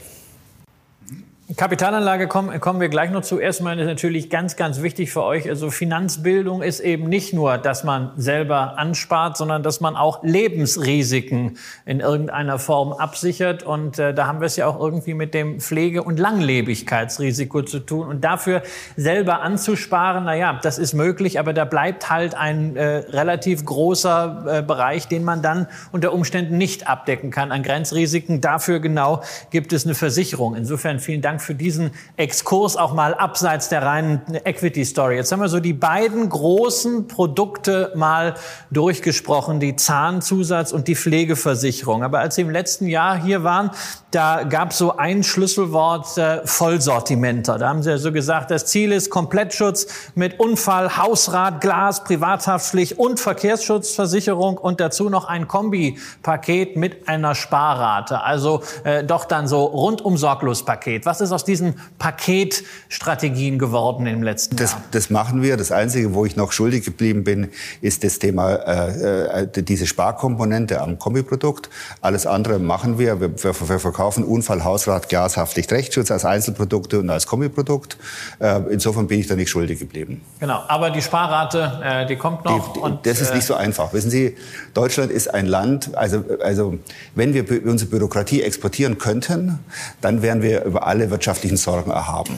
Kapitalanlage 1.56 2.28
kommen, 2.28 2.60
kommen 2.60 2.80
wir 2.80 2.88
gleich 2.88 3.10
noch 3.10 3.22
zu. 3.22 3.38
Erstmal 3.38 3.78
ist 3.78 3.86
natürlich 3.86 4.30
ganz, 4.30 4.56
ganz 4.56 4.80
wichtig 4.80 5.12
für 5.12 5.22
euch. 5.22 5.48
Also 5.48 5.70
Finanzbildung 5.70 6.62
ist 6.62 6.80
eben 6.80 7.08
nicht 7.08 7.34
nur, 7.34 7.58
dass 7.58 7.84
man 7.84 8.12
selber 8.16 8.78
anspart, 8.78 9.36
sondern 9.36 9.62
dass 9.62 9.80
man 9.80 9.96
auch 9.96 10.22
Lebensrisiken 10.22 11.58
in 11.84 12.00
irgendeiner 12.00 12.58
Form 12.58 12.92
absichert. 12.92 13.64
Und 13.64 13.98
äh, 13.98 14.14
da 14.14 14.28
haben 14.28 14.40
wir 14.40 14.46
es 14.46 14.56
ja 14.56 14.66
auch 14.66 14.78
irgendwie 14.80 15.12
mit 15.14 15.34
dem 15.34 15.60
Pflege- 15.60 16.02
und 16.04 16.18
Langlebigkeitsrisiko 16.18 17.62
zu 17.62 17.80
tun. 17.80 18.08
Und 18.08 18.22
dafür 18.22 18.62
selber 18.96 19.42
anzusparen, 19.42 20.24
na 20.24 20.34
ja, 20.34 20.58
das 20.62 20.78
ist 20.78 20.94
möglich, 20.94 21.38
aber 21.38 21.52
da 21.52 21.66
bleibt 21.66 22.08
halt 22.08 22.34
ein 22.34 22.76
äh, 22.76 22.98
relativ 23.10 23.64
großer 23.64 24.44
äh, 24.46 24.62
Bereich, 24.62 25.08
den 25.08 25.24
man 25.24 25.42
dann 25.42 25.66
unter 25.90 26.14
Umständen 26.14 26.56
nicht 26.56 26.88
abdecken 26.88 27.30
kann 27.30 27.52
an 27.52 27.62
Grenzrisiken. 27.62 28.40
Dafür 28.40 28.80
genau 28.80 29.22
gibt 29.50 29.72
es 29.74 29.84
eine 29.84 29.94
Versicherung. 29.94 30.54
Insofern 30.54 30.98
vielen 30.98 31.20
Dank 31.20 31.41
für 31.42 31.54
diesen 31.54 31.90
Exkurs 32.16 32.76
auch 32.76 32.94
mal 32.94 33.14
abseits 33.14 33.68
der 33.68 33.82
reinen 33.82 34.22
Equity 34.44 34.84
Story. 34.84 35.16
Jetzt 35.16 35.32
haben 35.32 35.40
wir 35.40 35.48
so 35.48 35.60
die 35.60 35.72
beiden 35.72 36.28
großen 36.28 37.08
Produkte 37.08 37.92
mal 37.94 38.34
durchgesprochen, 38.70 39.60
die 39.60 39.76
Zahnzusatz 39.76 40.72
und 40.72 40.88
die 40.88 40.96
Pflegeversicherung. 40.96 42.02
Aber 42.02 42.20
als 42.20 42.34
Sie 42.34 42.42
im 42.42 42.50
letzten 42.50 42.86
Jahr 42.86 43.20
hier 43.20 43.44
waren, 43.44 43.70
da 44.10 44.42
gab 44.42 44.72
es 44.72 44.78
so 44.78 44.96
ein 44.96 45.22
Schlüsselwort 45.22 46.18
äh, 46.18 46.46
Vollsortimenter. 46.46 47.58
Da 47.58 47.68
haben 47.68 47.82
Sie 47.82 47.88
ja 47.88 47.96
so 47.96 48.12
gesagt, 48.12 48.50
das 48.50 48.66
Ziel 48.66 48.92
ist 48.92 49.08
Komplettschutz 49.08 49.86
mit 50.14 50.38
Unfall, 50.38 50.98
Hausrat, 50.98 51.62
Glas, 51.62 52.04
Privathaftpflicht 52.04 52.98
und 52.98 53.20
Verkehrsschutzversicherung 53.20 54.58
und 54.58 54.80
dazu 54.80 55.08
noch 55.08 55.24
ein 55.24 55.48
Kombipaket 55.48 56.76
mit 56.76 57.08
einer 57.08 57.34
Sparrate. 57.34 58.20
Also 58.20 58.62
äh, 58.84 59.02
doch 59.02 59.24
dann 59.24 59.48
so 59.48 59.64
rundum 59.64 60.18
sorglos 60.18 60.62
Paket. 60.64 61.06
Was 61.06 61.21
ist 61.22 61.32
aus 61.32 61.44
diesen 61.44 61.74
Paketstrategien 61.98 63.58
geworden 63.58 64.06
im 64.06 64.22
letzten 64.22 64.56
das, 64.56 64.72
Jahr? 64.72 64.82
Das 64.90 65.10
machen 65.10 65.42
wir. 65.42 65.56
Das 65.56 65.72
Einzige, 65.72 66.14
wo 66.14 66.26
ich 66.26 66.36
noch 66.36 66.52
schuldig 66.52 66.84
geblieben 66.84 67.24
bin, 67.24 67.48
ist 67.80 68.04
das 68.04 68.18
Thema 68.18 68.54
äh, 68.54 69.42
äh 69.42 69.62
diese 69.62 69.86
Sparkomponente 69.86 70.80
am 70.80 70.98
Kombiprodukt. 70.98 71.70
Alles 72.00 72.26
andere 72.26 72.58
machen 72.58 72.98
wir. 72.98 73.20
Wir, 73.20 73.42
wir, 73.42 73.68
wir 73.68 73.78
verkaufen 73.78 74.24
Unfall, 74.24 74.64
Hausrat, 74.64 75.08
Glashaftpflicht, 75.08 75.72
Rechtsschutz 75.72 76.10
als 76.10 76.24
Einzelprodukte 76.24 77.00
und 77.00 77.10
als 77.10 77.26
Kombiprodukt. 77.26 77.96
Äh, 78.38 78.60
insofern 78.70 79.06
bin 79.06 79.20
ich 79.20 79.26
da 79.26 79.36
nicht 79.36 79.50
schuldig 79.50 79.78
geblieben. 79.78 80.22
Genau. 80.40 80.62
Aber 80.68 80.90
die 80.90 81.02
Sparrate, 81.02 81.80
äh, 81.84 82.06
die 82.06 82.16
kommt 82.16 82.44
noch. 82.44 82.72
Die, 82.72 82.80
die, 82.80 82.80
und, 82.80 83.06
das 83.06 83.20
ist 83.20 83.34
nicht 83.34 83.46
so 83.46 83.54
einfach. 83.54 83.92
Wissen 83.92 84.10
Sie, 84.10 84.36
Deutschland 84.74 85.10
ist 85.10 85.32
ein 85.32 85.46
Land, 85.46 85.94
also, 85.96 86.24
also 86.42 86.78
wenn 87.14 87.34
wir 87.34 87.44
unsere 87.66 87.90
Bürokratie 87.90 88.42
exportieren 88.42 88.98
könnten, 88.98 89.58
dann 90.00 90.22
wären 90.22 90.42
wir 90.42 90.64
über 90.64 90.86
alle 90.86 91.10
wirtschaftlichen 91.12 91.56
Sorgen 91.56 91.92
erhaben. 91.92 92.36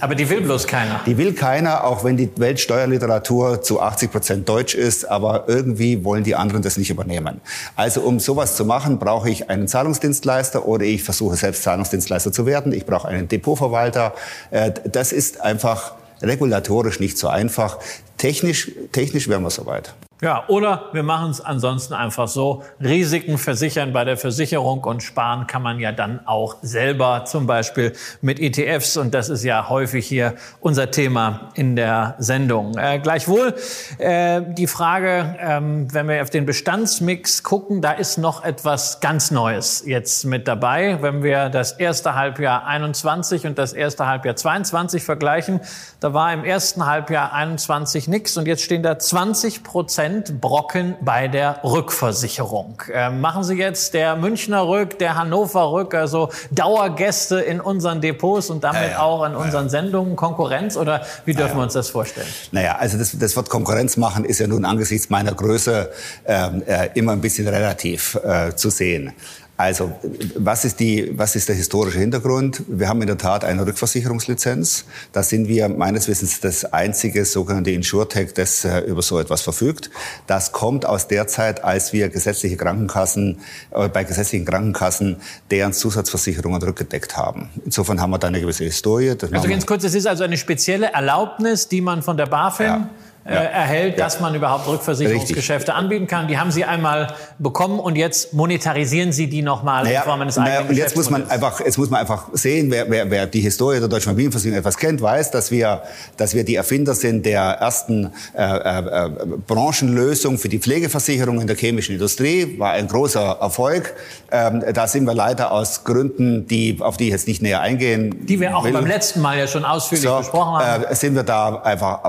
Aber 0.00 0.14
die 0.14 0.28
will 0.30 0.40
bloß 0.40 0.66
keiner. 0.66 1.00
Die 1.04 1.18
will 1.18 1.34
keiner, 1.34 1.84
auch 1.84 2.04
wenn 2.04 2.16
die 2.16 2.30
Weltsteuerliteratur 2.36 3.60
zu 3.60 3.80
80 3.80 4.10
Prozent 4.10 4.48
deutsch 4.48 4.74
ist, 4.74 5.04
aber 5.04 5.44
irgendwie 5.46 6.04
wollen 6.04 6.24
die 6.24 6.34
anderen 6.34 6.62
das 6.62 6.78
nicht 6.78 6.88
übernehmen. 6.88 7.40
Also 7.76 8.00
um 8.00 8.18
sowas 8.18 8.56
zu 8.56 8.64
machen, 8.64 8.98
brauche 8.98 9.28
ich 9.28 9.50
einen 9.50 9.68
Zahlungsdienstleister 9.68 10.66
oder 10.66 10.84
ich 10.84 11.02
versuche 11.02 11.36
selbst 11.36 11.62
Zahlungsdienstleister 11.64 12.32
zu 12.32 12.46
werden. 12.46 12.72
Ich 12.72 12.86
brauche 12.86 13.08
einen 13.08 13.28
Depotverwalter. 13.28 14.14
Äh, 14.50 14.72
das 14.90 15.12
ist 15.12 15.42
einfach 15.42 15.92
regulatorisch 16.22 16.98
nicht 16.98 17.18
so 17.18 17.28
einfach. 17.28 17.78
Technisch, 18.16 18.70
technisch 18.92 19.28
wären 19.28 19.42
wir 19.42 19.50
soweit. 19.50 19.94
Ja, 20.22 20.44
oder 20.48 20.90
wir 20.92 21.02
machen 21.02 21.30
es 21.30 21.40
ansonsten 21.40 21.94
einfach 21.94 22.28
so. 22.28 22.62
Risiken 22.78 23.38
versichern 23.38 23.94
bei 23.94 24.04
der 24.04 24.18
Versicherung 24.18 24.84
und 24.84 25.02
sparen 25.02 25.46
kann 25.46 25.62
man 25.62 25.80
ja 25.80 25.92
dann 25.92 26.26
auch 26.26 26.56
selber, 26.60 27.24
zum 27.24 27.46
Beispiel 27.46 27.94
mit 28.20 28.38
ETFs. 28.38 28.98
Und 28.98 29.14
das 29.14 29.30
ist 29.30 29.44
ja 29.44 29.70
häufig 29.70 30.06
hier 30.06 30.34
unser 30.60 30.90
Thema 30.90 31.48
in 31.54 31.74
der 31.74 32.16
Sendung. 32.18 32.76
Äh, 32.76 32.98
gleichwohl 32.98 33.54
äh, 33.96 34.42
die 34.46 34.66
Frage, 34.66 35.36
ähm, 35.40 35.88
wenn 35.94 36.06
wir 36.06 36.20
auf 36.20 36.28
den 36.28 36.44
Bestandsmix 36.44 37.42
gucken, 37.42 37.80
da 37.80 37.92
ist 37.92 38.18
noch 38.18 38.44
etwas 38.44 39.00
ganz 39.00 39.30
Neues 39.30 39.84
jetzt 39.86 40.26
mit 40.26 40.46
dabei. 40.46 40.98
Wenn 41.00 41.22
wir 41.22 41.48
das 41.48 41.72
erste 41.72 42.14
Halbjahr 42.14 42.66
21 42.66 43.46
und 43.46 43.58
das 43.58 43.72
erste 43.72 44.06
Halbjahr 44.06 44.36
22 44.36 45.02
vergleichen, 45.02 45.60
da 46.00 46.12
war 46.12 46.30
im 46.34 46.44
ersten 46.44 46.84
Halbjahr 46.84 47.32
21 47.32 48.06
nichts 48.06 48.36
und 48.36 48.46
jetzt 48.46 48.62
stehen 48.62 48.82
da 48.82 48.98
20 48.98 49.62
Prozent 49.62 50.09
Prozent 50.10 50.40
Brocken 50.40 50.96
bei 51.00 51.28
der 51.28 51.60
Rückversicherung. 51.62 52.82
Ähm, 52.92 53.20
machen 53.20 53.44
Sie 53.44 53.54
jetzt 53.54 53.94
der 53.94 54.16
Münchner 54.16 54.66
Rück, 54.66 54.98
der 54.98 55.14
Hannover 55.14 55.70
Rück, 55.72 55.94
also 55.94 56.30
Dauergäste 56.50 57.40
in 57.40 57.60
unseren 57.60 58.00
Depots 58.00 58.50
und 58.50 58.64
damit 58.64 58.82
ja, 58.82 58.88
ja. 58.88 59.02
auch 59.02 59.24
in 59.24 59.34
unseren 59.36 59.68
Sendungen 59.68 60.16
Konkurrenz 60.16 60.76
oder 60.76 61.02
wie 61.24 61.34
dürfen 61.34 61.50
ja, 61.50 61.56
wir 61.58 61.62
uns 61.62 61.74
das 61.74 61.90
vorstellen? 61.90 62.26
Naja, 62.50 62.76
also 62.76 62.98
das, 62.98 63.16
das 63.16 63.36
Wort 63.36 63.48
Konkurrenz 63.48 63.96
machen 63.96 64.24
ist 64.24 64.40
ja 64.40 64.46
nun 64.46 64.64
angesichts 64.64 65.10
meiner 65.10 65.32
Größe 65.32 65.90
ähm, 66.26 66.62
äh, 66.66 66.88
immer 66.94 67.12
ein 67.12 67.20
bisschen 67.20 67.46
relativ 67.46 68.16
äh, 68.24 68.54
zu 68.54 68.70
sehen. 68.70 69.12
Also, 69.60 69.92
was 70.36 70.64
ist, 70.64 70.80
die, 70.80 71.12
was 71.18 71.36
ist 71.36 71.50
der 71.50 71.54
historische 71.54 71.98
Hintergrund? 71.98 72.62
Wir 72.66 72.88
haben 72.88 73.02
in 73.02 73.08
der 73.08 73.18
Tat 73.18 73.44
eine 73.44 73.66
Rückversicherungslizenz. 73.66 74.86
Da 75.12 75.22
sind 75.22 75.48
wir 75.48 75.68
meines 75.68 76.08
Wissens 76.08 76.40
das 76.40 76.64
einzige 76.64 77.26
sogenannte 77.26 77.70
Insurtech, 77.70 78.32
das 78.32 78.64
äh, 78.64 78.78
über 78.80 79.02
so 79.02 79.18
etwas 79.18 79.42
verfügt. 79.42 79.90
Das 80.26 80.52
kommt 80.52 80.86
aus 80.86 81.08
der 81.08 81.26
Zeit, 81.26 81.62
als 81.62 81.92
wir 81.92 82.08
gesetzliche 82.08 82.56
Krankenkassen, 82.56 83.40
äh, 83.72 83.90
bei 83.90 84.04
gesetzlichen 84.04 84.46
Krankenkassen 84.46 85.16
deren 85.50 85.74
Zusatzversicherungen 85.74 86.62
rückgedeckt 86.62 87.18
haben. 87.18 87.50
Insofern 87.62 88.00
haben 88.00 88.12
wir 88.12 88.18
da 88.18 88.28
eine 88.28 88.40
gewisse 88.40 88.64
Historie. 88.64 89.14
Das 89.14 89.30
also 89.30 89.46
ganz 89.46 89.66
kurz, 89.66 89.84
es 89.84 89.94
ist 89.94 90.06
also 90.06 90.24
eine 90.24 90.38
spezielle 90.38 90.94
Erlaubnis, 90.94 91.68
die 91.68 91.82
man 91.82 92.00
von 92.00 92.16
der 92.16 92.24
BaFin 92.24 92.66
ja 92.66 92.90
äh, 93.30 93.34
ja. 93.34 93.40
erhält, 93.42 94.00
dass 94.00 94.16
ja. 94.16 94.22
man 94.22 94.34
überhaupt 94.34 94.66
Rückversicherungsgeschäfte 94.66 95.72
Richtig. 95.72 95.74
anbieten 95.74 96.06
kann. 96.08 96.26
Die 96.26 96.36
haben 96.36 96.50
Sie 96.50 96.64
einmal 96.64 97.14
bekommen 97.38 97.78
und 97.78 97.96
jetzt 97.96 98.34
monetarisieren 98.34 99.12
Sie 99.12 99.28
die 99.28 99.42
nochmal 99.42 99.84
naja, 99.84 100.00
in 100.00 100.04
Form 100.04 100.20
eines 100.20 100.36
naja, 100.36 100.54
eigenen 100.58 100.70
und 100.70 100.76
jetzt 100.76 100.96
muss 100.96 101.10
man 101.10 101.30
einfach, 101.30 101.60
jetzt 101.60 101.78
muss 101.78 101.90
man 101.90 102.00
einfach 102.00 102.26
sehen, 102.32 102.70
wer, 102.70 102.90
wer, 102.90 103.08
wer 103.08 103.26
die 103.26 103.40
Historie 103.40 103.78
der 103.78 103.88
deutschen 103.88 104.10
Familienversicherung 104.10 104.58
etwas 104.58 104.76
kennt, 104.76 105.00
weiß, 105.00 105.30
dass 105.30 105.52
wir, 105.52 105.82
dass 106.16 106.34
wir 106.34 106.44
die 106.44 106.56
Erfinder 106.56 106.94
sind 106.94 107.24
der 107.24 107.42
ersten 107.42 108.12
äh, 108.36 108.42
äh, 108.42 109.06
äh, 109.06 109.10
Branchenlösung 109.46 110.36
für 110.36 110.48
die 110.48 110.58
Pflegeversicherung 110.58 111.40
in 111.40 111.46
der 111.46 111.56
chemischen 111.56 111.94
Industrie. 111.94 112.58
War 112.58 112.72
ein 112.72 112.88
großer 112.88 113.38
Erfolg. 113.40 113.94
Ähm, 114.32 114.64
da 114.74 114.88
sind 114.88 115.04
wir 115.04 115.14
leider 115.14 115.52
aus 115.52 115.84
Gründen, 115.84 116.48
die, 116.48 116.78
auf 116.80 116.96
die 116.96 117.04
ich 117.04 117.10
jetzt 117.10 117.28
nicht 117.28 117.42
näher 117.42 117.60
eingehen 117.60 118.26
Die 118.26 118.40
wir 118.40 118.56
auch 118.56 118.64
will. 118.64 118.72
beim 118.72 118.86
letzten 118.86 119.20
Mal 119.20 119.38
ja 119.38 119.46
schon 119.46 119.64
ausführlich 119.64 120.08
so, 120.08 120.18
besprochen 120.18 120.64
haben. 120.64 120.84
Äh, 120.84 120.94
sind 120.96 121.14
wir 121.14 121.22
da 121.22 121.60
einfach 121.62 122.00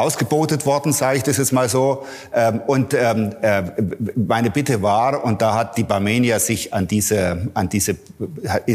ausgebotet 0.00 0.66
worden, 0.66 0.92
sage 0.92 1.18
ich 1.18 1.22
das 1.22 1.36
jetzt 1.36 1.52
mal 1.52 1.68
so. 1.68 2.04
Ähm, 2.34 2.60
und 2.66 2.94
ähm, 2.94 3.32
äh, 3.42 3.62
meine 4.16 4.50
Bitte 4.50 4.82
war, 4.82 5.24
und 5.24 5.42
da 5.42 5.54
hat 5.54 5.76
die 5.76 5.84
Barmenia 5.84 6.38
sich 6.38 6.72
an 6.72 6.88
diese, 6.88 7.48
an 7.54 7.68
diese, 7.68 7.96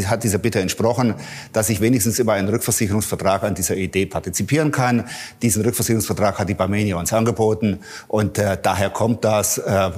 hat 0.06 0.22
dieser 0.22 0.38
Bitte 0.38 0.60
entsprochen, 0.60 1.14
dass 1.52 1.68
ich 1.68 1.80
wenigstens 1.80 2.18
über 2.18 2.34
einen 2.34 2.48
Rückversicherungsvertrag 2.48 3.42
an 3.42 3.54
dieser 3.54 3.76
Idee 3.76 4.06
partizipieren 4.06 4.70
kann. 4.70 5.04
Diesen 5.42 5.64
Rückversicherungsvertrag 5.64 6.38
hat 6.38 6.48
die 6.48 6.54
Barmenia 6.54 6.96
uns 6.96 7.12
angeboten 7.12 7.80
und 8.08 8.38
äh, 8.38 8.56
daher 8.60 8.90
kommt 8.90 9.24
das. 9.24 9.58
Äh, 9.58 9.90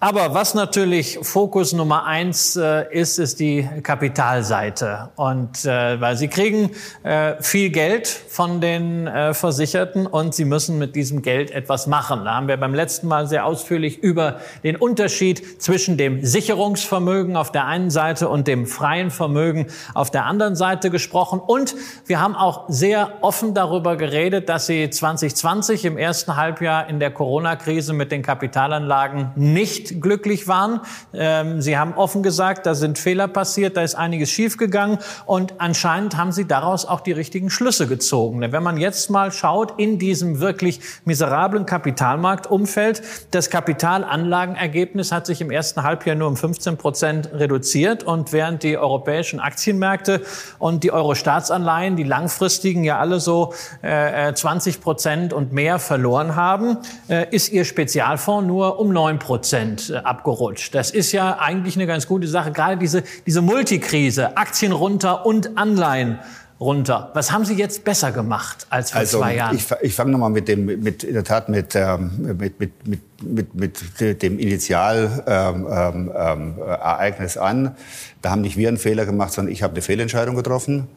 Aber 0.00 0.32
was 0.32 0.54
natürlich 0.54 1.18
Fokus 1.22 1.72
Nummer 1.72 2.06
eins 2.06 2.54
äh, 2.54 2.84
ist, 2.92 3.18
ist 3.18 3.40
die 3.40 3.68
Kapitalseite. 3.82 5.08
Und 5.16 5.64
äh, 5.64 6.00
weil 6.00 6.16
sie 6.16 6.28
kriegen 6.28 6.70
äh, 7.02 7.34
viel 7.42 7.70
Geld 7.70 8.06
von 8.06 8.60
den 8.60 9.08
äh, 9.08 9.34
Versicherten 9.34 10.06
und 10.06 10.36
sie 10.36 10.44
müssen 10.44 10.78
mit 10.78 10.94
diesem 10.94 11.20
Geld 11.22 11.50
etwas 11.50 11.88
machen. 11.88 12.24
Da 12.24 12.36
haben 12.36 12.46
wir 12.46 12.56
beim 12.58 12.74
letzten 12.74 13.08
Mal 13.08 13.26
sehr 13.26 13.44
ausführlich 13.44 13.98
über 13.98 14.38
den 14.62 14.76
Unterschied 14.76 15.60
zwischen 15.60 15.96
dem 15.96 16.24
Sicherungsvermögen 16.24 17.36
auf 17.36 17.50
der 17.50 17.66
einen 17.66 17.90
Seite 17.90 18.28
und 18.28 18.46
dem 18.46 18.68
freien 18.68 19.10
Vermögen 19.10 19.66
auf 19.94 20.12
der 20.12 20.26
anderen 20.26 20.54
Seite 20.54 20.90
gesprochen. 20.90 21.40
Und 21.40 21.74
wir 22.06 22.20
haben 22.20 22.36
auch 22.36 22.66
sehr 22.68 23.14
offen 23.20 23.52
darüber 23.52 23.96
geredet, 23.96 24.48
dass 24.48 24.66
sie 24.66 24.90
2020 24.90 25.86
im 25.86 25.98
ersten 25.98 26.36
Halbjahr 26.36 26.88
in 26.88 27.00
der 27.00 27.10
Corona-Krise 27.10 27.94
mit 27.94 28.12
den 28.12 28.22
Kapitalanlagen 28.22 29.32
nicht 29.34 29.87
glücklich 30.00 30.48
waren. 30.48 30.80
Ähm, 31.12 31.60
Sie 31.60 31.76
haben 31.78 31.94
offen 31.94 32.22
gesagt, 32.22 32.66
da 32.66 32.74
sind 32.74 32.98
Fehler 32.98 33.28
passiert, 33.28 33.76
da 33.76 33.82
ist 33.82 33.94
einiges 33.94 34.30
schiefgegangen 34.30 34.98
und 35.26 35.54
anscheinend 35.58 36.16
haben 36.16 36.32
Sie 36.32 36.46
daraus 36.46 36.84
auch 36.84 37.00
die 37.00 37.12
richtigen 37.12 37.50
Schlüsse 37.50 37.86
gezogen. 37.86 38.40
Wenn 38.40 38.62
man 38.62 38.76
jetzt 38.76 39.10
mal 39.10 39.32
schaut 39.32 39.78
in 39.78 39.98
diesem 39.98 40.40
wirklich 40.40 40.80
miserablen 41.04 41.66
Kapitalmarktumfeld, 41.66 43.02
das 43.30 43.50
Kapitalanlagenergebnis 43.50 45.12
hat 45.12 45.26
sich 45.26 45.40
im 45.40 45.50
ersten 45.50 45.82
Halbjahr 45.82 46.16
nur 46.16 46.28
um 46.28 46.36
15 46.36 46.76
Prozent 46.76 47.30
reduziert 47.32 48.02
und 48.04 48.32
während 48.32 48.62
die 48.62 48.78
europäischen 48.78 49.40
Aktienmärkte 49.40 50.22
und 50.58 50.84
die 50.84 50.92
Euro-Staatsanleihen, 50.92 51.96
die 51.96 52.04
langfristigen 52.04 52.84
ja 52.84 52.98
alle 52.98 53.20
so 53.20 53.54
äh, 53.82 54.32
20 54.32 54.76
äh, 54.76 54.78
Prozent 54.80 55.32
und 55.32 55.52
mehr 55.52 55.78
verloren 55.78 56.36
haben, 56.36 56.78
äh, 57.08 57.26
ist 57.34 57.50
ihr 57.50 57.64
Spezialfonds 57.64 58.46
nur 58.46 58.78
um 58.78 58.92
9 58.92 59.18
Prozent 59.18 59.77
Prozent 59.78 60.04
äh, 60.04 60.06
abgerutscht. 60.06 60.74
Das 60.74 60.90
ist 60.90 61.12
ja 61.12 61.38
eigentlich 61.38 61.76
eine 61.76 61.86
ganz 61.86 62.06
gute 62.06 62.28
Sache. 62.28 62.52
Gerade 62.52 62.76
diese, 62.76 63.02
diese 63.26 63.42
Multikrise, 63.42 64.36
Aktien 64.36 64.72
runter 64.72 65.24
und 65.26 65.56
Anleihen 65.56 66.18
runter. 66.60 67.10
Was 67.14 67.30
haben 67.32 67.44
Sie 67.44 67.54
jetzt 67.54 67.84
besser 67.84 68.12
gemacht 68.12 68.66
als 68.70 68.90
vor 68.90 69.00
also, 69.00 69.18
zwei 69.18 69.36
Jahren? 69.36 69.56
Ich, 69.56 69.66
ich 69.82 69.94
fange 69.94 70.10
nochmal 70.10 70.30
mit 70.30 70.48
dem, 70.48 70.66
mit, 70.66 71.04
in 71.04 71.14
der 71.14 71.24
Tat 71.24 71.48
mit, 71.48 71.74
ähm, 71.74 72.36
mit, 72.38 72.58
mit, 72.58 72.86
mit, 72.86 73.00
mit, 73.22 73.54
mit 73.54 74.22
dem 74.22 74.38
Initialereignis 74.38 77.36
ähm, 77.36 77.42
ähm, 77.42 77.42
an. 77.42 77.76
Da 78.22 78.30
haben 78.30 78.42
nicht 78.42 78.56
wir 78.56 78.68
einen 78.68 78.78
Fehler 78.78 79.06
gemacht, 79.06 79.32
sondern 79.32 79.52
ich 79.52 79.62
habe 79.62 79.74
eine 79.74 79.82
Fehlentscheidung 79.82 80.34
getroffen 80.34 80.88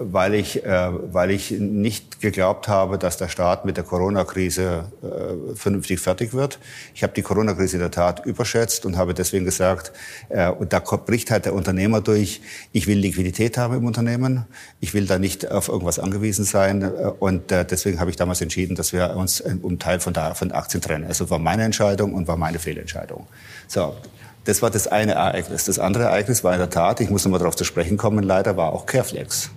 weil 0.00 0.34
ich, 0.34 0.64
äh, 0.64 0.90
weil 1.12 1.30
ich 1.30 1.50
nicht 1.50 2.20
geglaubt 2.20 2.68
habe, 2.68 2.98
dass 2.98 3.16
der 3.16 3.28
Staat 3.28 3.64
mit 3.64 3.76
der 3.76 3.84
Corona-Krise 3.84 4.84
äh, 5.02 5.56
vernünftig 5.56 6.00
fertig 6.00 6.32
wird. 6.32 6.58
Ich 6.94 7.02
habe 7.02 7.12
die 7.14 7.22
Corona-Krise 7.22 7.76
in 7.76 7.80
der 7.80 7.90
Tat 7.90 8.24
überschätzt 8.24 8.86
und 8.86 8.96
habe 8.96 9.14
deswegen 9.14 9.44
gesagt, 9.44 9.92
äh, 10.28 10.48
und 10.48 10.72
da 10.72 10.80
bricht 10.80 11.30
halt 11.30 11.46
der 11.46 11.54
Unternehmer 11.54 12.00
durch, 12.00 12.40
ich 12.72 12.86
will 12.86 12.98
Liquidität 12.98 13.58
haben 13.58 13.76
im 13.76 13.86
Unternehmen, 13.86 14.44
ich 14.80 14.94
will 14.94 15.06
da 15.06 15.18
nicht 15.18 15.50
auf 15.50 15.68
irgendwas 15.68 15.98
angewiesen 15.98 16.44
sein 16.44 16.82
äh, 16.82 16.86
und 17.18 17.50
äh, 17.50 17.64
deswegen 17.64 18.00
habe 18.00 18.10
ich 18.10 18.16
damals 18.16 18.40
entschieden, 18.40 18.76
dass 18.76 18.92
wir 18.92 19.16
uns 19.16 19.40
äh, 19.40 19.56
um 19.60 19.78
Teil 19.78 20.00
von, 20.00 20.12
der, 20.12 20.34
von 20.34 20.52
Aktien 20.52 20.80
trennen. 20.80 21.04
Also 21.04 21.28
war 21.30 21.38
meine 21.38 21.64
Entscheidung 21.68 22.12
und 22.14 22.26
war 22.26 22.36
meine 22.36 22.58
Fehlentscheidung. 22.58 23.26
So, 23.66 23.94
das 24.44 24.62
war 24.62 24.70
das 24.70 24.86
eine 24.86 25.12
Ereignis. 25.12 25.66
Das 25.66 25.78
andere 25.78 26.04
Ereignis 26.04 26.42
war 26.42 26.52
in 26.54 26.58
der 26.58 26.70
Tat, 26.70 27.00
ich 27.00 27.10
muss 27.10 27.24
nochmal 27.24 27.40
darauf 27.40 27.56
zu 27.56 27.64
sprechen 27.64 27.96
kommen, 27.96 28.24
leider 28.24 28.56
war 28.56 28.72
auch 28.72 28.86
Careflex. 28.86 29.50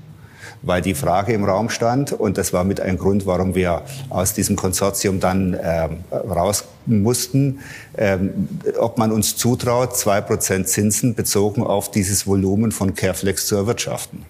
weil 0.63 0.81
die 0.81 0.93
Frage 0.93 1.33
im 1.33 1.43
Raum 1.43 1.69
stand. 1.69 2.11
Und 2.13 2.37
das 2.37 2.53
war 2.53 2.63
mit 2.63 2.79
ein 2.79 2.97
Grund, 2.97 3.25
warum 3.25 3.55
wir 3.55 3.81
aus 4.09 4.33
diesem 4.33 4.55
Konsortium 4.55 5.19
dann 5.19 5.53
äh, 5.53 5.89
raus 6.11 6.65
mussten, 6.85 7.59
ähm, 7.97 8.49
ob 8.77 8.97
man 8.97 9.11
uns 9.11 9.35
zutraut, 9.37 9.97
zwei 9.97 10.21
Prozent 10.21 10.67
Zinsen 10.67 11.15
bezogen 11.15 11.63
auf 11.63 11.91
dieses 11.91 12.27
Volumen 12.27 12.71
von 12.71 12.93
Careflex 12.93 13.47
zu 13.47 13.55
erwirtschaften. 13.55 14.25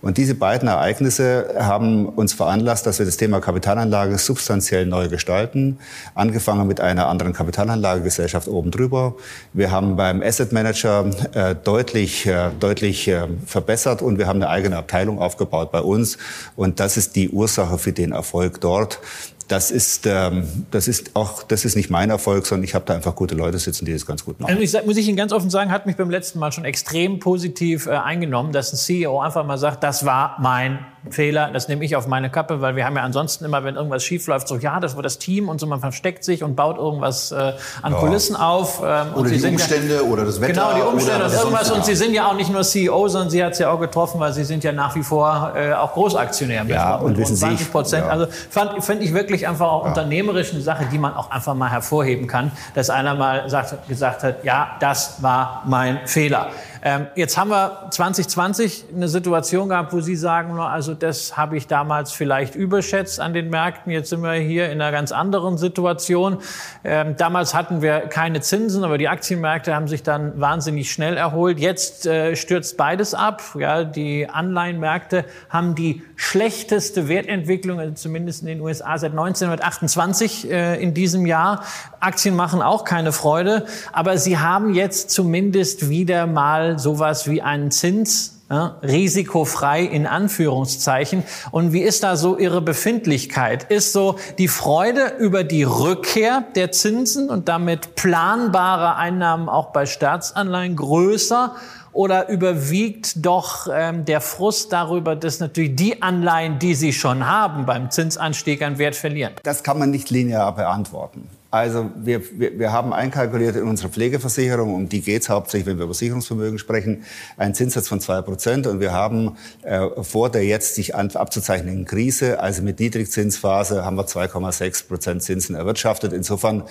Und 0.00 0.16
diese 0.16 0.34
beiden 0.34 0.68
Ereignisse 0.68 1.54
haben 1.58 2.08
uns 2.08 2.32
veranlasst, 2.32 2.86
dass 2.86 2.98
wir 2.98 3.06
das 3.06 3.16
Thema 3.16 3.40
Kapitalanlage 3.40 4.18
substanziell 4.18 4.86
neu 4.86 5.08
gestalten. 5.08 5.78
Angefangen 6.14 6.66
mit 6.66 6.80
einer 6.80 7.08
anderen 7.08 7.32
Kapitalanlagegesellschaft 7.32 8.48
oben 8.48 8.70
drüber. 8.70 9.14
Wir 9.52 9.70
haben 9.70 9.96
beim 9.96 10.22
Asset 10.22 10.52
Manager 10.52 11.10
äh, 11.32 11.54
deutlich, 11.54 12.26
äh, 12.26 12.50
deutlich 12.58 13.08
äh, 13.08 13.28
verbessert 13.46 14.02
und 14.02 14.18
wir 14.18 14.26
haben 14.26 14.42
eine 14.42 14.50
eigene 14.50 14.76
Abteilung 14.76 15.18
aufgebaut 15.18 15.72
bei 15.72 15.80
uns. 15.80 16.18
Und 16.56 16.80
das 16.80 16.96
ist 16.96 17.16
die 17.16 17.30
Ursache 17.30 17.78
für 17.78 17.92
den 17.92 18.12
Erfolg 18.12 18.60
dort 18.60 19.00
das 19.48 19.70
ist, 19.70 20.06
ähm, 20.06 20.66
das 20.70 20.88
ist 20.88 21.14
auch, 21.14 21.42
das 21.42 21.64
ist 21.64 21.76
nicht 21.76 21.90
mein 21.90 22.10
Erfolg, 22.10 22.46
sondern 22.46 22.64
ich 22.64 22.74
habe 22.74 22.84
da 22.86 22.94
einfach 22.94 23.14
gute 23.14 23.34
Leute 23.34 23.58
sitzen, 23.58 23.84
die 23.84 23.92
das 23.92 24.06
ganz 24.06 24.24
gut 24.24 24.40
machen. 24.40 24.50
Also 24.50 24.62
ich 24.78 24.86
muss 24.86 24.96
ich 24.96 25.06
Ihnen 25.06 25.16
ganz 25.16 25.32
offen 25.32 25.50
sagen, 25.50 25.70
hat 25.70 25.86
mich 25.86 25.96
beim 25.96 26.10
letzten 26.10 26.38
Mal 26.38 26.52
schon 26.52 26.64
extrem 26.64 27.18
positiv 27.18 27.86
äh, 27.86 27.90
eingenommen, 27.90 28.52
dass 28.52 28.72
ein 28.72 28.76
CEO 28.76 29.20
einfach 29.20 29.44
mal 29.44 29.58
sagt, 29.58 29.82
das 29.82 30.04
war 30.04 30.36
mein 30.40 30.78
Fehler, 31.10 31.50
das 31.52 31.68
nehme 31.68 31.84
ich 31.84 31.96
auf 31.96 32.06
meine 32.06 32.30
Kappe, 32.30 32.60
weil 32.60 32.76
wir 32.76 32.86
haben 32.86 32.96
ja 32.96 33.02
ansonsten 33.02 33.44
immer, 33.44 33.62
wenn 33.64 33.76
irgendwas 33.76 34.04
schief 34.04 34.26
läuft, 34.26 34.48
so 34.48 34.56
ja, 34.56 34.80
das 34.80 34.96
war 34.96 35.02
das 35.02 35.18
Team 35.18 35.48
und 35.48 35.60
so, 35.60 35.66
man 35.66 35.80
versteckt 35.80 36.24
sich 36.24 36.42
und 36.42 36.56
baut 36.56 36.78
irgendwas 36.78 37.30
äh, 37.32 37.52
an 37.82 37.92
ja. 37.92 37.98
Kulissen 37.98 38.36
auf. 38.36 38.82
Ähm, 38.84 39.08
oder 39.14 39.30
die 39.30 39.44
Umstände 39.44 39.94
ja, 39.96 40.00
oder 40.02 40.24
das 40.24 40.40
Wetter. 40.40 40.52
Genau, 40.52 40.74
die 40.74 40.94
Umstände 40.94 41.26
und 41.26 41.32
irgendwas. 41.32 41.70
Und 41.70 41.84
Sie 41.84 41.94
sind 41.94 42.14
ja 42.14 42.28
auch 42.28 42.34
nicht 42.34 42.50
nur 42.50 42.62
CEO, 42.62 43.08
sondern 43.08 43.30
Sie 43.30 43.44
hat 43.44 43.52
es 43.52 43.58
ja 43.58 43.70
auch 43.70 43.80
getroffen, 43.80 44.20
weil 44.20 44.32
Sie 44.32 44.44
sind 44.44 44.64
ja 44.64 44.72
nach 44.72 44.94
wie 44.96 45.02
vor 45.02 45.52
äh, 45.54 45.72
auch 45.72 45.92
Großaktionär. 45.92 46.64
Ja, 46.66 46.96
und 46.96 47.16
wissen 47.18 47.36
20 47.36 47.70
Prozent. 47.70 48.06
Ja. 48.06 48.12
Also 48.12 48.26
fand, 48.50 48.82
fand 48.84 49.02
ich 49.02 49.12
wirklich 49.12 49.46
einfach 49.46 49.66
auch 49.66 49.84
unternehmerisch 49.84 50.52
eine 50.52 50.62
Sache, 50.62 50.86
die 50.90 50.98
man 50.98 51.14
auch 51.14 51.30
einfach 51.30 51.54
mal 51.54 51.70
hervorheben 51.70 52.26
kann, 52.26 52.50
dass 52.74 52.90
einer 52.90 53.14
mal 53.14 53.48
sagt, 53.50 53.88
gesagt 53.88 54.22
hat, 54.22 54.44
ja, 54.44 54.76
das 54.80 55.22
war 55.22 55.62
mein 55.66 56.06
Fehler. 56.06 56.48
Ähm, 56.86 57.06
jetzt 57.14 57.38
haben 57.38 57.48
wir 57.48 57.88
2020 57.90 58.84
eine 58.94 59.08
Situation 59.08 59.70
gehabt, 59.70 59.94
wo 59.94 60.02
Sie 60.02 60.16
sagen, 60.16 60.58
also 60.60 60.92
das 60.92 61.34
habe 61.34 61.56
ich 61.56 61.66
damals 61.66 62.12
vielleicht 62.12 62.54
überschätzt 62.54 63.20
an 63.20 63.32
den 63.32 63.48
Märkten. 63.48 63.90
Jetzt 63.90 64.10
sind 64.10 64.20
wir 64.20 64.34
hier 64.34 64.66
in 64.66 64.82
einer 64.82 64.92
ganz 64.92 65.10
anderen 65.10 65.56
Situation. 65.56 66.38
Ähm, 66.84 67.16
damals 67.16 67.54
hatten 67.54 67.80
wir 67.80 68.00
keine 68.00 68.42
Zinsen, 68.42 68.84
aber 68.84 68.98
die 68.98 69.08
Aktienmärkte 69.08 69.74
haben 69.74 69.88
sich 69.88 70.02
dann 70.02 70.38
wahnsinnig 70.38 70.92
schnell 70.92 71.16
erholt. 71.16 71.58
Jetzt 71.58 72.06
äh, 72.06 72.36
stürzt 72.36 72.76
beides 72.76 73.14
ab. 73.14 73.42
Ja, 73.58 73.84
die 73.84 74.28
Anleihenmärkte 74.28 75.24
haben 75.48 75.74
die 75.74 76.02
schlechteste 76.16 77.08
Wertentwicklung, 77.08 77.80
also 77.80 77.94
zumindest 77.94 78.42
in 78.42 78.48
den 78.48 78.60
USA 78.60 78.98
seit 78.98 79.12
1928 79.12 80.50
äh, 80.50 80.82
in 80.82 80.94
diesem 80.94 81.26
Jahr. 81.26 81.64
Aktien 82.00 82.36
machen 82.36 82.62
auch 82.62 82.84
keine 82.84 83.12
Freude, 83.12 83.66
aber 83.92 84.18
sie 84.18 84.38
haben 84.38 84.74
jetzt 84.74 85.10
zumindest 85.10 85.88
wieder 85.88 86.26
mal 86.26 86.78
sowas 86.78 87.28
wie 87.28 87.42
einen 87.42 87.70
Zins 87.70 88.34
ja, 88.50 88.76
risikofrei 88.82 89.82
in 89.82 90.06
Anführungszeichen. 90.06 91.22
Und 91.50 91.72
wie 91.72 91.80
ist 91.80 92.04
da 92.04 92.16
so 92.16 92.36
Ihre 92.36 92.60
Befindlichkeit? 92.60 93.64
Ist 93.70 93.92
so 93.92 94.16
die 94.38 94.48
Freude 94.48 95.14
über 95.18 95.44
die 95.44 95.62
Rückkehr 95.62 96.44
der 96.54 96.70
Zinsen 96.70 97.30
und 97.30 97.48
damit 97.48 97.94
planbare 97.94 98.96
Einnahmen 98.96 99.48
auch 99.48 99.72
bei 99.72 99.86
Staatsanleihen 99.86 100.76
größer? 100.76 101.56
Oder 101.94 102.28
überwiegt 102.28 103.24
doch 103.24 103.68
ähm, 103.72 104.04
der 104.04 104.20
Frust 104.20 104.72
darüber, 104.72 105.14
dass 105.14 105.38
natürlich 105.38 105.76
die 105.76 106.02
Anleihen, 106.02 106.58
die 106.58 106.74
Sie 106.74 106.92
schon 106.92 107.26
haben, 107.26 107.66
beim 107.66 107.90
Zinsanstieg 107.90 108.62
an 108.62 108.78
Wert 108.78 108.96
verlieren? 108.96 109.34
Das 109.44 109.62
kann 109.62 109.78
man 109.78 109.90
nicht 109.90 110.10
linear 110.10 110.54
beantworten. 110.54 111.28
Also 111.54 111.92
wir, 111.94 112.20
wir, 112.36 112.58
wir 112.58 112.72
haben 112.72 112.92
einkalkuliert 112.92 113.54
in 113.54 113.62
unserer 113.62 113.88
Pflegeversicherung, 113.88 114.74
um 114.74 114.88
die 114.88 115.02
geht 115.02 115.22
es 115.22 115.28
hauptsächlich, 115.28 115.66
wenn 115.66 115.78
wir 115.78 115.84
über 115.84 115.94
Sicherungsvermögen 115.94 116.58
sprechen, 116.58 117.04
einen 117.36 117.54
Zinssatz 117.54 117.86
von 117.86 118.00
zwei 118.00 118.22
Prozent. 118.22 118.66
Und 118.66 118.80
wir 118.80 118.90
haben 118.90 119.36
äh, 119.62 119.86
vor 120.02 120.30
der 120.30 120.44
jetzt 120.44 120.74
sich 120.74 120.96
abzuzeichnenden 120.96 121.84
Krise, 121.84 122.40
also 122.40 122.60
mit 122.62 122.80
Niedrigzinsphase, 122.80 123.84
haben 123.84 123.94
wir 123.94 124.04
2,6 124.04 124.88
Prozent 124.88 125.22
Zinsen 125.22 125.54
erwirtschaftet. 125.54 126.12
Insofern 126.12 126.64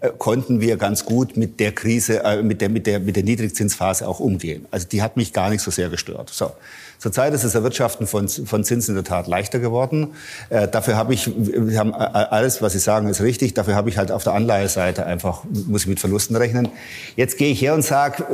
äh, 0.00 0.10
konnten 0.16 0.60
wir 0.60 0.76
ganz 0.76 1.04
gut 1.04 1.36
mit 1.36 1.58
der 1.58 1.72
Krise, 1.72 2.22
äh, 2.22 2.40
mit, 2.40 2.60
der, 2.60 2.68
mit, 2.68 2.86
der, 2.86 3.00
mit 3.00 3.16
der 3.16 3.24
Niedrigzinsphase 3.24 4.06
auch 4.06 4.20
umgehen. 4.20 4.66
Also 4.70 4.86
die 4.86 5.02
hat 5.02 5.16
mich 5.16 5.32
gar 5.32 5.50
nicht 5.50 5.62
so 5.62 5.72
sehr 5.72 5.88
gestört. 5.88 6.30
So. 6.30 6.52
Zurzeit 6.98 7.32
ist 7.32 7.44
das 7.44 7.54
Erwirtschaften 7.54 8.06
von, 8.06 8.28
von 8.28 8.64
Zinsen 8.64 8.96
in 8.96 9.02
der 9.02 9.04
Tat 9.04 9.28
leichter 9.28 9.60
geworden. 9.60 10.14
Äh, 10.50 10.66
dafür 10.66 10.96
habe 10.96 11.14
ich, 11.14 11.30
wir 11.36 11.78
haben 11.78 11.94
alles, 11.94 12.60
was 12.60 12.72
Sie 12.72 12.80
sagen, 12.80 13.08
ist 13.08 13.20
richtig. 13.20 13.54
Dafür 13.54 13.76
habe 13.76 13.88
ich 13.88 13.98
halt 13.98 14.10
auf 14.10 14.24
der 14.24 14.34
Anleiheseite 14.34 15.06
einfach, 15.06 15.44
muss 15.66 15.82
ich 15.82 15.86
mit 15.86 16.00
Verlusten 16.00 16.34
rechnen. 16.34 16.68
Jetzt 17.14 17.38
gehe 17.38 17.52
ich 17.52 17.62
her 17.62 17.74
und 17.74 17.82
sage, 17.82 18.24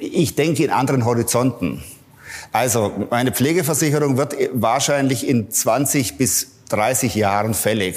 ich 0.00 0.36
denke 0.36 0.64
in 0.64 0.70
anderen 0.70 1.04
Horizonten. 1.04 1.82
Also 2.52 2.92
meine 3.10 3.32
Pflegeversicherung 3.32 4.16
wird 4.16 4.34
wahrscheinlich 4.52 5.28
in 5.28 5.50
20 5.50 6.18
bis 6.18 6.48
30 6.70 7.14
Jahren 7.14 7.54
fällig. 7.54 7.96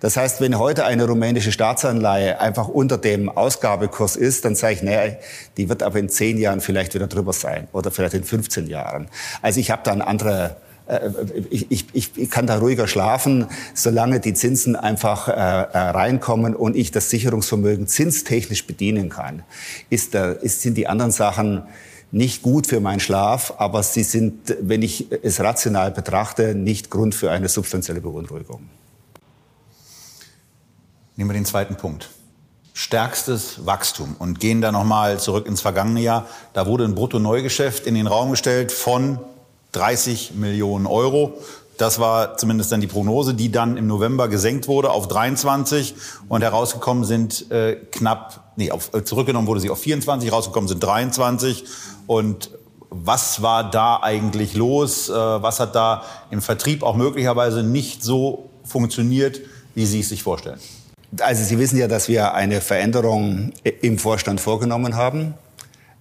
Das 0.00 0.16
heißt, 0.16 0.40
wenn 0.40 0.58
heute 0.58 0.84
eine 0.84 1.06
rumänische 1.06 1.52
Staatsanleihe 1.52 2.40
einfach 2.40 2.68
unter 2.68 2.98
dem 2.98 3.28
Ausgabekurs 3.28 4.16
ist, 4.16 4.44
dann 4.44 4.54
sage 4.54 4.74
ich, 4.74 4.82
naja, 4.82 5.14
die 5.56 5.68
wird 5.68 5.82
aber 5.82 5.98
in 5.98 6.08
10 6.08 6.38
Jahren 6.38 6.60
vielleicht 6.60 6.94
wieder 6.94 7.06
drüber 7.06 7.32
sein 7.32 7.68
oder 7.72 7.90
vielleicht 7.90 8.14
in 8.14 8.24
15 8.24 8.66
Jahren. 8.66 9.08
Also 9.42 9.60
ich 9.60 9.70
habe 9.70 9.82
da 9.84 9.92
eine 9.92 10.06
andere 10.06 10.56
äh, 10.86 11.10
ich, 11.50 11.70
ich, 11.92 12.10
ich 12.16 12.30
kann 12.30 12.46
da 12.46 12.58
ruhiger 12.58 12.86
schlafen, 12.86 13.46
solange 13.74 14.20
die 14.20 14.34
Zinsen 14.34 14.76
einfach 14.76 15.28
äh, 15.28 15.32
äh, 15.32 15.78
reinkommen 15.78 16.54
und 16.54 16.76
ich 16.76 16.90
das 16.90 17.10
Sicherungsvermögen 17.10 17.86
zinstechnisch 17.86 18.66
bedienen 18.66 19.08
kann. 19.08 19.42
Ist, 19.90 20.14
da, 20.14 20.32
ist, 20.32 20.62
sind 20.62 20.76
die 20.76 20.86
anderen 20.86 21.12
Sachen 21.12 21.62
nicht 22.14 22.42
gut 22.42 22.68
für 22.68 22.78
meinen 22.78 23.00
Schlaf, 23.00 23.54
aber 23.58 23.82
sie 23.82 24.04
sind, 24.04 24.56
wenn 24.60 24.82
ich 24.82 25.08
es 25.22 25.40
rational 25.40 25.90
betrachte, 25.90 26.54
nicht 26.54 26.88
Grund 26.88 27.14
für 27.14 27.32
eine 27.32 27.48
substanzielle 27.48 28.00
Beunruhigung. 28.00 28.68
Nehmen 31.16 31.30
wir 31.30 31.34
den 31.34 31.44
zweiten 31.44 31.76
Punkt. 31.76 32.10
Stärkstes 32.72 33.66
Wachstum 33.66 34.14
und 34.18 34.38
gehen 34.38 34.60
da 34.60 34.70
nochmal 34.70 35.18
zurück 35.18 35.46
ins 35.46 35.60
vergangene 35.60 36.00
Jahr. 36.00 36.28
Da 36.52 36.66
wurde 36.66 36.84
ein 36.84 36.94
Brutto-Neugeschäft 36.94 37.86
in 37.86 37.94
den 37.94 38.06
Raum 38.06 38.30
gestellt 38.30 38.70
von 38.70 39.18
30 39.72 40.34
Millionen 40.34 40.86
Euro. 40.86 41.34
Das 41.78 41.98
war 41.98 42.36
zumindest 42.36 42.70
dann 42.70 42.80
die 42.80 42.86
Prognose, 42.86 43.34
die 43.34 43.50
dann 43.50 43.76
im 43.76 43.88
November 43.88 44.28
gesenkt 44.28 44.68
wurde 44.68 44.90
auf 44.90 45.08
23 45.08 45.96
und 46.28 46.42
herausgekommen 46.42 47.04
sind 47.04 47.50
äh, 47.50 47.74
knapp, 47.90 48.52
nee, 48.56 48.70
auf, 48.70 48.94
äh, 48.94 49.02
zurückgenommen 49.02 49.48
wurde 49.48 49.58
sie 49.58 49.70
auf 49.70 49.80
24, 49.80 50.30
rausgekommen 50.30 50.68
sind 50.68 50.82
23 50.82 51.64
und 52.06 52.50
was 52.90 53.42
war 53.42 53.70
da 53.70 54.00
eigentlich 54.02 54.54
los? 54.54 55.08
Äh, 55.08 55.12
was 55.12 55.58
hat 55.60 55.74
da 55.74 56.04
im 56.30 56.40
Vertrieb 56.40 56.82
auch 56.82 56.96
möglicherweise 56.96 57.62
nicht 57.62 58.02
so 58.02 58.50
funktioniert, 58.64 59.40
wie 59.74 59.84
Sie 59.84 60.00
es 60.00 60.08
sich 60.08 60.22
vorstellen? 60.22 60.60
Also 61.20 61.42
Sie 61.44 61.58
wissen 61.58 61.78
ja, 61.78 61.88
dass 61.88 62.08
wir 62.08 62.34
eine 62.34 62.60
Veränderung 62.60 63.52
im 63.62 63.98
Vorstand 63.98 64.40
vorgenommen 64.40 64.96
haben. 64.96 65.34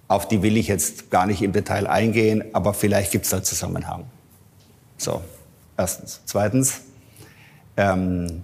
Auf 0.08 0.28
die 0.28 0.44
will 0.44 0.58
ich 0.58 0.68
jetzt 0.68 1.10
gar 1.10 1.26
nicht 1.26 1.42
im 1.42 1.52
Detail 1.52 1.88
eingehen, 1.88 2.44
aber 2.54 2.74
vielleicht 2.74 3.12
gibt 3.12 3.26
es 3.26 3.32
da 3.32 3.42
Zusammenhang. 3.42 4.06
So, 4.98 5.22
erstens. 5.78 6.22
Zweitens, 6.26 6.82
ähm, 7.78 8.44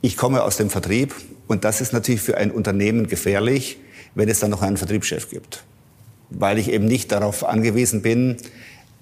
ich 0.00 0.16
komme 0.16 0.42
aus 0.42 0.56
dem 0.56 0.70
Vertrieb 0.70 1.14
und 1.48 1.64
das 1.64 1.80
ist 1.80 1.92
natürlich 1.92 2.20
für 2.20 2.36
ein 2.36 2.52
Unternehmen 2.52 3.08
gefährlich, 3.08 3.78
wenn 4.14 4.28
es 4.28 4.40
dann 4.40 4.50
noch 4.50 4.62
einen 4.62 4.76
Vertriebschef 4.76 5.28
gibt. 5.30 5.64
Weil 6.30 6.58
ich 6.58 6.70
eben 6.70 6.86
nicht 6.86 7.12
darauf 7.12 7.44
angewiesen 7.44 8.02
bin, 8.02 8.36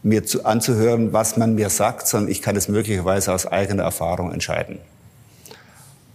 mir 0.03 0.25
zu, 0.25 0.45
anzuhören, 0.45 1.13
was 1.13 1.37
man 1.37 1.55
mir 1.55 1.71
sagt, 1.71 2.09
sondern 2.09 2.31
ich 2.31 2.43
kann 2.43 2.57
es 2.57 2.69
möglicherweise 2.69 3.33
aus 3.33 3.47
eigener 3.47 3.83
Erfahrung 3.83 4.33
entscheiden. 4.33 4.79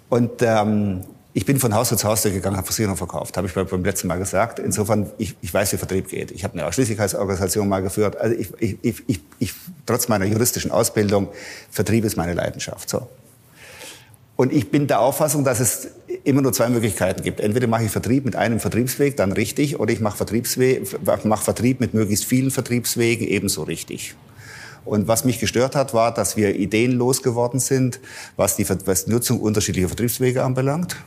Und 0.09 0.41
ähm, 0.41 1.01
ich 1.33 1.45
bin 1.45 1.59
von 1.59 1.73
Haus 1.73 1.89
zu 1.89 2.07
Haus 2.07 2.21
gegangen, 2.23 2.55
habe 2.55 2.65
Versicherung 2.65 2.95
verkauft, 2.95 3.35
habe 3.37 3.47
ich 3.47 3.53
beim 3.53 3.83
letzten 3.83 4.07
Mal 4.07 4.19
gesagt. 4.19 4.59
Insofern, 4.59 5.09
ich, 5.17 5.35
ich 5.41 5.51
weiß, 5.51 5.73
wie 5.73 5.77
Vertrieb 5.77 6.07
geht. 6.07 6.31
Ich 6.31 6.43
habe 6.43 6.53
eine 6.53 6.67
Ausschließlichkeitsorganisation 6.67 7.67
mal 7.67 7.81
geführt. 7.81 8.15
Also 8.17 8.35
ich, 8.35 8.53
ich, 8.59 8.77
ich, 9.07 9.21
ich, 9.39 9.53
trotz 9.85 10.07
meiner 10.07 10.25
juristischen 10.25 10.69
Ausbildung, 10.69 11.29
Vertrieb 11.71 12.05
ist 12.05 12.15
meine 12.15 12.33
Leidenschaft. 12.33 12.87
So. 12.89 13.07
Und 14.35 14.51
ich 14.51 14.71
bin 14.71 14.87
der 14.87 14.99
Auffassung, 14.99 15.43
dass 15.43 15.59
es 15.59 15.89
immer 16.23 16.41
nur 16.41 16.53
zwei 16.53 16.69
Möglichkeiten 16.69 17.21
gibt. 17.21 17.39
Entweder 17.39 17.67
mache 17.67 17.83
ich 17.83 17.91
Vertrieb 17.91 18.25
mit 18.25 18.35
einem 18.35 18.59
Vertriebsweg, 18.59 19.15
dann 19.15 19.31
richtig, 19.31 19.79
oder 19.79 19.93
ich 19.93 19.99
mache, 19.99 20.17
Vertriebsweg, 20.17 20.97
mache 21.25 21.43
Vertrieb 21.43 21.79
mit 21.79 21.93
möglichst 21.93 22.25
vielen 22.25 22.49
Vertriebswegen 22.49 23.27
ebenso 23.27 23.63
richtig. 23.63 24.15
Und 24.85 25.07
was 25.07 25.23
mich 25.23 25.39
gestört 25.39 25.75
hat, 25.75 25.93
war, 25.93 26.13
dass 26.13 26.35
wir 26.35 26.55
ideenlos 26.55 27.21
geworden 27.21 27.59
sind, 27.59 27.99
was 28.35 28.55
die, 28.55 28.67
was 28.85 29.05
die 29.05 29.11
Nutzung 29.11 29.39
unterschiedlicher 29.39 29.87
Vertriebswege 29.87 30.43
anbelangt 30.43 30.97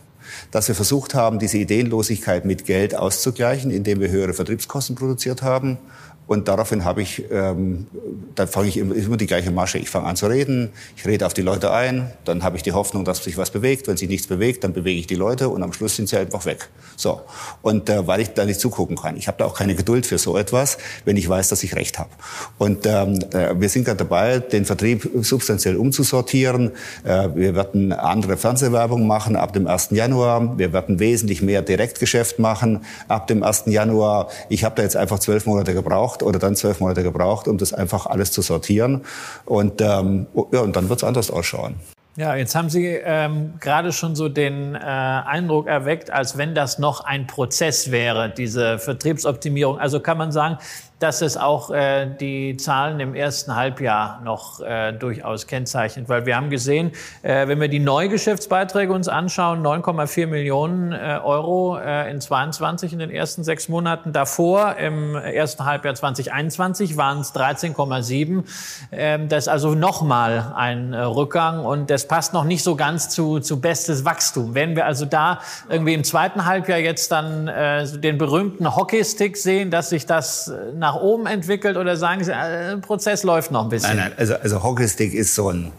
dass 0.51 0.69
wir 0.69 0.75
versucht 0.75 1.15
haben, 1.15 1.39
diese 1.39 1.59
Ideenlosigkeit 1.59 2.45
mit 2.45 2.65
Geld 2.65 2.95
auszugleichen, 2.95 3.71
indem 3.71 4.01
wir 4.01 4.11
höhere 4.11 4.35
Vertriebskosten 4.35 4.97
produziert 4.97 5.43
haben 5.43 5.79
Und 6.27 6.49
daraufhin 6.49 6.85
habe 6.85 7.03
ich, 7.03 7.25
ähm, 7.31 7.87
dann 8.35 8.49
fange 8.49 8.69
ich 8.69 8.77
immer, 8.77 8.95
immer 8.97 9.17
die 9.17 9.27
gleiche 9.27 9.53
Masche. 9.53 9.79
Ich 9.79 9.91
fange 9.91 10.07
an 10.07 10.17
zu 10.17 10.27
reden, 10.27 10.71
ich 10.97 11.07
rede 11.07 11.25
auf 11.25 11.35
die 11.35 11.43
Leute 11.43 11.73
ein, 11.73 12.11
dann 12.25 12.43
habe 12.43 12.57
ich 12.57 12.65
die 12.65 12.73
Hoffnung, 12.73 13.05
dass 13.05 13.23
sich 13.23 13.37
was 13.37 13.51
bewegt. 13.51 13.87
Wenn 13.87 13.97
sich 13.97 14.09
nichts 14.09 14.27
bewegt, 14.27 14.65
dann 14.65 14.73
bewege 14.73 14.99
ich 14.99 15.07
die 15.07 15.15
Leute 15.15 15.49
und 15.49 15.63
am 15.63 15.73
Schluss 15.73 15.95
sind 15.95 16.09
sie 16.09 16.17
einfach 16.17 16.45
weg. 16.45 16.69
So. 16.97 17.21
Und 17.63 17.89
äh, 17.89 18.07
weil 18.07 18.21
ich 18.21 18.31
da 18.31 18.45
nicht 18.45 18.59
zugucken 18.59 18.97
kann. 18.97 19.17
Ich 19.17 19.29
habe 19.29 19.39
da 19.39 19.45
auch 19.45 19.55
keine 19.55 19.77
Geduld 19.77 20.05
für 20.07 20.19
so 20.19 20.37
etwas, 20.37 20.79
wenn 21.05 21.17
ich 21.17 21.29
weiß, 21.29 21.49
dass 21.49 21.63
ich 21.63 21.77
recht 21.77 21.99
habe. 21.99 22.11
Und 22.59 22.87
ähm, 22.87 23.21
äh, 23.33 23.55
wir 23.59 23.69
sind 23.69 23.85
gerade 23.85 23.99
dabei, 23.99 24.41
den 24.41 24.65
Vertrieb 24.65 25.09
substanziell 25.21 25.77
umzusortieren. 25.77 26.73
Äh, 27.05 27.29
wir 27.35 27.55
werden 27.55 27.93
andere 27.93 28.37
Fernsehwerbung 28.37 29.07
machen 29.07 29.37
ab 29.37 29.53
dem 29.53 29.69
1. 29.69 29.91
Januar. 29.91 30.59
Wir 30.59 30.73
werden 30.73 30.99
wesentlich 30.99 31.41
mehr 31.41 31.63
Direktgeschäft 31.63 32.41
machen 32.41 32.85
ab 33.07 33.29
dem 33.29 33.45
1. 33.45 33.65
Januar. 33.67 34.29
Ich 34.49 34.65
habe 34.65 34.75
da 34.75 34.83
jetzt 34.83 34.97
einfach 34.97 35.21
zwölf 35.21 35.47
Monate 35.47 35.73
gebraucht 35.73 36.16
gebraucht 36.17 36.23
oder 36.23 36.39
dann 36.39 36.57
zwölf 36.57 36.81
Monate 36.81 37.03
gebraucht, 37.03 37.49
um 37.49 37.59
das 37.59 37.73
einfach 37.73 38.07
alles 38.07 38.33
zu 38.33 38.43
sortieren. 38.43 39.03
Und, 39.45 39.81
ähm, 39.81 40.27
ja, 40.53 40.61
und 40.61 40.77
dann 40.77 40.89
wird 40.89 41.01
es 41.01 41.05
anders 41.05 41.31
ausschauen. 41.31 41.77
Ja, 42.19 42.35
jetzt 42.35 42.55
haben 42.55 42.71
Sie 42.71 42.87
ähm, 42.87 43.55
gerade 43.61 43.93
schon 43.93 44.17
so 44.17 44.31
den 44.31 44.75
äh, 44.75 44.79
Eindruck 44.79 45.67
erweckt, 45.67 46.11
als 46.11 46.39
wenn 46.39 46.55
das 46.55 46.79
noch 46.79 47.05
ein 47.05 47.27
Prozess 47.27 47.91
wäre, 47.91 48.31
diese 48.31 48.79
Vertriebsoptimierung. 48.79 49.79
Also 49.79 50.01
kann 50.01 50.17
man 50.17 50.33
sagen, 50.33 50.57
dass 50.99 51.21
es 51.21 51.37
auch 51.37 51.71
äh, 51.71 52.07
die 52.07 52.57
Zahlen 52.57 53.01
im 53.01 53.15
ersten 53.15 53.55
Halbjahr 53.55 54.21
noch 54.25 54.61
äh, 54.61 54.93
durchaus 54.93 55.47
kennzeichnet. 55.47 56.09
Weil 56.09 56.25
wir 56.25 56.37
haben 56.37 56.49
gesehen, 56.49 56.93
äh, 57.23 57.47
wenn 57.49 57.61
wir 57.61 57.69
die 57.69 57.81
Neugeschäftsbeiträge 57.81 58.93
uns 58.93 59.09
anschauen, 59.09 59.63
9,4 59.63 60.27
Millionen 60.27 60.93
äh, 60.93 61.21
Euro 61.23 61.77
äh, 61.77 62.11
in 62.11 62.21
22 62.21 62.95
in 62.95 62.99
den 62.99 63.11
ersten 63.11 63.45
sechs 63.45 63.69
Monaten. 63.69 64.13
Davor 64.13 64.77
im 64.77 65.15
ersten 65.17 65.67
Halbjahr 65.67 65.95
2021 65.95 66.97
waren 66.97 67.21
es 67.21 67.35
13,7. 67.35 68.45
Ähm, 68.93 69.29
das 69.29 69.45
ist 69.45 69.49
also 69.49 69.75
nochmal 69.75 70.55
ein 70.57 70.95
äh, 70.95 71.01
Rückgang 71.01 71.65
und 71.65 71.91
das 71.91 72.09
passt 72.09 72.33
noch 72.33 72.45
nicht 72.45 72.63
so 72.63 72.75
ganz 72.75 73.11
zu, 73.11 73.41
zu 73.41 73.61
bestes 73.61 74.07
Wachstum. 74.07 74.55
Wenn 74.55 74.77
wir 74.77 74.87
also 74.87 75.05
da 75.05 75.41
irgendwie 75.69 75.93
im 75.93 76.05
zweiten 76.05 76.47
Halbjahr 76.47 76.79
jetzt 76.79 77.13
dann 77.13 77.49
äh, 77.49 77.87
den 77.99 78.17
berühmten 78.17 78.75
Hockeystick 78.75 79.37
sehen, 79.37 79.71
dass 79.71 79.91
sich 79.91 80.07
das 80.07 80.49
äh, 80.49 80.73
nach 80.87 80.95
oben 80.95 81.27
entwickelt 81.27 81.77
oder 81.77 81.97
sagen 81.97 82.23
Sie, 82.23 82.31
der 82.31 82.73
äh, 82.73 82.77
Prozess 82.77 83.25
läuft 83.25 83.51
noch 83.51 83.65
ein 83.65 83.69
bisschen? 83.69 83.97
Nein, 83.97 84.11
nein, 84.11 84.19
also, 84.19 84.35
also 84.37 84.63
Hockeystick 84.63 85.15
ist 85.15 85.35
so 85.35 85.51
ein, 85.51 85.73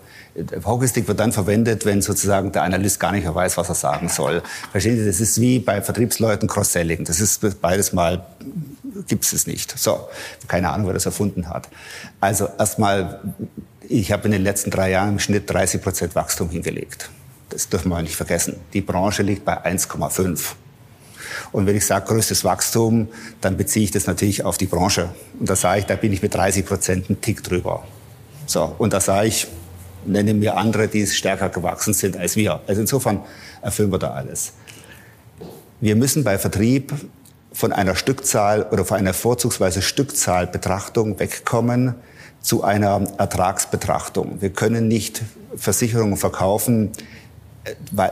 Hockeystick 0.65 1.07
wird 1.07 1.19
dann 1.19 1.31
verwendet, 1.31 1.85
wenn 1.85 2.01
sozusagen 2.01 2.51
der 2.51 2.63
Analyst 2.63 2.99
gar 2.99 3.13
nicht 3.13 3.23
mehr 3.23 3.33
weiß, 3.33 3.55
was 3.57 3.69
er 3.69 3.75
sagen 3.75 4.09
soll. 4.09 4.43
Verstehen 4.71 4.97
Sie, 4.97 5.05
das 5.05 5.21
ist 5.21 5.39
wie 5.39 5.59
bei 5.59 5.81
Vertriebsleuten 5.81 6.49
Cross-Selling. 6.49 7.05
Das 7.05 7.21
ist 7.21 7.61
beides 7.61 7.93
mal, 7.93 8.25
gibt 9.07 9.23
es 9.31 9.47
nicht. 9.47 9.79
So, 9.79 10.09
keine 10.47 10.69
Ahnung, 10.71 10.87
wer 10.87 10.93
das 10.93 11.05
erfunden 11.05 11.49
hat. 11.49 11.69
Also 12.19 12.49
erstmal, 12.59 13.21
ich 13.87 14.11
habe 14.11 14.25
in 14.25 14.31
den 14.31 14.43
letzten 14.43 14.71
drei 14.71 14.91
Jahren 14.91 15.13
im 15.13 15.19
Schnitt 15.19 15.49
30 15.49 15.81
Prozent 15.81 16.15
Wachstum 16.15 16.49
hingelegt. 16.49 17.09
Das 17.49 17.69
dürfen 17.69 17.89
wir 17.89 18.01
nicht 18.01 18.17
vergessen. 18.17 18.57
Die 18.73 18.81
Branche 18.81 19.23
liegt 19.23 19.45
bei 19.45 19.65
1,5. 19.65 20.55
Und 21.51 21.65
wenn 21.65 21.75
ich 21.75 21.85
sage 21.85 22.05
größtes 22.07 22.43
Wachstum, 22.43 23.07
dann 23.41 23.57
beziehe 23.57 23.85
ich 23.85 23.91
das 23.91 24.07
natürlich 24.07 24.43
auf 24.43 24.57
die 24.57 24.65
Branche. 24.65 25.09
Und 25.39 25.49
da 25.49 25.55
sage 25.55 25.79
ich, 25.79 25.85
da 25.85 25.95
bin 25.95 26.13
ich 26.13 26.21
mit 26.21 26.33
30 26.33 26.65
Prozent 26.65 27.09
einen 27.09 27.21
Tick 27.21 27.43
drüber. 27.43 27.83
So, 28.45 28.75
und 28.77 28.93
da 28.93 28.99
sage 28.99 29.27
ich, 29.27 29.47
nenne 30.05 30.33
mir 30.33 30.57
andere, 30.57 30.87
die 30.87 31.05
stärker 31.05 31.49
gewachsen 31.49 31.93
sind 31.93 32.17
als 32.17 32.35
wir. 32.35 32.61
Also 32.67 32.81
insofern 32.81 33.21
erfüllen 33.61 33.91
wir 33.91 33.99
da 33.99 34.11
alles. 34.11 34.53
Wir 35.79 35.95
müssen 35.95 36.23
bei 36.23 36.37
Vertrieb 36.37 36.93
von 37.51 37.71
einer 37.71 37.95
Stückzahl 37.95 38.63
oder 38.71 38.85
von 38.85 38.97
einer 38.97 39.13
vorzugsweise 39.13 39.81
Stückzahlbetrachtung 39.81 41.19
wegkommen 41.19 41.95
zu 42.41 42.63
einer 42.63 43.03
Ertragsbetrachtung. 43.17 44.41
Wir 44.41 44.51
können 44.51 44.87
nicht 44.87 45.23
Versicherungen 45.55 46.17
verkaufen, 46.17 46.91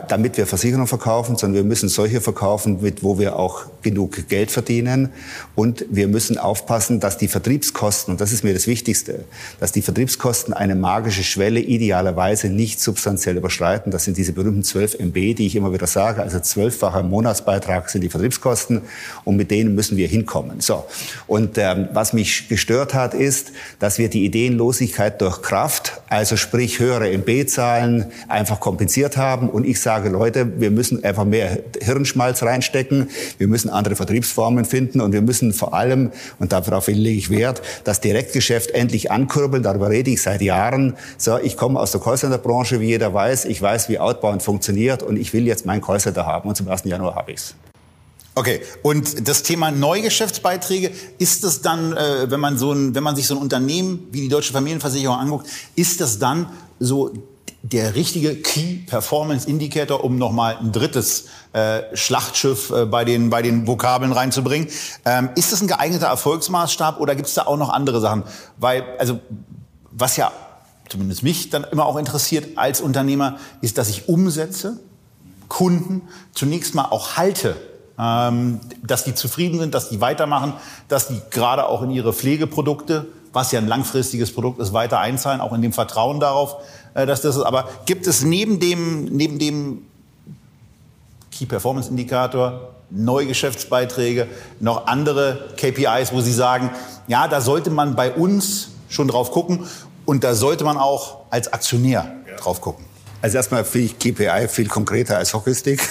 damit 0.08 0.38
wir 0.38 0.46
Versicherungen 0.48 0.88
verkaufen, 0.88 1.38
sondern 1.38 1.56
wir 1.56 1.64
müssen 1.64 1.90
solche 1.90 2.22
verkaufen, 2.22 2.82
mit, 2.82 3.04
wo 3.04 3.20
wir 3.20 3.38
auch 3.38 3.66
genug 3.82 4.28
Geld 4.28 4.52
verdienen. 4.52 5.10
Und 5.56 5.86
wir 5.90 6.08
müssen 6.08 6.38
aufpassen, 6.38 7.00
dass 7.00 7.18
die 7.18 7.28
Vertriebskosten, 7.28 8.14
und 8.14 8.22
das 8.22 8.32
ist 8.32 8.44
mir 8.44 8.54
das 8.54 8.68
Wichtigste, 8.68 9.26
dass 9.60 9.72
die 9.72 9.82
Vertriebskosten 9.82 10.54
eine 10.54 10.76
magische 10.76 11.24
Schwelle 11.24 11.60
idealerweise 11.60 12.50
nicht 12.50 12.80
substanziell 12.80 13.38
überschreiten. 13.38 13.92
Das 13.92 14.04
sind 14.04 14.18
diese 14.18 14.34
berühmten 14.34 14.64
12 14.64 15.00
MB, 15.00 15.14
die 15.36 15.48
ich 15.48 15.56
immer 15.56 15.72
wieder 15.74 15.88
sage. 15.88 16.22
Also 16.22 16.40
zwölffacher 16.40 17.04
Monatsbeitrag 17.04 17.90
sind 17.90 18.02
die 18.02 18.10
Vertriebskosten. 18.10 18.82
Und 19.24 19.36
mit 19.36 19.52
denen 19.52 19.76
müssen 19.76 19.98
wir 19.98 20.08
hinkommen. 20.08 20.62
So. 20.62 20.86
Und 21.28 21.58
ähm, 21.58 21.90
was 21.94 22.14
mich 22.14 22.50
gestört 22.50 22.94
hat, 22.94 23.14
ist, 23.14 23.52
dass 23.80 23.98
wir 23.98 24.10
die 24.10 24.26
Ideenlosigkeit 24.26 25.22
durch 25.22 25.42
Kraft, 25.42 26.02
also 26.10 26.38
sprich 26.38 26.80
höhere 26.80 27.10
MB-Zahlen, 27.12 28.06
einfach 28.28 28.60
kompensiert 28.60 29.18
haben 29.18 29.45
haben. 29.46 29.50
Und 29.50 29.66
ich 29.66 29.80
sage, 29.80 30.10
Leute, 30.10 30.60
wir 30.60 30.72
müssen 30.72 31.04
einfach 31.04 31.26
mehr 31.26 31.60
Hirnschmalz 31.82 32.44
reinstecken. 32.44 33.10
Wir 33.38 33.48
müssen 33.48 33.70
andere 33.70 33.96
Vertriebsformen 33.96 34.66
finden. 34.66 35.02
Und 35.02 35.14
wir 35.14 35.22
müssen 35.22 35.54
vor 35.54 35.74
allem, 35.74 36.12
und 36.40 36.52
darauf 36.52 36.88
lege 36.88 37.18
ich 37.18 37.30
Wert, 37.30 37.62
das 37.84 38.02
Direktgeschäft 38.02 38.72
endlich 38.72 39.12
ankurbeln. 39.12 39.64
Darüber 39.64 39.90
rede 39.90 40.12
ich 40.12 40.22
seit 40.22 40.42
Jahren. 40.42 40.96
So, 41.18 41.38
ich 41.38 41.58
komme 41.58 41.80
aus 41.80 41.92
der 41.92 42.02
Callcenter-Branche, 42.02 42.80
wie 42.80 42.88
jeder 42.88 43.14
weiß. 43.14 43.46
Ich 43.46 43.62
weiß, 43.62 43.90
wie 43.90 44.00
Outbound 44.00 44.44
funktioniert. 44.44 45.04
Und 45.04 45.18
ich 45.18 45.34
will 45.34 45.46
jetzt 45.46 45.66
mein 45.66 45.82
Callcenter 45.82 46.26
haben. 46.26 46.50
Und 46.50 46.56
zum 46.56 46.68
1. 46.68 46.84
Januar 46.86 47.16
habe 47.16 47.32
ich's. 47.32 47.56
Okay, 48.38 48.60
und 48.84 49.30
das 49.30 49.44
Thema 49.44 49.72
Neugeschäftsbeiträge, 49.72 50.92
ist 51.20 51.46
das 51.46 51.62
dann, 51.62 51.94
äh, 51.94 52.30
wenn 52.30 52.42
man 52.42 52.58
so 52.58 52.74
ein, 52.74 52.94
wenn 52.94 53.04
man 53.04 53.16
sich 53.16 53.28
so 53.28 53.36
ein 53.36 53.42
Unternehmen 53.42 54.10
wie 54.12 54.20
die 54.20 54.28
Deutsche 54.28 54.52
Familienversicherung 54.52 55.16
anguckt, 55.16 55.48
ist 55.78 56.02
das 56.02 56.20
dann 56.20 56.48
so 56.78 57.14
der 57.72 57.96
richtige 57.96 58.36
Key 58.36 58.76
Performance 58.86 59.50
Indicator, 59.50 60.04
um 60.04 60.20
nochmal 60.20 60.58
ein 60.58 60.72
drittes 60.72 61.26
äh, 61.54 61.82
Schlachtschiff 61.96 62.70
äh, 62.70 62.86
bei, 62.86 63.06
den, 63.06 63.32
bei 63.32 63.42
den 63.42 63.66
Vokabeln 63.66 64.12
reinzubringen. 64.12 64.68
Ähm, 65.04 65.30
ist 65.36 65.52
das 65.52 65.62
ein 65.62 65.68
geeigneter 65.68 66.06
Erfolgsmaßstab 66.06 67.00
oder 67.00 67.16
gibt 67.16 67.28
es 67.28 67.34
da 67.34 67.48
auch 67.48 67.58
noch 67.58 67.70
andere 67.70 68.02
Sachen? 68.02 68.24
Weil, 68.58 68.84
also, 69.00 69.20
was 69.90 70.16
ja 70.16 70.32
zumindest 70.90 71.24
mich 71.24 71.50
dann 71.50 71.64
immer 71.64 71.88
auch 71.88 71.98
interessiert 71.98 72.56
als 72.56 72.82
Unternehmer, 72.82 73.38
ist, 73.62 73.80
dass 73.80 73.90
ich 73.90 74.08
Umsätze, 74.08 74.80
Kunden 75.48 76.04
zunächst 76.34 76.76
mal 76.76 76.86
auch 76.86 77.18
halte. 77.18 77.56
Ähm, 77.98 78.60
dass 78.84 79.06
die 79.06 79.16
zufrieden 79.16 79.58
sind, 79.58 79.74
dass 79.74 79.90
die 79.90 80.02
weitermachen, 80.02 80.54
dass 80.88 81.08
die 81.08 81.20
gerade 81.32 81.66
auch 81.66 81.82
in 81.82 81.90
ihre 81.90 82.14
Pflegeprodukte, 82.14 83.08
was 83.32 83.54
ja 83.54 83.60
ein 83.60 83.68
langfristiges 83.68 84.34
Produkt 84.34 84.60
ist, 84.60 84.74
weiter 84.74 85.00
einzahlen, 85.00 85.42
auch 85.42 85.54
in 85.54 85.62
dem 85.62 85.74
Vertrauen 85.74 86.20
darauf, 86.20 86.58
dass 86.96 87.22
das 87.22 87.36
ist. 87.36 87.44
Aber 87.44 87.70
gibt 87.86 88.08
es 88.08 88.24
neben 88.24 88.60
dem, 88.60 89.06
neben 89.06 89.38
dem 89.38 89.82
Key 91.32 91.46
Performance 91.46 91.90
Indikator, 91.90 92.70
Neugeschäftsbeiträge, 92.90 94.28
noch 94.60 94.88
andere 94.88 95.50
KPIs, 95.58 96.14
wo 96.14 96.22
Sie 96.22 96.32
sagen, 96.32 96.70
ja, 97.08 97.28
da 97.28 97.42
sollte 97.42 97.70
man 97.70 97.96
bei 97.96 98.12
uns 98.12 98.70
schon 98.90 99.08
drauf 99.08 99.32
gucken 99.32 99.66
und 100.06 100.24
da 100.24 100.34
sollte 100.34 100.64
man 100.64 100.78
auch 100.78 101.26
als 101.30 101.52
Aktionär 101.52 102.16
ja. 102.30 102.36
drauf 102.38 102.62
gucken. 102.62 102.86
Also 103.22 103.38
erstmal 103.38 103.66
finde 103.66 103.88
ich 103.88 103.98
KPI 103.98 104.48
viel 104.48 104.68
konkreter 104.68 105.18
als 105.18 105.34
Hockeystick. 105.34 105.82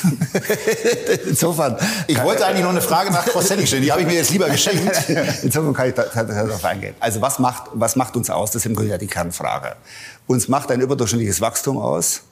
Insofern. 1.27 1.77
Ich 2.07 2.23
wollte 2.23 2.47
eigentlich 2.47 2.63
noch 2.63 2.71
eine 2.71 2.81
Frage 2.81 3.11
nach 3.11 3.25
Cross-Selling 3.25 3.67
stellen, 3.67 3.83
die 3.83 3.91
habe 3.91 4.03
ich 4.03 4.07
mir 4.07 4.15
jetzt 4.15 4.31
lieber 4.31 4.49
geschenkt. 4.49 5.09
Insofern 5.43 5.75
kann 5.75 5.89
ich 5.89 5.95
darauf 5.95 6.65
eingehen. 6.65 6.95
Also 7.01 7.21
was 7.21 7.41
macht, 7.41 7.71
was 7.73 7.97
macht 7.97 8.15
uns 8.15 8.31
aus? 8.31 8.53
Das 8.53 8.63
ist 8.63 8.67
im 8.67 8.77
Grunde 8.77 8.93
ja 8.93 8.99
die 8.99 9.09
Kernfrage. 9.09 9.75
Uns 10.27 10.49
macht 10.49 10.71
ein 10.71 10.81
überdurchschnittliches 10.81 11.41
Wachstum 11.41 11.79
aus. 11.79 12.23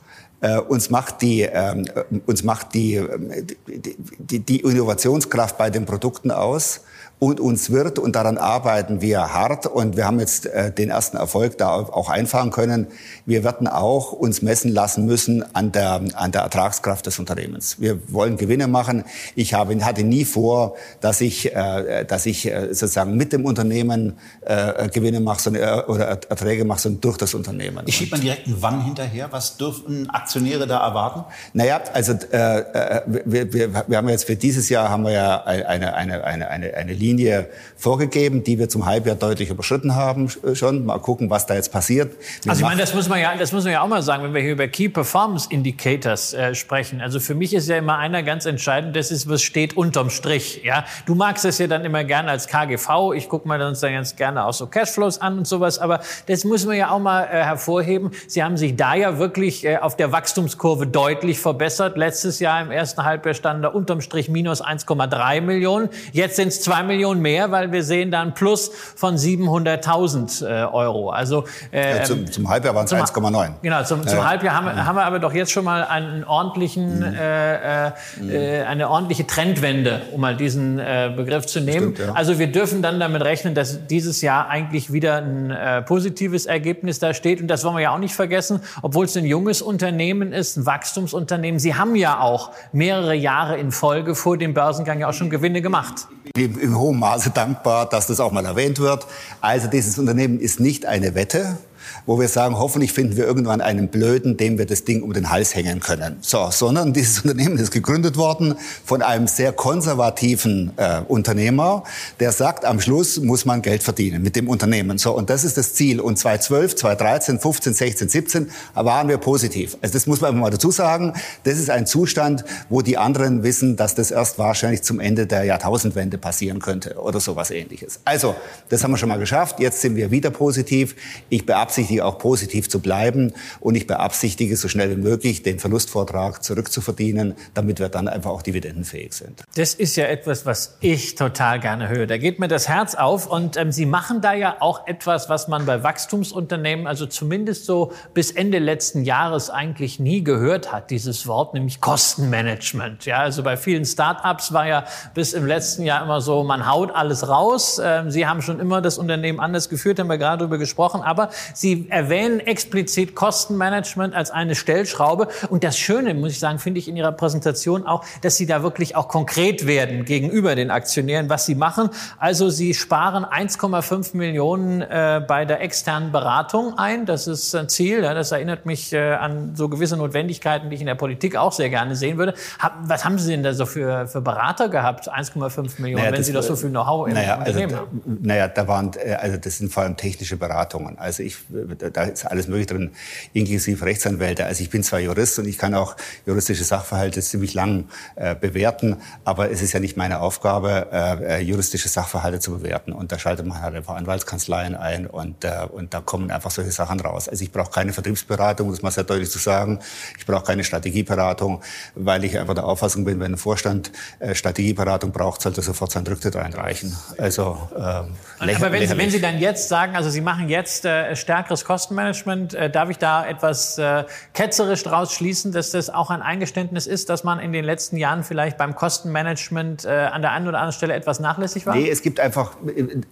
Äh, 0.41 0.59
uns 0.59 0.91
macht 0.91 1.23
die, 1.23 1.43
äh, 1.43 1.85
uns 2.27 2.43
macht 2.43 2.75
die, 2.75 2.97
äh, 2.97 3.45
die, 3.69 3.97
die, 4.19 4.39
die 4.41 4.61
Innovationskraft 4.61 5.57
bei 5.57 5.71
den 5.71 5.87
Produkten 5.87 6.31
aus 6.31 6.81
und 7.23 7.39
uns 7.39 7.71
wird, 7.71 8.01
und 8.01 8.17
daran 8.17 8.37
arbeiten 8.37 9.01
wir 9.01 9.33
hart, 9.33 9.69
und 9.69 9.97
wir 9.97 10.07
haben 10.07 10.19
jetzt 10.19 10.47
äh, 10.47 10.73
den 10.73 10.91
ersten 10.91 11.17
Erfolg 11.17 11.57
da 11.57 11.71
auch 11.71 12.09
einfahren 12.09 12.51
können, 12.51 12.89
wir 13.27 13.45
werden 13.45 13.69
auch 13.69 14.11
uns 14.11 14.43
messen 14.43 14.73
lassen 14.73 15.07
müssen 15.07 15.45
an 15.55 15.71
der, 15.71 16.03
an 16.15 16.33
der 16.33 16.41
Ertragskraft 16.41 17.07
des 17.07 17.21
Unternehmens. 17.21 17.81
Wir 17.81 18.01
wollen 18.13 18.39
Gewinne 18.39 18.67
machen. 18.67 19.05
Ich 19.37 19.55
habe, 19.55 19.85
hatte 19.85 20.03
nie 20.03 20.25
vor, 20.25 20.75
dass 21.01 21.21
ich, 21.21 21.55
äh, 21.55 22.05
dass 22.05 22.27
ich 22.27 22.47
äh, 22.47 22.75
sozusagen 22.75 23.17
mit 23.17 23.33
dem 23.33 23.45
Unternehmen 23.45 24.19
äh, 24.41 24.89
Gewinne 24.89 25.21
mache 25.21 25.43
sondern, 25.43 25.63
äh, 25.63 25.83
oder 25.83 26.09
Erträge 26.09 26.65
mache, 26.65 26.81
sondern 26.81 27.03
durch 27.03 27.19
das 27.19 27.35
Unternehmen. 27.35 27.85
Ich 27.87 27.99
schiebe 27.99 28.17
mal 28.17 28.21
direkt 28.21 28.49
ein 28.49 28.57
Wann 28.59 28.85
hinterher. 28.85 29.29
Was 29.31 29.57
dürfen 29.59 30.11
Aktionäre 30.11 30.67
da 30.67 30.85
erwarten? 30.85 31.25
Naja, 31.53 31.81
also 31.93 32.15
äh, 32.33 32.59
äh 32.59 33.03
wir, 33.07 33.53
wir, 33.53 33.85
wir 33.87 33.97
haben 33.97 34.09
jetzt 34.09 34.25
für 34.25 34.35
dieses 34.35 34.69
Jahr 34.69 34.89
haben 34.89 35.05
wir 35.05 35.13
ja 35.13 35.45
eine, 35.45 35.95
eine, 35.95 36.25
eine, 36.25 36.51
eine, 36.51 36.75
eine 36.75 36.93
Linie, 36.93 37.12
Linie 37.13 37.49
vorgegeben, 37.77 38.43
die 38.43 38.59
wir 38.59 38.69
zum 38.69 38.87
Halbjahr 38.87 39.17
deutlich 39.17 39.51
überschritten 39.51 39.95
haben 39.95 40.31
äh, 40.45 40.55
schon. 40.55 40.87
Mal 40.87 40.99
gucken, 40.99 41.31
was 41.31 41.47
da 41.47 41.55
jetzt 41.55 41.73
passiert. 41.73 42.13
Wir 42.43 42.51
also 42.51 42.61
ich 42.61 42.67
meine, 42.67 42.81
das 42.81 42.95
muss 42.95 43.09
man 43.09 43.21
ja, 43.21 43.35
das 43.37 43.53
muss 43.53 43.65
man 43.65 43.73
ja 43.73 43.83
auch 43.83 43.89
mal 43.89 44.03
sagen, 44.03 44.25
wenn 44.25 44.35
wir 44.35 44.41
hier 44.41 44.53
über 44.53 44.69
Key 44.69 44.89
Performance 44.89 45.49
Indicators 45.51 46.33
äh, 46.33 46.55
sprechen. 46.55 47.01
Also 47.01 47.21
für 47.21 47.35
mich 47.35 47.55
ist 47.55 47.69
ja 47.69 47.77
immer 47.77 47.99
einer 47.99 48.23
ganz 48.23 48.47
entscheidend, 48.47 48.97
das 48.97 49.11
ist, 49.11 49.29
was 49.29 49.43
steht 49.43 49.77
unterm 49.77 50.11
Strich. 50.11 50.63
Ja, 50.65 50.85
du 51.07 51.15
magst 51.15 51.45
es 51.45 51.59
ja 51.59 51.67
dann 51.67 51.85
immer 51.85 52.05
gerne 52.05 52.31
als 52.31 52.47
KGV. 52.47 53.13
Ich 53.15 53.29
gucke 53.29 53.47
mir 53.47 53.65
uns 53.67 53.81
dann 53.81 53.93
ganz 53.93 54.17
gerne 54.17 54.45
auch 54.45 54.53
so 54.53 54.67
Cashflows 54.67 55.21
an 55.21 55.39
und 55.39 55.47
sowas. 55.47 55.79
Aber 55.79 56.01
das 56.27 56.45
muss 56.45 56.65
man 56.65 56.77
ja 56.77 56.91
auch 56.91 56.99
mal 56.99 57.25
äh, 57.25 57.45
hervorheben. 57.45 58.11
Sie 58.27 58.43
haben 58.43 58.57
sich 58.57 58.77
da 58.77 58.95
ja 58.95 59.19
wirklich 59.19 59.65
äh, 59.65 59.77
auf 59.77 59.97
der 59.97 60.13
Wachstumskurve 60.13 60.87
deutlich 60.87 61.39
verbessert. 61.39 61.97
Letztes 61.97 62.41
Jahr 62.41 62.63
im 62.63 62.71
ersten 62.71 63.05
Halbjahr 63.05 63.35
stand 63.35 63.65
da 63.65 63.69
unterm 63.69 64.01
Strich 64.01 64.29
minus 64.29 64.65
1,3 64.65 65.41
Millionen. 65.41 65.89
Jetzt 66.13 66.37
sind 66.37 66.49
es 66.49 66.63
zwei 66.63 66.83
Millionen 66.83 67.02
mehr, 67.11 67.51
weil 67.51 67.73
wir 67.73 67.83
sehen 67.83 68.11
da 68.11 68.23
ein 68.23 68.35
Plus 68.35 68.71
von 68.97 69.17
700.000 69.17 70.45
äh, 70.45 70.65
Euro. 70.65 71.11
Also 71.11 71.45
äh, 71.71 71.99
ja, 71.99 72.05
zum, 72.05 72.21
ähm, 72.21 72.33
zum, 72.33 72.49
Halbjahr 72.49 72.75
waren 72.75 72.85
es 72.85 72.93
1,9. 72.93 73.51
Genau, 73.63 73.83
zum, 73.85 74.07
zum 74.07 74.19
ja. 74.19 74.29
Halbjahr 74.29 74.55
haben, 74.55 74.67
mhm. 74.67 74.87
haben 74.87 74.97
wir 74.97 75.05
aber 75.05 75.19
doch 75.19 75.33
jetzt 75.33 75.53
schon 75.53 75.65
mal 75.65 75.85
einen 75.85 76.25
ordentlichen, 76.25 76.99
mhm. 76.99 77.15
äh, 77.15 77.87
äh, 77.89 78.63
eine 78.65 78.89
ordentliche 78.89 79.27
Trendwende, 79.27 80.03
um 80.13 80.21
mal 80.21 80.37
diesen 80.37 80.79
äh, 80.79 81.13
Begriff 81.15 81.47
zu 81.47 81.61
nehmen. 81.61 81.95
Stimmt, 81.95 81.99
ja. 81.99 82.13
Also 82.15 82.39
wir 82.39 82.51
dürfen 82.51 82.83
dann 82.83 83.01
damit 83.01 83.23
rechnen, 83.23 83.55
dass 83.55 83.87
dieses 83.87 84.23
Jahr 84.23 84.49
eigentlich 84.49 84.93
wieder 84.93 85.17
ein 85.17 85.51
äh, 85.51 85.83
positives 85.83 86.47
Ergebnis 86.47 86.99
da 86.99 87.15
steht. 87.15 87.41
Und 87.41 87.49
das 87.49 87.65
wollen 87.65 87.77
wir 87.77 87.83
ja 87.83 87.95
auch 87.95 87.99
nicht 87.99 88.15
vergessen, 88.15 88.61
obwohl 88.83 89.07
es 89.07 89.17
ein 89.17 89.25
junges 89.25 89.63
Unternehmen 89.63 90.33
ist, 90.33 90.57
ein 90.57 90.67
Wachstumsunternehmen. 90.67 91.59
Sie 91.59 91.75
haben 91.75 91.97
ja 91.97 92.21
auch 92.21 92.51
mehrere 92.73 93.15
Jahre 93.15 93.59
in 93.59 93.73
Folge 93.73 94.15
vor 94.15 94.39
dem 94.39 94.55
Börsengang 94.55 95.01
ja 95.01 95.09
auch 95.09 95.13
schon 95.13 95.31
Gewinne 95.31 95.63
gemacht. 95.63 96.07
Im, 96.37 96.59
im 96.59 96.79
hohen 96.83 96.99
Maße 96.99 97.31
dankbar, 97.31 97.89
dass 97.89 98.07
das 98.07 98.21
auch 98.21 98.33
mal 98.33 98.45
erwähnt 98.45 98.79
wird. 98.79 99.07
Also 99.41 99.69
dieses 99.69 99.99
Unternehmen 99.99 100.39
ist 100.39 100.61
nicht 100.61 100.87
eine 100.87 101.15
Wette, 101.15 101.57
wo 102.07 102.19
wir 102.19 102.29
sagen, 102.29 102.59
hoffentlich 102.59 102.93
finden 102.93 103.17
wir 103.17 103.25
irgendwann 103.27 103.61
einen 103.61 103.89
Blöden, 103.89 104.37
dem 104.37 104.59
wir 104.59 104.67
das 104.67 104.85
Ding 104.85 105.03
um 105.03 105.13
den 105.13 105.31
Hals 105.31 105.55
hängen 105.55 105.81
können. 105.81 106.17
So, 106.21 106.49
sondern 106.51 106.93
dieses 106.93 107.19
Unternehmen 107.25 107.59
ist 107.59 107.71
gegründet 107.71 108.17
worden 108.17 108.55
von 108.85 109.03
einem 109.03 109.27
sehr 109.27 109.53
konservativen 109.53 110.73
äh, 110.77 111.01
Unternehmer, 111.09 111.85
der 112.21 112.33
sagt, 112.33 112.65
am 112.65 112.81
Schluss 112.81 113.21
muss 113.21 113.45
man 113.45 113.63
Geld 113.63 113.83
verdienen 113.83 114.23
mit 114.23 114.37
dem 114.37 114.49
Unternehmen. 114.49 114.99
So, 114.99 115.17
und 115.17 115.31
das 115.31 115.45
ist 115.45 115.57
das 115.57 115.75
Ziel. 115.75 116.01
Und 116.01 116.19
2012, 116.19 116.77
2013, 116.77 117.41
15, 117.41 117.75
16, 117.75 118.09
17 118.09 118.51
waren 118.75 119.09
wir 119.09 119.19
positiv. 119.19 119.77
Also 119.81 119.95
das 119.95 120.07
muss 120.07 120.21
man 120.21 120.39
mal 120.39 120.51
dazu 120.51 120.71
sagen. 120.71 121.13
Das 121.45 121.59
ist 121.59 121.71
ein 121.71 121.87
Zustand, 121.87 122.45
wo 122.69 122.83
die 122.83 122.99
anderen 122.99 123.43
wissen, 123.43 123.77
dass 123.77 123.95
das 123.95 124.11
erst 124.11 124.39
wahrscheinlich 124.39 124.83
zum 124.83 125.01
Ende 125.01 125.27
der 125.27 125.45
Jahrtausendwende 125.45 126.19
passieren 126.19 126.61
könnte 126.61 126.97
oder 126.97 127.21
sowas 127.21 127.51
ähnliches. 127.51 128.01
Also, 128.05 128.35
das 128.69 128.83
haben 128.83 128.91
wir 128.91 128.99
schon 128.99 129.09
mal 129.09 129.19
geschafft. 129.19 129.61
Jetzt 129.61 129.81
sind 129.81 129.97
wir 129.97 130.11
wieder 130.11 130.31
positiv. 130.31 130.97
Ich 131.29 131.47
beabsichtige 131.47 131.92
beabsichtige 131.93 132.05
auch 132.05 132.19
positiv 132.19 132.69
zu 132.69 132.81
bleiben 132.81 133.33
und 133.61 133.75
ich 133.75 133.87
beabsichtige 133.87 134.57
so 134.57 134.69
schnell 134.69 134.91
wie 134.91 135.01
möglich 135.01 135.43
den 135.43 135.59
Verlustvortrag 135.59 136.43
zurückzuverdienen, 136.43 137.35
damit 137.55 137.79
wir 137.79 137.89
dann 137.89 138.09
einfach 138.09 138.31
auch 138.31 138.43
dividendenfähig 138.43 139.13
sind. 139.13 139.43
Das 139.57 139.75
ist 139.75 139.97
ja 139.97 140.07
etwas, 140.07 140.47
was 140.47 140.77
ich 140.81 141.15
total 141.15 141.61
gerne 141.61 141.89
höre. 141.89 142.07
Da 142.07 142.19
geht 142.19 142.39
mir 142.39 142.49
das 142.49 142.69
Herz 142.69 142.95
auf 142.95 143.27
und 143.27 143.57
ähm, 143.57 143.73
Sie 143.73 143.87
machen 143.87 144.21
da 144.21 144.35
ja 144.35 144.57
auch 144.61 144.87
etwas, 144.87 145.29
was 145.29 145.49
man 145.49 145.67
bei 145.67 145.83
Wachstumsunternehmen, 145.83 146.87
also 146.87 147.07
zumindest 147.07 147.67
so 147.67 147.93
bis 148.15 148.31
Ende 148.31 148.59
letzten 148.59 149.05
Jahres 149.05 149.51
eigentlich 149.51 149.99
nie 149.99 150.23
gehört 150.23 150.73
hat, 150.73 150.91
dieses 150.91 151.27
Wort, 151.27 151.55
nämlich 151.55 151.81
Kostenmanagement. 151.81 153.05
Ja, 153.07 153.19
also 153.19 153.43
bei 153.43 153.57
vielen 153.57 153.85
Startups 153.85 154.53
war 154.53 154.67
ja 154.67 154.85
bis 155.15 155.33
im 155.33 155.47
letzten 155.47 155.85
Jahr 155.85 156.03
immer 156.03 156.21
so, 156.21 156.45
man 156.45 156.71
haut 156.71 156.91
alles 156.95 157.29
raus. 157.29 157.81
Ähm, 157.83 158.11
Sie 158.11 158.27
haben 158.27 158.43
schon 158.43 158.61
immer 158.61 158.81
das 158.81 158.99
Unternehmen 158.99 159.41
anders 159.41 159.69
geführt, 159.69 159.99
haben 159.99 160.09
wir 160.09 160.19
gerade 160.19 160.39
darüber 160.39 160.59
gesprochen, 160.59 161.03
aber 161.03 161.31
Sie 161.55 161.82
erwähnen 161.91 162.41
explizit 162.41 163.15
Kostenmanagement 163.15 164.15
als 164.15 164.31
eine 164.31 164.55
Stellschraube. 164.55 165.29
Und 165.49 165.65
das 165.65 165.79
Schöne, 165.79 166.15
muss 166.15 166.33
ich 166.33 166.39
sagen, 166.39 166.59
finde 166.59 166.79
ich 166.81 166.89
in 166.89 166.97
Ihrer 166.97 167.13
Präsentation 167.13 167.87
auch, 167.87 168.05
dass 168.23 168.37
Sie 168.37 168.47
da 168.47 168.63
wirklich 168.63 168.97
auch 168.97 169.09
konkret 169.09 169.67
werden 169.67 170.05
gegenüber 170.05 170.55
den 170.55 170.71
Aktionären, 170.71 171.29
was 171.29 171.47
Sie 171.47 171.55
machen. 171.55 171.91
Also 172.19 172.51
Sie 172.51 172.75
sparen 172.75 173.25
1,5 173.25 174.17
Millionen 174.17 174.83
äh, 174.83 175.23
bei 175.27 175.45
der 175.45 175.61
externen 175.61 176.13
Beratung 176.13 176.79
ein. 176.79 177.07
Das 177.07 177.27
ist 177.27 177.55
ein 177.55 177.69
Ziel. 177.69 178.03
Ja, 178.03 178.15
das 178.15 178.33
erinnert 178.33 178.67
mich 178.67 178.93
äh, 178.93 179.13
an 179.13 179.55
so 179.55 179.69
gewisse 179.69 179.97
Notwendigkeiten, 179.97 180.71
die 180.71 180.77
ich 180.77 180.81
in 180.81 180.87
der 180.87 180.95
Politik 180.95 181.37
auch 181.37 181.53
sehr 181.53 181.71
gerne 181.71 181.97
sehen 181.97 182.19
würde. 182.19 182.35
Hab, 182.59 182.77
was 182.83 183.05
haben 183.05 183.19
Sie 183.19 183.31
denn 183.31 183.43
da 183.43 183.55
so 183.55 183.67
für, 183.67 184.07
für 184.07 184.21
Berater 184.21 184.69
gehabt? 184.69 185.11
1,5 185.11 185.81
Millionen, 185.81 186.05
naja, 186.05 186.17
wenn 186.17 186.25
Sie 186.25 186.33
doch 186.33 186.43
so 186.43 186.57
viel 186.57 186.71
Know-how 186.71 187.09
im 187.09 187.15
naja, 187.15 187.39
also 187.39 187.51
Unternehmen 187.51 187.73
also, 187.73 187.87
haben. 187.87 188.19
Naja, 188.23 188.49
da 188.49 188.69
waren, 188.69 188.91
äh, 188.95 189.15
also 189.15 189.37
das 189.37 189.59
sind 189.59 189.73
vor 189.73 189.83
allem 189.83 189.97
technische 189.97 190.37
Beratungen. 190.37 190.99
Also 190.99 191.23
ich 191.23 191.37
da 191.77 192.03
ist 192.05 192.25
alles 192.25 192.49
mögliche 192.49 192.75
drin, 192.75 192.91
inklusive 193.33 193.85
Rechtsanwälte. 193.85 194.47
Also 194.47 194.63
ich 194.63 194.71
bin 194.71 194.83
zwar 194.83 195.01
Jurist 195.01 195.39
und 195.39 195.47
ich 195.47 195.59
kann 195.59 195.75
auch 195.75 195.97
juristische 196.27 196.65
Sachverhalte 196.65 197.21
ziemlich 197.21 197.55
lang 197.55 197.89
äh, 198.17 198.35
bewerten, 198.35 198.97
aber 199.25 199.51
es 199.51 199.63
ist 199.63 199.73
ja 199.73 199.81
nicht 199.81 199.97
meine 199.97 200.21
Aufgabe, 200.21 200.89
äh, 200.93 201.39
äh, 201.39 201.41
juristische 201.41 201.89
Sachverhalte 201.89 202.41
zu 202.41 202.59
bewerten. 202.59 202.93
Und 202.93 203.13
da 203.13 203.19
schaltet 203.19 203.47
man 203.47 203.61
halt 203.61 203.75
einfach 203.75 203.97
Anwaltskanzleien 203.97 204.75
ein 204.75 205.07
und, 205.07 205.45
äh, 205.45 205.67
und 205.71 205.95
da 205.95 206.01
kommen 206.01 206.31
einfach 206.31 206.51
solche 206.51 206.73
Sachen 206.73 207.01
raus. 207.01 207.29
Also 207.29 207.45
ich 207.45 207.53
brauche 207.53 207.71
keine 207.71 207.93
Vertriebsberatung, 207.93 208.71
das 208.71 208.83
mal 208.83 208.91
sehr 208.91 209.05
deutlich 209.05 209.31
zu 209.31 209.39
sagen. 209.39 209.81
Ich 210.19 210.27
brauche 210.27 210.45
keine 210.45 210.65
Strategieberatung, 210.65 211.63
weil 211.95 212.25
ich 212.25 212.39
einfach 212.39 212.55
der 212.55 212.65
Auffassung 212.65 213.05
bin, 213.05 213.21
wenn 213.21 213.33
ein 213.33 213.39
Vorstand 213.39 213.93
äh, 214.19 214.35
Strategieberatung 214.35 215.13
braucht, 215.13 215.43
sollte 215.43 215.61
er 215.61 215.65
sofort 215.65 215.93
sein 215.93 216.07
Rücktritt 216.07 216.37
einreichen. 216.37 216.97
Also 217.19 217.69
äh, 217.75 217.81
Aber 217.81 218.73
wenn 218.73 218.89
Sie, 218.89 218.97
wenn 218.97 219.11
Sie 219.11 219.21
dann 219.21 219.39
jetzt 219.39 219.69
sagen, 219.69 219.97
also 219.97 220.11
Sie 220.11 220.21
machen 220.21 220.49
jetzt 220.49 220.85
äh, 220.85 221.15
stärkeres 221.17 221.62
das 221.63 221.65
Kostenmanagement. 221.67 222.55
Äh, 222.55 222.71
darf 222.71 222.91
ich 222.91 222.99
da 222.99 223.27
etwas 223.27 223.79
äh, 223.79 224.05
ketzerisch 224.35 224.83
draus 224.83 225.13
schließen, 225.13 225.53
dass 225.53 225.71
das 225.71 225.91
auch 225.91 226.11
ein 226.11 226.23
Eingeständnis 226.23 226.87
ist, 226.87 227.09
dass 227.09 227.25
man 227.25 227.39
in 227.39 227.53
den 227.53 227.65
letzten 227.65 227.97
Jahren 227.97 228.25
vielleicht 228.25 228.59
beim 228.59 228.75
Kostenmanagement 228.75 229.85
äh, 229.85 229.89
an 229.89 230.23
der 230.23 230.33
einen 230.33 230.49
oder 230.49 230.59
anderen 230.59 230.77
Stelle 230.77 230.95
etwas 230.95 231.21
nachlässig 231.21 231.67
war? 231.67 231.75
Nee, 231.75 231.89
es 231.89 232.03
gibt 232.03 232.21
einfach, 232.21 232.57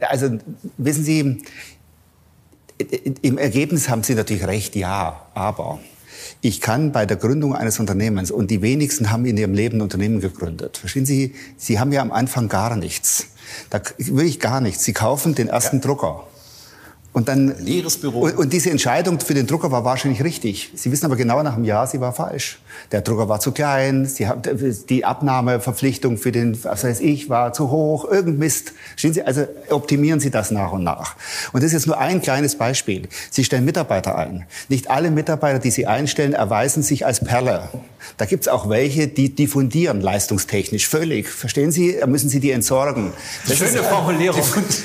also 0.01 0.39
wissen 0.77 1.05
Sie, 1.05 1.43
im 3.23 3.39
Ergebnis 3.39 3.89
haben 3.89 4.03
Sie 4.03 4.15
natürlich 4.15 4.47
recht, 4.47 4.75
ja, 4.75 5.27
aber 5.35 5.81
ich 6.41 6.61
kann 6.61 6.93
bei 6.93 7.05
der 7.05 7.19
Gründung 7.19 7.55
eines 7.55 7.79
Unternehmens, 7.79 8.31
und 8.31 8.51
die 8.51 8.63
wenigsten 8.63 9.11
haben 9.11 9.27
in 9.27 9.37
ihrem 9.37 9.53
Leben 9.53 9.79
ein 9.79 9.83
Unternehmen 9.83 10.21
gegründet. 10.21 10.79
Verstehen 10.79 11.05
Sie, 11.05 11.35
Sie 11.57 11.79
haben 11.79 11.93
ja 11.93 12.01
am 12.01 12.13
Anfang 12.13 12.49
gar 12.49 12.77
nichts. 12.77 13.27
Da 13.69 13.81
will 13.99 14.27
ich 14.27 14.41
gar 14.41 14.61
nichts. 14.61 14.85
Sie 14.85 14.93
kaufen 14.93 15.35
den 15.35 15.49
ersten 15.49 15.77
ja. 15.77 15.83
Drucker. 15.83 16.27
Und 17.13 17.29
dann 17.29 17.57
leeres 17.59 17.97
Büro. 17.97 18.21
Und, 18.21 18.37
und, 18.37 18.53
diese 18.53 18.71
Entscheidung 18.71 19.19
für 19.19 19.35
den 19.35 19.49
Drucker 19.49 19.73
war 19.73 19.85
wahrscheinlich 19.85 20.23
richtig. 20.23 20.71
Sie 20.77 20.93
wissen 20.93 21.07
aber 21.07 21.17
genau 21.17 21.43
nach 21.43 21.57
einem 21.57 21.65
Jahr, 21.65 21.89
sie 21.89 22.01
war 22.01 22.13
falsch. 22.13 22.61
Der 22.93 23.01
Drucker 23.01 23.29
war 23.29 23.41
zu 23.41 23.51
klein, 23.51 24.07
sie 24.07 24.29
haben, 24.29 24.43
die 24.89 25.05
Abnahmeverpflichtung 25.05 26.19
für 26.19 26.31
den, 26.31 26.63
was 26.63 26.85
weiß 26.85 27.01
ich, 27.01 27.29
war 27.29 27.53
zu 27.53 27.71
hoch, 27.71 28.09
irgend 28.09 28.39
Mist. 28.39 28.75
Stehen 28.95 29.13
Sie, 29.13 29.23
also 29.23 29.45
optimieren 29.71 30.21
Sie 30.21 30.31
das 30.31 30.53
nach 30.53 30.71
und 30.71 30.85
nach. 30.85 31.17
Und 31.53 31.65
das 31.65 31.69
ist 31.69 31.73
jetzt 31.73 31.87
nur 31.89 31.99
ein 31.99 32.23
kleines 32.23 32.55
Beispiel. 32.55 33.09
Sie 33.31 33.43
stellen 33.43 33.65
Mitarbeiter 33.65 34.17
ein. 34.17 34.47
Nicht 34.69 34.89
alle 34.89 35.11
Mitarbeiter, 35.11 35.59
die 35.59 35.73
Sie 35.73 35.89
einstellen, 35.89 36.33
erweisen 36.33 36.85
sich 36.85 37.07
als 37.07 37.25
Perle. 37.25 37.71
Da 38.19 38.25
gibt's 38.25 38.47
auch 38.47 38.69
welche, 38.69 39.09
die 39.09 39.35
diffundieren 39.35 40.01
leistungstechnisch 40.01 40.89
völlig. 40.89 41.29
Verstehen 41.29 41.73
Sie? 41.73 41.97
Da 41.99 42.07
müssen 42.07 42.29
Sie 42.29 42.39
die 42.39 42.53
entsorgen. 42.53 43.13
Das 43.49 43.59
Schöne 43.59 43.83
Formulierung. 43.83 44.41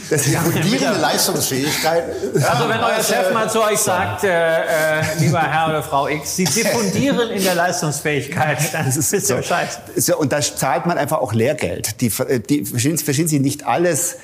Das 0.09 0.23
diffundierende 0.23 0.99
Leistungsfähigkeit. 0.99 2.14
Also 2.36 2.69
wenn 2.69 2.80
euer 2.80 3.04
Chef 3.04 3.34
mal 3.34 3.49
zu 3.49 3.63
euch 3.63 3.80
sagt, 3.80 4.23
äh, 4.23 4.30
äh, 4.30 5.01
lieber 5.19 5.41
Herr 5.41 5.69
oder 5.69 5.84
Frau 5.84 6.08
X, 6.08 6.36
Sie 6.36 6.45
diffundieren 6.45 7.30
in 7.30 7.43
der 7.43 7.56
Leistungsfähigkeit, 7.56 8.58
dann 8.73 8.88
ist 8.88 9.13
es 9.13 9.28
so. 9.28 9.38
Bescheid. 9.38 9.69
So, 9.95 10.17
und 10.17 10.32
da 10.32 10.41
zahlt 10.41 10.86
man 10.86 10.97
einfach 10.97 11.19
auch 11.19 11.34
Lehrgeld. 11.34 12.01
Die, 12.01 12.12
die, 12.49 12.65
verstehen, 12.65 12.97
verstehen 12.97 13.28
Sie 13.28 13.39
nicht 13.39 13.65
alles 13.65 14.17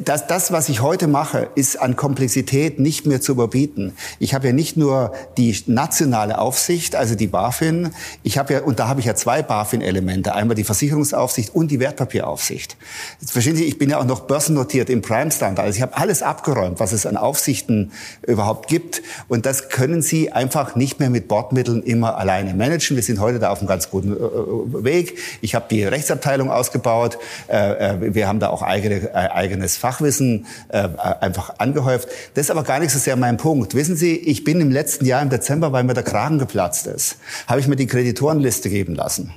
das, 0.00 0.26
das, 0.26 0.52
was 0.52 0.68
ich 0.68 0.80
heute 0.80 1.06
mache, 1.06 1.48
ist 1.54 1.76
an 1.80 1.96
Komplexität 1.96 2.78
nicht 2.78 3.06
mehr 3.06 3.20
zu 3.20 3.32
überbieten. 3.32 3.92
Ich 4.18 4.34
habe 4.34 4.46
ja 4.48 4.52
nicht 4.52 4.76
nur 4.76 5.12
die 5.36 5.56
nationale 5.66 6.38
Aufsicht, 6.38 6.96
also 6.96 7.14
die 7.14 7.26
BaFin, 7.26 7.90
ich 8.22 8.38
habe 8.38 8.54
ja, 8.54 8.60
und 8.62 8.78
da 8.78 8.88
habe 8.88 9.00
ich 9.00 9.06
ja 9.06 9.14
zwei 9.14 9.42
BaFin-Elemente, 9.42 10.34
einmal 10.34 10.54
die 10.54 10.64
Versicherungsaufsicht 10.64 11.54
und 11.54 11.70
die 11.70 11.78
Wertpapieraufsicht. 11.80 12.76
Jetzt 13.20 13.32
verstehen 13.32 13.56
Sie, 13.56 13.64
ich 13.64 13.78
bin 13.78 13.90
ja 13.90 13.98
auch 13.98 14.06
noch 14.06 14.20
börsennotiert 14.20 14.88
im 14.88 15.02
Prime 15.02 15.30
Standard, 15.30 15.66
also 15.66 15.76
ich 15.76 15.82
habe 15.82 15.96
alles 15.96 16.22
abgeräumt, 16.22 16.80
was 16.80 16.92
es 16.92 17.04
an 17.04 17.16
Aufsichten 17.16 17.92
überhaupt 18.26 18.68
gibt 18.68 19.02
und 19.28 19.44
das 19.44 19.68
können 19.68 20.00
Sie 20.00 20.32
einfach 20.32 20.74
nicht 20.74 21.00
mehr 21.00 21.10
mit 21.10 21.28
Bordmitteln 21.28 21.82
immer 21.82 22.16
alleine 22.16 22.54
managen. 22.54 22.96
Wir 22.96 23.02
sind 23.02 23.20
heute 23.20 23.38
da 23.38 23.50
auf 23.50 23.58
einem 23.58 23.68
ganz 23.68 23.90
guten 23.90 24.12
äh, 24.12 24.16
äh, 24.16 24.84
Weg. 24.84 25.18
Ich 25.42 25.54
habe 25.54 25.66
die 25.70 25.84
Rechtsabteilung 25.84 26.50
ausgebaut, 26.50 27.18
äh, 27.48 27.96
wir 28.00 28.26
haben 28.26 28.40
da 28.40 28.48
auch 28.48 28.62
eigene 28.62 29.17
eigenes 29.26 29.76
Fachwissen 29.76 30.46
äh, 30.68 30.88
einfach 31.20 31.58
angehäuft. 31.58 32.08
Das 32.34 32.46
ist 32.46 32.50
aber 32.50 32.62
gar 32.62 32.78
nicht 32.80 32.90
so 32.90 32.98
sehr 32.98 33.16
mein 33.16 33.36
Punkt. 33.36 33.74
Wissen 33.74 33.96
Sie, 33.96 34.16
ich 34.16 34.44
bin 34.44 34.60
im 34.60 34.70
letzten 34.70 35.04
Jahr 35.04 35.22
im 35.22 35.30
Dezember, 35.30 35.72
weil 35.72 35.84
mir 35.84 35.94
der 35.94 36.02
Kragen 36.02 36.38
geplatzt 36.38 36.86
ist, 36.86 37.16
habe 37.46 37.60
ich 37.60 37.68
mir 37.68 37.76
die 37.76 37.86
Kreditorenliste 37.86 38.70
geben 38.70 38.94
lassen. 38.94 39.32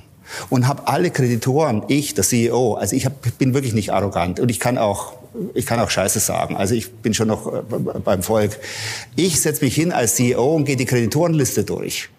und 0.48 0.66
habe 0.66 0.88
alle 0.88 1.10
Kreditoren, 1.10 1.82
ich, 1.88 2.14
der 2.14 2.24
CEO, 2.24 2.74
also 2.74 2.96
ich 2.96 3.04
hab, 3.04 3.12
bin 3.38 3.52
wirklich 3.52 3.74
nicht 3.74 3.92
arrogant 3.92 4.40
und 4.40 4.50
ich 4.50 4.60
kann 4.60 4.78
auch 4.78 5.14
ich 5.54 5.64
kann 5.64 5.80
auch 5.80 5.88
Scheiße 5.88 6.20
sagen. 6.20 6.56
Also 6.56 6.74
ich 6.74 6.92
bin 6.92 7.14
schon 7.14 7.28
noch 7.28 7.46
äh, 7.46 7.62
beim 8.04 8.22
Volk. 8.22 8.58
Ich 9.16 9.40
setze 9.40 9.64
mich 9.64 9.74
hin 9.74 9.90
als 9.90 10.16
CEO 10.16 10.54
und 10.54 10.64
gehe 10.64 10.76
die 10.76 10.84
Kreditorenliste 10.84 11.64
durch 11.64 12.10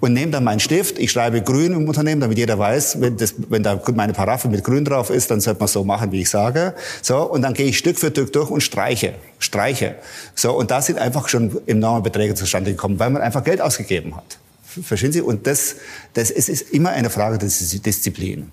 und 0.00 0.12
nehme 0.12 0.30
dann 0.30 0.44
meinen 0.44 0.60
Stift, 0.60 0.98
ich 0.98 1.10
schreibe 1.10 1.42
grün 1.42 1.72
im 1.72 1.88
Unternehmen, 1.88 2.20
damit 2.20 2.38
jeder 2.38 2.58
weiß, 2.58 3.00
wenn, 3.00 3.16
das, 3.16 3.34
wenn 3.48 3.62
da 3.62 3.80
meine 3.94 4.12
Paraffe 4.12 4.48
mit 4.48 4.62
grün 4.62 4.84
drauf 4.84 5.10
ist, 5.10 5.30
dann 5.30 5.40
sollte 5.40 5.60
man 5.60 5.68
so 5.68 5.84
machen, 5.84 6.12
wie 6.12 6.20
ich 6.20 6.30
sage. 6.30 6.74
So, 7.02 7.22
und 7.22 7.42
dann 7.42 7.54
gehe 7.54 7.66
ich 7.66 7.78
Stück 7.78 7.98
für 7.98 8.10
Stück 8.10 8.32
durch 8.32 8.50
und 8.50 8.60
streiche, 8.60 9.14
streiche. 9.38 9.96
So, 10.34 10.56
und 10.56 10.70
da 10.70 10.80
sind 10.80 10.98
einfach 10.98 11.28
schon 11.28 11.60
enorme 11.66 12.02
Beträge 12.02 12.34
zustande 12.34 12.70
gekommen, 12.70 12.98
weil 12.98 13.10
man 13.10 13.22
einfach 13.22 13.42
Geld 13.42 13.60
ausgegeben 13.60 14.16
hat. 14.16 14.38
Verstehen 14.82 15.12
Sie? 15.12 15.20
Und 15.20 15.46
das, 15.46 15.76
das 16.14 16.30
es 16.30 16.48
ist 16.48 16.70
immer 16.70 16.90
eine 16.90 17.10
Frage 17.10 17.38
der 17.38 17.48
Disziplin. 17.48 18.52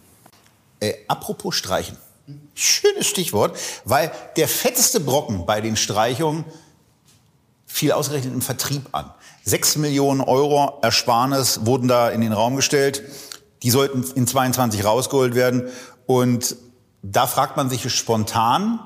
Äh, 0.79 0.93
apropos 1.07 1.55
Streichen. 1.55 1.97
Schönes 2.55 3.05
Stichwort, 3.05 3.57
weil 3.83 4.11
der 4.35 4.47
fetteste 4.47 4.99
Brocken 4.99 5.45
bei 5.45 5.61
den 5.61 5.75
Streichungen 5.75 6.45
fiel 7.67 7.91
ausgerechnet 7.91 8.33
im 8.33 8.41
Vertrieb 8.41 8.87
an. 8.93 9.11
Sechs 9.47 9.75
Millionen 9.75 10.21
Euro 10.21 10.79
Ersparnis 10.81 11.67
wurden 11.67 11.87
da 11.87 12.09
in 12.09 12.21
den 12.21 12.33
Raum 12.33 12.55
gestellt. 12.55 13.03
Die 13.61 13.69
sollten 13.69 14.03
in 14.15 14.25
22 14.25 14.83
rausgeholt 14.83 15.35
werden. 15.35 15.69
Und 16.07 16.55
da 17.03 17.27
fragt 17.27 17.55
man 17.55 17.69
sich 17.69 17.87
spontan, 17.93 18.79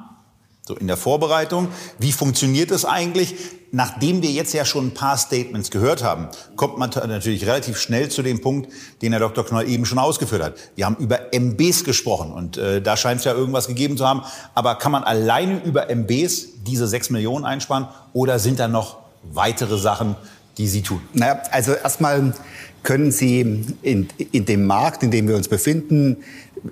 so 0.67 0.75
in 0.75 0.87
der 0.87 0.97
Vorbereitung, 0.97 1.69
wie 1.97 2.11
funktioniert 2.11 2.71
das 2.71 2.83
eigentlich? 2.83 3.35
Nachdem 3.71 4.21
wir 4.21 4.31
jetzt 4.31 4.53
ja 4.53 4.65
schon 4.65 4.87
ein 4.87 4.93
paar 4.93 5.17
Statements 5.17 5.71
gehört 5.71 6.03
haben, 6.03 6.27
kommt 6.57 6.77
man 6.77 6.89
natürlich 6.89 7.45
relativ 7.45 7.79
schnell 7.79 8.09
zu 8.09 8.21
dem 8.21 8.41
Punkt, 8.41 8.69
den 9.01 9.13
Herr 9.13 9.21
Dr. 9.21 9.45
Knoll 9.45 9.69
eben 9.69 9.85
schon 9.85 9.97
ausgeführt 9.97 10.43
hat. 10.43 10.55
Wir 10.75 10.85
haben 10.85 10.97
über 10.97 11.33
MBs 11.33 11.85
gesprochen 11.85 12.33
und 12.33 12.57
äh, 12.57 12.81
da 12.81 12.97
scheint 12.97 13.19
es 13.19 13.25
ja 13.25 13.33
irgendwas 13.33 13.67
gegeben 13.67 13.95
zu 13.95 14.05
haben. 14.05 14.23
Aber 14.55 14.75
kann 14.75 14.91
man 14.91 15.05
alleine 15.05 15.63
über 15.63 15.89
MBs 15.89 16.63
diese 16.67 16.85
sechs 16.85 17.09
Millionen 17.09 17.45
einsparen 17.45 17.87
oder 18.11 18.39
sind 18.39 18.59
da 18.59 18.67
noch 18.67 18.97
weitere 19.23 19.77
Sachen, 19.77 20.15
die 20.59 20.67
Sie 20.67 20.83
tun? 20.83 21.01
Naja, 21.13 21.41
also 21.51 21.73
erstmal 21.73 22.33
können 22.83 23.11
Sie 23.11 23.41
in, 23.81 24.07
in 24.31 24.45
dem 24.45 24.65
Markt, 24.65 25.01
in 25.01 25.09
dem 25.09 25.27
wir 25.27 25.35
uns 25.35 25.47
befinden, 25.47 26.17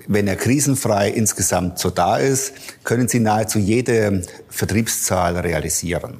wenn 0.06 0.28
er 0.28 0.36
krisenfrei 0.36 1.10
insgesamt 1.10 1.78
so 1.78 1.90
da 1.90 2.18
ist, 2.18 2.52
können 2.84 3.08
Sie 3.08 3.18
nahezu 3.18 3.58
jede 3.58 4.22
Vertriebszahl 4.48 5.36
realisieren. 5.38 6.18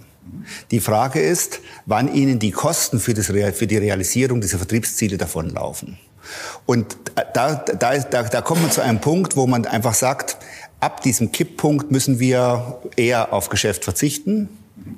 Die 0.70 0.80
Frage 0.80 1.20
ist, 1.20 1.60
wann 1.86 2.12
Ihnen 2.12 2.38
die 2.38 2.50
Kosten 2.50 3.00
für, 3.00 3.14
das, 3.14 3.26
für 3.26 3.66
die 3.66 3.76
Realisierung 3.76 4.40
dieser 4.40 4.58
Vertriebsziele 4.58 5.18
davonlaufen. 5.18 5.98
Und 6.66 6.96
da, 7.34 7.54
da, 7.54 7.98
da, 7.98 8.22
da 8.22 8.40
kommt 8.42 8.62
man 8.62 8.70
zu 8.70 8.82
einem 8.82 9.00
Punkt, 9.00 9.36
wo 9.36 9.46
man 9.46 9.66
einfach 9.66 9.94
sagt, 9.94 10.36
ab 10.80 11.02
diesem 11.02 11.32
Kipppunkt 11.32 11.90
müssen 11.90 12.18
wir 12.18 12.80
eher 12.96 13.32
auf 13.32 13.48
Geschäft 13.48 13.84
verzichten 13.84 14.48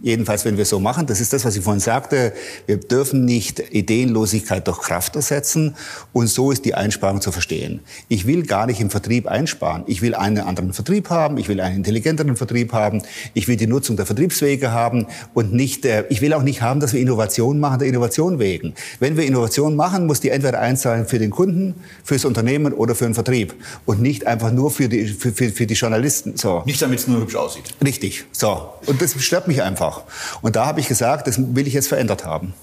Jedenfalls, 0.03 0.45
wenn 0.45 0.57
wir 0.57 0.65
so 0.65 0.81
machen, 0.81 1.07
das 1.07 1.21
ist 1.21 1.33
das, 1.33 1.45
was 1.45 1.57
ich 1.57 1.63
vorhin 1.63 1.81
sagte, 1.81 2.33
wir 2.67 2.79
dürfen 2.79 3.25
nicht 3.25 3.63
Ideenlosigkeit 3.71 4.67
durch 4.67 4.81
Kraft 4.81 5.15
ersetzen 5.17 5.77
und 6.13 6.29
so 6.29 6.51
ist 6.51 6.65
die 6.65 6.75
Einsparung 6.75 7.21
zu 7.21 7.33
verstehen. 7.33 7.81
Ich 8.09 8.27
will 8.27 8.45
gar 8.45 8.67
nicht 8.67 8.81
im 8.81 8.89
Vertrieb 8.89 9.27
einsparen. 9.27 9.85
Ich 9.87 10.01
will 10.01 10.15
einen 10.15 10.39
anderen 10.39 10.73
Vertrieb 10.73 11.11
haben, 11.11 11.37
ich 11.37 11.49
will 11.49 11.61
einen 11.61 11.77
intelligenteren 11.77 12.37
Vertrieb 12.37 12.73
haben, 12.73 13.03
ich 13.35 13.47
will 13.47 13.57
die 13.57 13.67
Nutzung 13.67 13.97
der 13.97 14.07
Vertriebswege 14.07 14.73
haben 14.73 15.07
und 15.35 15.53
nicht, 15.53 15.85
äh, 15.85 16.05
ich 16.09 16.23
will 16.23 16.33
auch 16.33 16.43
nicht 16.43 16.63
haben, 16.63 16.81
dass 16.81 16.93
wir 16.93 17.01
Innovation 17.01 17.61
machen, 17.61 17.81
der 17.81 17.89
Innovation 17.89 18.39
wegen. 18.39 18.75
Wenn 19.01 19.17
wir 19.17 19.25
Innovation 19.25 19.77
machen, 19.77 20.07
muss 20.07 20.21
die 20.21 20.31
entweder 20.31 20.61
einzahlen 20.61 21.07
für 21.07 21.19
den 21.19 21.31
Kunden, 21.31 21.75
fürs 22.05 22.25
Unternehmen 22.25 22.73
oder 22.73 22.95
für 22.95 23.05
den 23.05 23.15
Vertrieb 23.15 23.55
und 23.85 24.01
nicht 24.01 24.27
einfach 24.27 24.51
nur 24.51 24.71
für 24.71 24.89
die, 24.89 25.09
für, 25.09 25.33
für, 25.33 25.51
für 25.51 25.67
die 25.67 25.75
Journalisten. 25.75 26.37
So. 26.37 26.63
Nicht 26.65 26.81
damit 26.81 27.01
es 27.01 27.07
nur 27.07 27.21
hübsch 27.21 27.37
aussieht. 27.37 27.75
Richtig. 27.85 28.25
So. 28.33 28.71
Und 28.87 29.03
das 29.03 29.15
stört 29.23 29.47
mich 29.47 29.63
einfach 29.63 29.70
einfach. 29.71 30.03
Und 30.43 30.57
da 30.57 30.67
habe 30.67 30.81
ich 30.81 30.89
gesagt, 30.89 31.27
das 31.27 31.39
will 31.39 31.67
ich 31.67 31.75
jetzt 31.75 31.89
verändert 31.89 32.25
haben. 32.25 32.55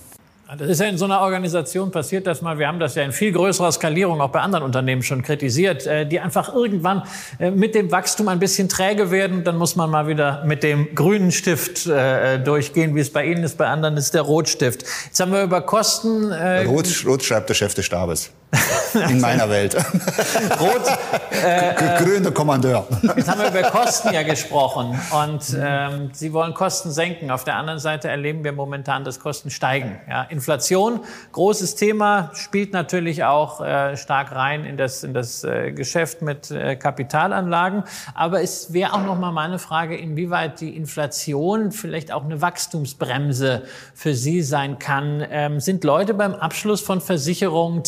Das 0.58 0.70
ist 0.70 0.80
ja 0.80 0.88
in 0.88 0.98
so 0.98 1.04
einer 1.04 1.20
Organisation 1.20 1.92
passiert 1.92 2.26
das 2.26 2.42
mal. 2.42 2.58
Wir 2.58 2.70
haben 2.70 2.80
das 2.80 2.96
ja 2.96 3.04
in 3.04 3.12
viel 3.12 3.34
größerer 3.34 3.70
Skalierung 3.70 4.22
auch 4.22 4.30
bei 4.30 4.40
anderen 4.40 4.64
Unternehmen 4.64 5.04
schon 5.04 5.22
kritisiert, 5.22 5.86
äh, 5.86 6.06
die 6.06 6.22
einfach 6.22 6.54
irgendwann 6.54 7.04
äh, 7.38 7.52
mit 7.52 7.76
dem 7.76 7.92
Wachstum 7.92 8.30
ein 8.30 8.40
bisschen 8.40 8.70
träge 8.70 9.12
werden. 9.12 9.44
Dann 9.44 9.58
muss 9.58 9.76
man 9.76 9.90
mal 9.90 10.08
wieder 10.08 10.46
mit 10.46 10.64
dem 10.64 10.96
grünen 10.96 11.34
Stift 11.34 11.86
äh, 11.88 12.40
durchgehen, 12.40 12.96
wie 12.96 13.02
es 13.02 13.12
bei 13.12 13.26
Ihnen 13.26 13.44
ist. 13.44 13.58
Bei 13.58 13.68
anderen 13.68 13.98
ist 13.98 14.14
der 14.14 14.22
Rotstift. 14.22 14.86
Jetzt 15.08 15.20
haben 15.20 15.34
wir 15.34 15.44
über 15.44 15.60
Kosten. 15.60 16.32
Rot, 16.32 16.88
Rot 17.06 17.24
schreibt 17.24 17.50
der 17.50 17.54
Chef 17.54 17.74
des 17.74 17.86
Stabes. 17.86 18.32
In 19.10 19.20
meiner 19.20 19.50
Welt. 19.50 19.76
Rot. 20.60 20.82
Äh, 21.32 22.04
Grüner 22.04 22.32
Kommandeur. 22.32 22.88
Jetzt 23.16 23.30
haben 23.30 23.42
wir 23.42 23.50
über 23.50 23.70
Kosten 23.70 24.14
ja 24.14 24.24
gesprochen. 24.24 24.98
Und 25.12 25.56
ähm, 25.60 26.10
Sie 26.14 26.32
wollen 26.32 26.54
Kosten 26.54 26.92
senken. 26.92 27.30
Auf 27.30 27.44
der 27.44 27.58
anderen 27.58 27.80
Seite 27.80 28.08
erleben 28.08 28.44
wir 28.44 28.54
momentan, 28.54 29.04
dass 29.04 29.20
Kosten 29.20 29.50
steigen. 29.50 30.00
Ja, 30.10 30.24
Inflation, 30.24 31.02
großes 31.34 31.76
Thema, 31.76 32.32
spielt 32.34 32.74
natürlich 32.74 33.24
auch 33.26 33.62
äh, 33.62 33.98
stark 33.98 34.32
rein 34.32 34.64
in 34.64 34.78
das, 34.78 35.04
in 35.04 35.14
das 35.14 35.44
äh, 35.44 35.72
Geschäft 35.74 36.22
mit 36.22 36.50
äh, 36.50 36.76
Kapitalanlagen. 36.76 37.84
Aber 38.16 38.42
es 38.42 38.72
wäre 38.72 38.94
auch 38.94 39.04
noch 39.04 39.20
mal 39.20 39.32
meine 39.32 39.60
Frage, 39.60 39.98
inwieweit 39.98 40.62
die 40.62 40.76
Inflation 40.76 41.72
vielleicht 41.72 42.12
auch 42.12 42.24
eine 42.24 42.42
Wachstumsbremse 42.42 43.64
für 43.94 44.14
Sie 44.14 44.42
sein 44.42 44.80
kann. 44.80 45.26
Ähm, 45.30 45.60
sind 45.60 45.84
Leute 45.84 46.14
beim 46.14 46.34
Abschluss 46.34 46.80
von 46.82 47.02
Versicherungen 47.02 47.84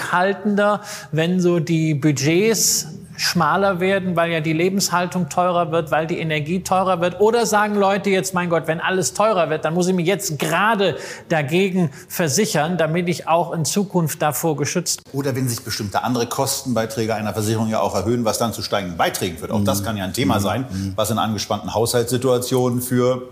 zurückhaltender, 0.00 0.80
wenn 1.12 1.40
so 1.40 1.60
die 1.60 1.94
Budgets 1.94 2.88
schmaler 3.16 3.80
werden, 3.80 4.16
weil 4.16 4.32
ja 4.32 4.40
die 4.40 4.54
Lebenshaltung 4.54 5.28
teurer 5.28 5.70
wird, 5.72 5.90
weil 5.90 6.06
die 6.06 6.18
Energie 6.18 6.62
teurer 6.62 7.02
wird? 7.02 7.20
Oder 7.20 7.44
sagen 7.44 7.74
Leute 7.74 8.08
jetzt, 8.08 8.32
mein 8.32 8.48
Gott, 8.48 8.66
wenn 8.66 8.80
alles 8.80 9.12
teurer 9.12 9.50
wird, 9.50 9.66
dann 9.66 9.74
muss 9.74 9.88
ich 9.88 9.94
mich 9.94 10.06
jetzt 10.06 10.38
gerade 10.38 10.96
dagegen 11.28 11.90
versichern, 12.08 12.78
damit 12.78 13.10
ich 13.10 13.28
auch 13.28 13.52
in 13.52 13.66
Zukunft 13.66 14.22
davor 14.22 14.56
geschützt 14.56 15.04
bin? 15.04 15.20
Oder 15.20 15.36
wenn 15.36 15.46
sich 15.50 15.62
bestimmte 15.62 16.02
andere 16.02 16.28
Kostenbeiträge 16.28 17.14
einer 17.14 17.34
Versicherung 17.34 17.68
ja 17.68 17.80
auch 17.80 17.94
erhöhen, 17.94 18.24
was 18.24 18.38
dann 18.38 18.54
zu 18.54 18.62
steigenden 18.62 18.96
Beiträgen 18.96 19.36
führt. 19.36 19.50
Auch 19.50 19.64
das 19.64 19.82
mhm. 19.82 19.84
kann 19.84 19.96
ja 19.98 20.04
ein 20.04 20.14
Thema 20.14 20.36
mhm. 20.36 20.42
sein, 20.42 20.66
mhm. 20.70 20.92
was 20.96 21.10
in 21.10 21.18
angespannten 21.18 21.74
Haushaltssituationen 21.74 22.80
für 22.80 23.28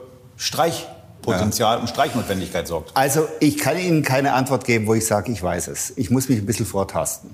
Streichpotenzial 1.23 1.77
ja. 1.77 1.81
und 1.81 1.89
Streichnotwendigkeit 1.89 2.67
sorgt. 2.67 2.97
Also 2.97 3.29
ich 3.41 3.59
kann 3.59 3.79
Ihnen 3.79 4.03
keine 4.03 4.33
Antwort 4.33 4.65
geben, 4.65 4.87
wo 4.87 4.95
ich 4.95 5.07
sage, 5.07 5.33
ich 5.33 5.43
weiß 5.43 5.69
es. 5.69 5.93
Ich 5.97 6.11
muss 6.11 6.29
mich 6.29 6.39
ein 6.39 6.47
bisschen 6.47 6.67
vortasten. 6.67 7.31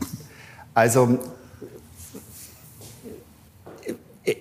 Also 0.74 1.18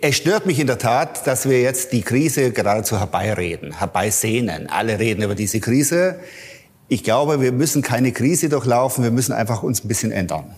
es 0.01 0.15
stört 0.15 0.45
mich 0.45 0.59
in 0.59 0.67
der 0.67 0.77
Tat, 0.77 1.27
dass 1.27 1.47
wir 1.47 1.61
jetzt 1.61 1.91
die 1.91 2.01
Krise 2.01 2.51
geradezu 2.51 2.99
herbeireden, 2.99 3.77
herbeisehnen. 3.77 4.69
Alle 4.69 4.97
reden 4.97 5.23
über 5.23 5.35
diese 5.35 5.59
Krise. 5.59 6.19
Ich 6.87 7.03
glaube, 7.03 7.41
wir 7.41 7.51
müssen 7.51 7.81
keine 7.81 8.11
Krise 8.11 8.49
durchlaufen, 8.49 9.03
wir 9.03 9.11
müssen 9.11 9.33
einfach 9.33 9.61
uns 9.61 9.83
ein 9.83 9.87
bisschen 9.87 10.11
ändern. 10.11 10.55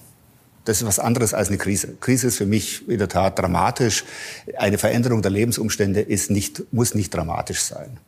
Das 0.65 0.81
ist 0.81 0.87
was 0.87 0.99
anderes 0.99 1.33
als 1.33 1.49
eine 1.49 1.57
Krise. 1.57 1.95
Krise 1.99 2.27
ist 2.27 2.37
für 2.37 2.45
mich 2.45 2.87
in 2.89 2.97
der 2.97 3.07
Tat 3.07 3.37
dramatisch. 3.37 4.03
Eine 4.57 4.79
Veränderung 4.79 5.21
der 5.21 5.31
Lebensumstände 5.31 6.01
ist 6.01 6.31
nicht, 6.31 6.63
muss 6.73 6.95
nicht 6.95 7.13
dramatisch 7.13 7.61
sein. 7.61 7.99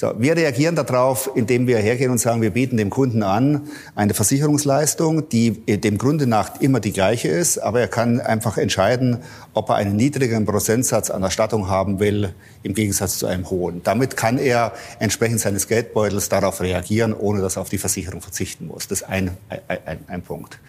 So, 0.00 0.14
wir 0.16 0.36
reagieren 0.36 0.76
darauf, 0.76 1.28
indem 1.34 1.66
wir 1.66 1.78
hergehen 1.78 2.12
und 2.12 2.18
sagen, 2.18 2.40
wir 2.40 2.50
bieten 2.50 2.76
dem 2.76 2.88
Kunden 2.88 3.24
an 3.24 3.66
eine 3.96 4.14
Versicherungsleistung, 4.14 5.28
die 5.28 5.50
dem 5.50 5.98
Grunde 5.98 6.28
nach 6.28 6.60
immer 6.60 6.78
die 6.78 6.92
gleiche 6.92 7.26
ist, 7.26 7.58
aber 7.58 7.80
er 7.80 7.88
kann 7.88 8.20
einfach 8.20 8.58
entscheiden, 8.58 9.18
ob 9.54 9.70
er 9.70 9.74
einen 9.74 9.96
niedrigeren 9.96 10.46
Prozentsatz 10.46 11.10
an 11.10 11.24
Erstattung 11.24 11.68
haben 11.68 11.98
will, 11.98 12.32
im 12.62 12.74
Gegensatz 12.74 13.18
zu 13.18 13.26
einem 13.26 13.50
hohen. 13.50 13.82
Damit 13.82 14.16
kann 14.16 14.38
er 14.38 14.72
entsprechend 15.00 15.40
seines 15.40 15.66
Geldbeutels 15.66 16.28
darauf 16.28 16.60
reagieren, 16.60 17.12
ohne 17.12 17.40
dass 17.40 17.56
er 17.56 17.62
auf 17.62 17.68
die 17.68 17.78
Versicherung 17.78 18.20
verzichten 18.20 18.68
muss. 18.68 18.86
Das 18.86 19.00
ist 19.00 19.08
ein, 19.08 19.32
ein, 19.66 19.98
ein 20.06 20.22
Punkt. 20.22 20.60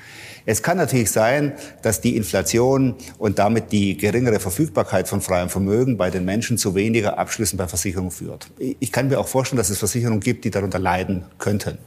Es 0.49 0.63
kann 0.63 0.77
natürlich 0.77 1.11
sein, 1.11 1.53
dass 1.83 2.01
die 2.01 2.17
Inflation 2.17 2.95
und 3.19 3.37
damit 3.37 3.71
die 3.71 3.95
geringere 3.95 4.39
Verfügbarkeit 4.39 5.07
von 5.07 5.21
freiem 5.21 5.47
Vermögen 5.47 5.95
bei 5.95 6.09
den 6.09 6.25
Menschen 6.25 6.57
zu 6.57 6.73
weniger 6.73 7.19
Abschlüssen 7.19 7.55
bei 7.55 7.67
Versicherungen 7.67 8.09
führt. 8.09 8.47
Ich 8.57 8.91
kann 8.91 9.09
mir 9.09 9.19
auch 9.19 9.27
vorstellen, 9.27 9.57
dass 9.57 9.69
es 9.69 9.77
Versicherungen 9.77 10.21
gibt, 10.21 10.45
die 10.45 10.49
darunter 10.49 10.79
leiden 10.79 11.25
könnten. 11.37 11.77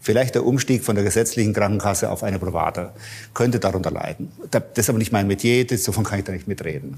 Vielleicht 0.00 0.34
der 0.34 0.44
Umstieg 0.44 0.82
von 0.82 0.96
der 0.96 1.04
gesetzlichen 1.04 1.52
Krankenkasse 1.52 2.10
auf 2.10 2.24
eine 2.24 2.40
private 2.40 2.90
könnte 3.34 3.60
darunter 3.60 3.92
leiden. 3.92 4.32
Das 4.50 4.64
ist 4.74 4.88
aber 4.88 4.98
nicht 4.98 5.12
mein 5.12 5.28
Metier, 5.28 5.64
davon 5.64 6.02
kann 6.02 6.18
ich 6.18 6.24
da 6.24 6.32
nicht 6.32 6.48
mitreden. 6.48 6.96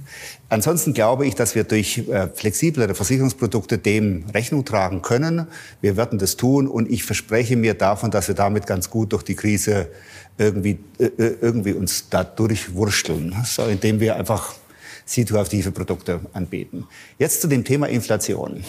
Ansonsten 0.48 0.94
glaube 0.94 1.26
ich, 1.26 1.34
dass 1.34 1.54
wir 1.54 1.64
durch 1.64 1.98
äh, 2.08 2.28
flexiblere 2.32 2.94
Versicherungsprodukte 2.94 3.76
dem 3.76 4.24
Rechnung 4.32 4.64
tragen 4.64 5.02
können. 5.02 5.48
Wir 5.82 5.98
werden 5.98 6.18
das 6.18 6.38
tun 6.38 6.66
und 6.66 6.90
ich 6.90 7.04
verspreche 7.04 7.56
mir 7.56 7.74
davon, 7.74 8.10
dass 8.10 8.28
wir 8.28 8.34
damit 8.34 8.66
ganz 8.66 8.88
gut 8.88 9.12
durch 9.12 9.22
die 9.22 9.34
Krise 9.34 9.88
irgendwie, 10.38 10.78
äh, 10.98 11.04
äh, 11.04 11.36
irgendwie 11.40 11.72
uns 11.72 12.08
da 12.08 12.24
durchwursteln, 12.24 13.34
so, 13.44 13.64
indem 13.64 14.00
wir 14.00 14.16
einfach 14.16 14.54
situative 15.04 15.72
Produkte 15.72 16.20
anbieten. 16.32 16.86
Jetzt 17.18 17.40
zu 17.40 17.48
dem 17.48 17.64
Thema 17.64 17.88
Inflation. 17.88 18.64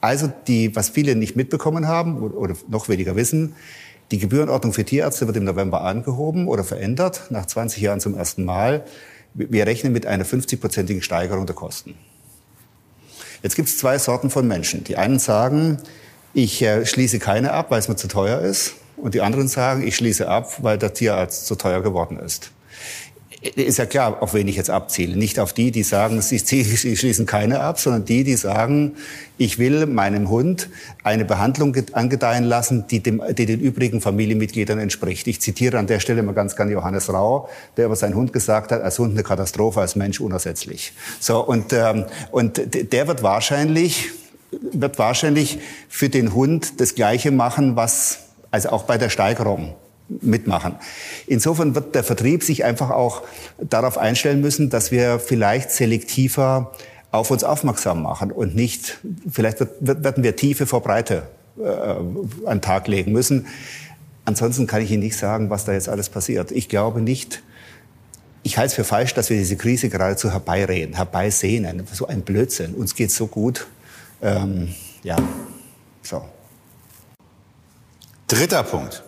Also 0.00 0.32
die, 0.46 0.74
was 0.76 0.90
viele 0.90 1.16
nicht 1.16 1.34
mitbekommen 1.34 1.88
haben 1.88 2.18
oder 2.18 2.54
noch 2.68 2.88
weniger 2.88 3.16
wissen, 3.16 3.54
Die 4.10 4.18
Gebührenordnung 4.18 4.72
für 4.72 4.84
Tierärzte 4.84 5.26
wird 5.26 5.36
im 5.38 5.44
November 5.44 5.80
angehoben 5.80 6.46
oder 6.46 6.62
verändert, 6.62 7.22
nach 7.30 7.46
20 7.46 7.80
Jahren 7.80 8.00
zum 8.00 8.14
ersten 8.14 8.44
Mal. 8.44 8.84
Wir 9.32 9.66
rechnen 9.66 9.92
mit 9.92 10.06
einer 10.06 10.24
50-prozentigen 10.24 11.02
Steigerung 11.02 11.46
der 11.46 11.54
Kosten. 11.54 11.94
Jetzt 13.42 13.56
gibt 13.56 13.68
es 13.68 13.78
zwei 13.78 13.98
Sorten 13.98 14.30
von 14.30 14.46
Menschen. 14.46 14.84
Die 14.84 14.96
einen 14.96 15.18
sagen, 15.18 15.78
ich 16.34 16.62
äh, 16.62 16.84
schließe 16.84 17.18
keine 17.18 17.52
ab, 17.52 17.70
weil 17.70 17.78
es 17.78 17.88
mir 17.88 17.96
zu 17.96 18.08
teuer 18.08 18.40
ist. 18.40 18.74
Und 18.96 19.14
die 19.14 19.20
anderen 19.20 19.48
sagen, 19.48 19.86
ich 19.86 19.96
schließe 19.96 20.28
ab, 20.28 20.62
weil 20.62 20.78
der 20.78 20.94
Tierarzt 20.94 21.46
zu 21.46 21.56
teuer 21.56 21.82
geworden 21.82 22.18
ist 22.18 22.50
ist 23.56 23.78
ja 23.78 23.84
klar, 23.84 24.22
auf 24.22 24.32
wen 24.32 24.48
ich 24.48 24.56
jetzt 24.56 24.70
abziele. 24.70 25.16
Nicht 25.16 25.38
auf 25.38 25.52
die, 25.52 25.70
die 25.70 25.82
sagen, 25.82 26.22
sie, 26.22 26.38
schließen 26.96 27.26
keine 27.26 27.60
ab, 27.60 27.78
sondern 27.78 28.04
die, 28.04 28.24
die 28.24 28.36
sagen, 28.36 28.96
ich 29.36 29.58
will 29.58 29.86
meinem 29.86 30.30
Hund 30.30 30.70
eine 31.02 31.24
Behandlung 31.24 31.76
angedeihen 31.92 32.44
lassen, 32.44 32.86
die, 32.88 33.00
dem, 33.00 33.22
die 33.36 33.46
den 33.46 33.60
übrigen 33.60 34.00
Familienmitgliedern 34.00 34.78
entspricht. 34.78 35.26
Ich 35.26 35.40
zitiere 35.40 35.78
an 35.78 35.86
der 35.86 36.00
Stelle 36.00 36.22
mal 36.22 36.32
ganz 36.32 36.56
gerne 36.56 36.72
Johannes 36.72 37.12
Rau, 37.12 37.48
der 37.76 37.86
über 37.86 37.96
seinen 37.96 38.14
Hund 38.14 38.32
gesagt 38.32 38.72
hat, 38.72 38.82
als 38.82 38.98
Hund 38.98 39.12
eine 39.12 39.22
Katastrophe, 39.22 39.80
als 39.80 39.94
Mensch 39.94 40.20
unersetzlich. 40.20 40.92
So, 41.20 41.44
und, 41.44 41.72
ähm, 41.72 42.06
und 42.30 42.62
der 42.92 43.06
wird 43.08 43.22
wahrscheinlich, 43.22 44.10
wird 44.72 44.98
wahrscheinlich 44.98 45.58
für 45.88 46.08
den 46.08 46.32
Hund 46.32 46.80
das 46.80 46.94
Gleiche 46.94 47.30
machen, 47.30 47.76
was, 47.76 48.20
also 48.54 48.70
auch 48.70 48.84
bei 48.84 48.98
der 48.98 49.10
Steigerung 49.10 49.74
mitmachen. 50.08 50.76
Insofern 51.26 51.74
wird 51.74 51.94
der 51.96 52.04
Vertrieb 52.04 52.44
sich 52.44 52.64
einfach 52.64 52.90
auch 52.90 53.22
darauf 53.58 53.98
einstellen 53.98 54.40
müssen, 54.40 54.70
dass 54.70 54.92
wir 54.92 55.18
vielleicht 55.18 55.72
selektiver 55.72 56.72
auf 57.10 57.32
uns 57.32 57.42
aufmerksam 57.42 58.02
machen 58.02 58.30
und 58.30 58.54
nicht, 58.54 58.98
vielleicht 59.28 59.58
wird, 59.58 59.72
werden 59.80 60.22
wir 60.22 60.36
Tiefe 60.36 60.66
vor 60.66 60.82
Breite 60.82 61.24
äh, 61.58 61.64
an 61.64 62.58
den 62.58 62.60
Tag 62.60 62.86
legen 62.86 63.10
müssen. 63.10 63.46
Ansonsten 64.24 64.68
kann 64.68 64.82
ich 64.82 64.90
Ihnen 64.92 65.02
nicht 65.02 65.16
sagen, 65.16 65.50
was 65.50 65.64
da 65.64 65.72
jetzt 65.72 65.88
alles 65.88 66.08
passiert. 66.08 66.52
Ich 66.52 66.68
glaube 66.68 67.00
nicht, 67.00 67.42
ich 68.44 68.56
halte 68.56 68.68
es 68.68 68.74
für 68.74 68.84
falsch, 68.84 69.14
dass 69.14 69.30
wir 69.30 69.36
diese 69.36 69.56
Krise 69.56 69.88
geradezu 69.88 70.30
herbeireden, 70.30 70.94
herbeisehnen. 70.94 71.82
So 71.92 72.06
ein 72.06 72.22
Blödsinn. 72.22 72.74
Uns 72.74 72.94
geht 72.94 73.10
so 73.10 73.26
gut. 73.26 73.66
Ähm, 74.22 74.68
ja. 75.02 75.16
Dritter 78.26 78.62
Punkt 78.62 79.02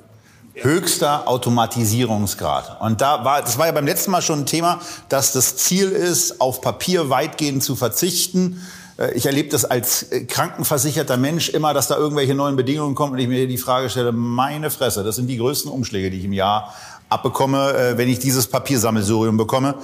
höchster 0.56 1.28
Automatisierungsgrad. 1.28 2.80
Und 2.80 3.00
da 3.00 3.24
war, 3.24 3.42
das 3.42 3.58
war 3.58 3.66
ja 3.66 3.72
beim 3.72 3.86
letzten 3.86 4.10
Mal 4.10 4.22
schon 4.22 4.40
ein 4.40 4.46
Thema, 4.46 4.80
dass 5.08 5.32
das 5.32 5.56
Ziel 5.56 5.90
ist, 5.90 6.40
auf 6.40 6.60
Papier 6.60 7.10
weitgehend 7.10 7.62
zu 7.62 7.76
verzichten. 7.76 8.62
Äh, 8.96 9.12
ich 9.12 9.26
erlebe 9.26 9.50
das 9.50 9.64
als 9.64 10.04
äh, 10.04 10.24
krankenversicherter 10.24 11.18
Mensch 11.18 11.50
immer, 11.50 11.74
dass 11.74 11.88
da 11.88 11.96
irgendwelche 11.96 12.34
neuen 12.34 12.56
Bedingungen 12.56 12.94
kommen 12.94 13.12
und 13.12 13.18
ich 13.18 13.28
mir 13.28 13.46
die 13.46 13.58
Frage 13.58 13.90
stelle, 13.90 14.12
meine 14.12 14.70
Fresse, 14.70 15.04
das 15.04 15.16
sind 15.16 15.26
die 15.26 15.36
größten 15.36 15.70
Umschläge, 15.70 16.10
die 16.10 16.18
ich 16.18 16.24
im 16.24 16.32
Jahr 16.32 16.74
abbekomme, 17.10 17.74
äh, 17.74 17.98
wenn 17.98 18.08
ich 18.08 18.18
dieses 18.18 18.46
Papiersammelsurium 18.46 19.36
bekomme. 19.36 19.74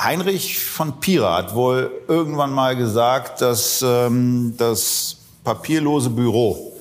Heinrich 0.00 0.62
von 0.62 1.00
Pira 1.00 1.38
hat 1.38 1.54
wohl 1.56 1.90
irgendwann 2.06 2.52
mal 2.52 2.76
gesagt, 2.76 3.40
dass 3.40 3.82
ähm, 3.82 4.54
das 4.56 5.16
papierlose 5.42 6.10
Büro 6.10 6.75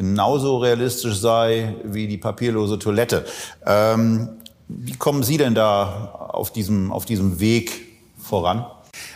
genauso 0.00 0.56
realistisch 0.56 1.18
sei 1.18 1.74
wie 1.84 2.08
die 2.08 2.16
papierlose 2.16 2.78
Toilette. 2.78 3.26
Ähm, 3.66 4.30
wie 4.66 4.96
kommen 4.96 5.22
Sie 5.22 5.36
denn 5.36 5.54
da 5.54 6.30
auf 6.32 6.50
diesem, 6.50 6.90
auf 6.90 7.04
diesem 7.04 7.38
Weg 7.38 7.82
voran? 8.18 8.64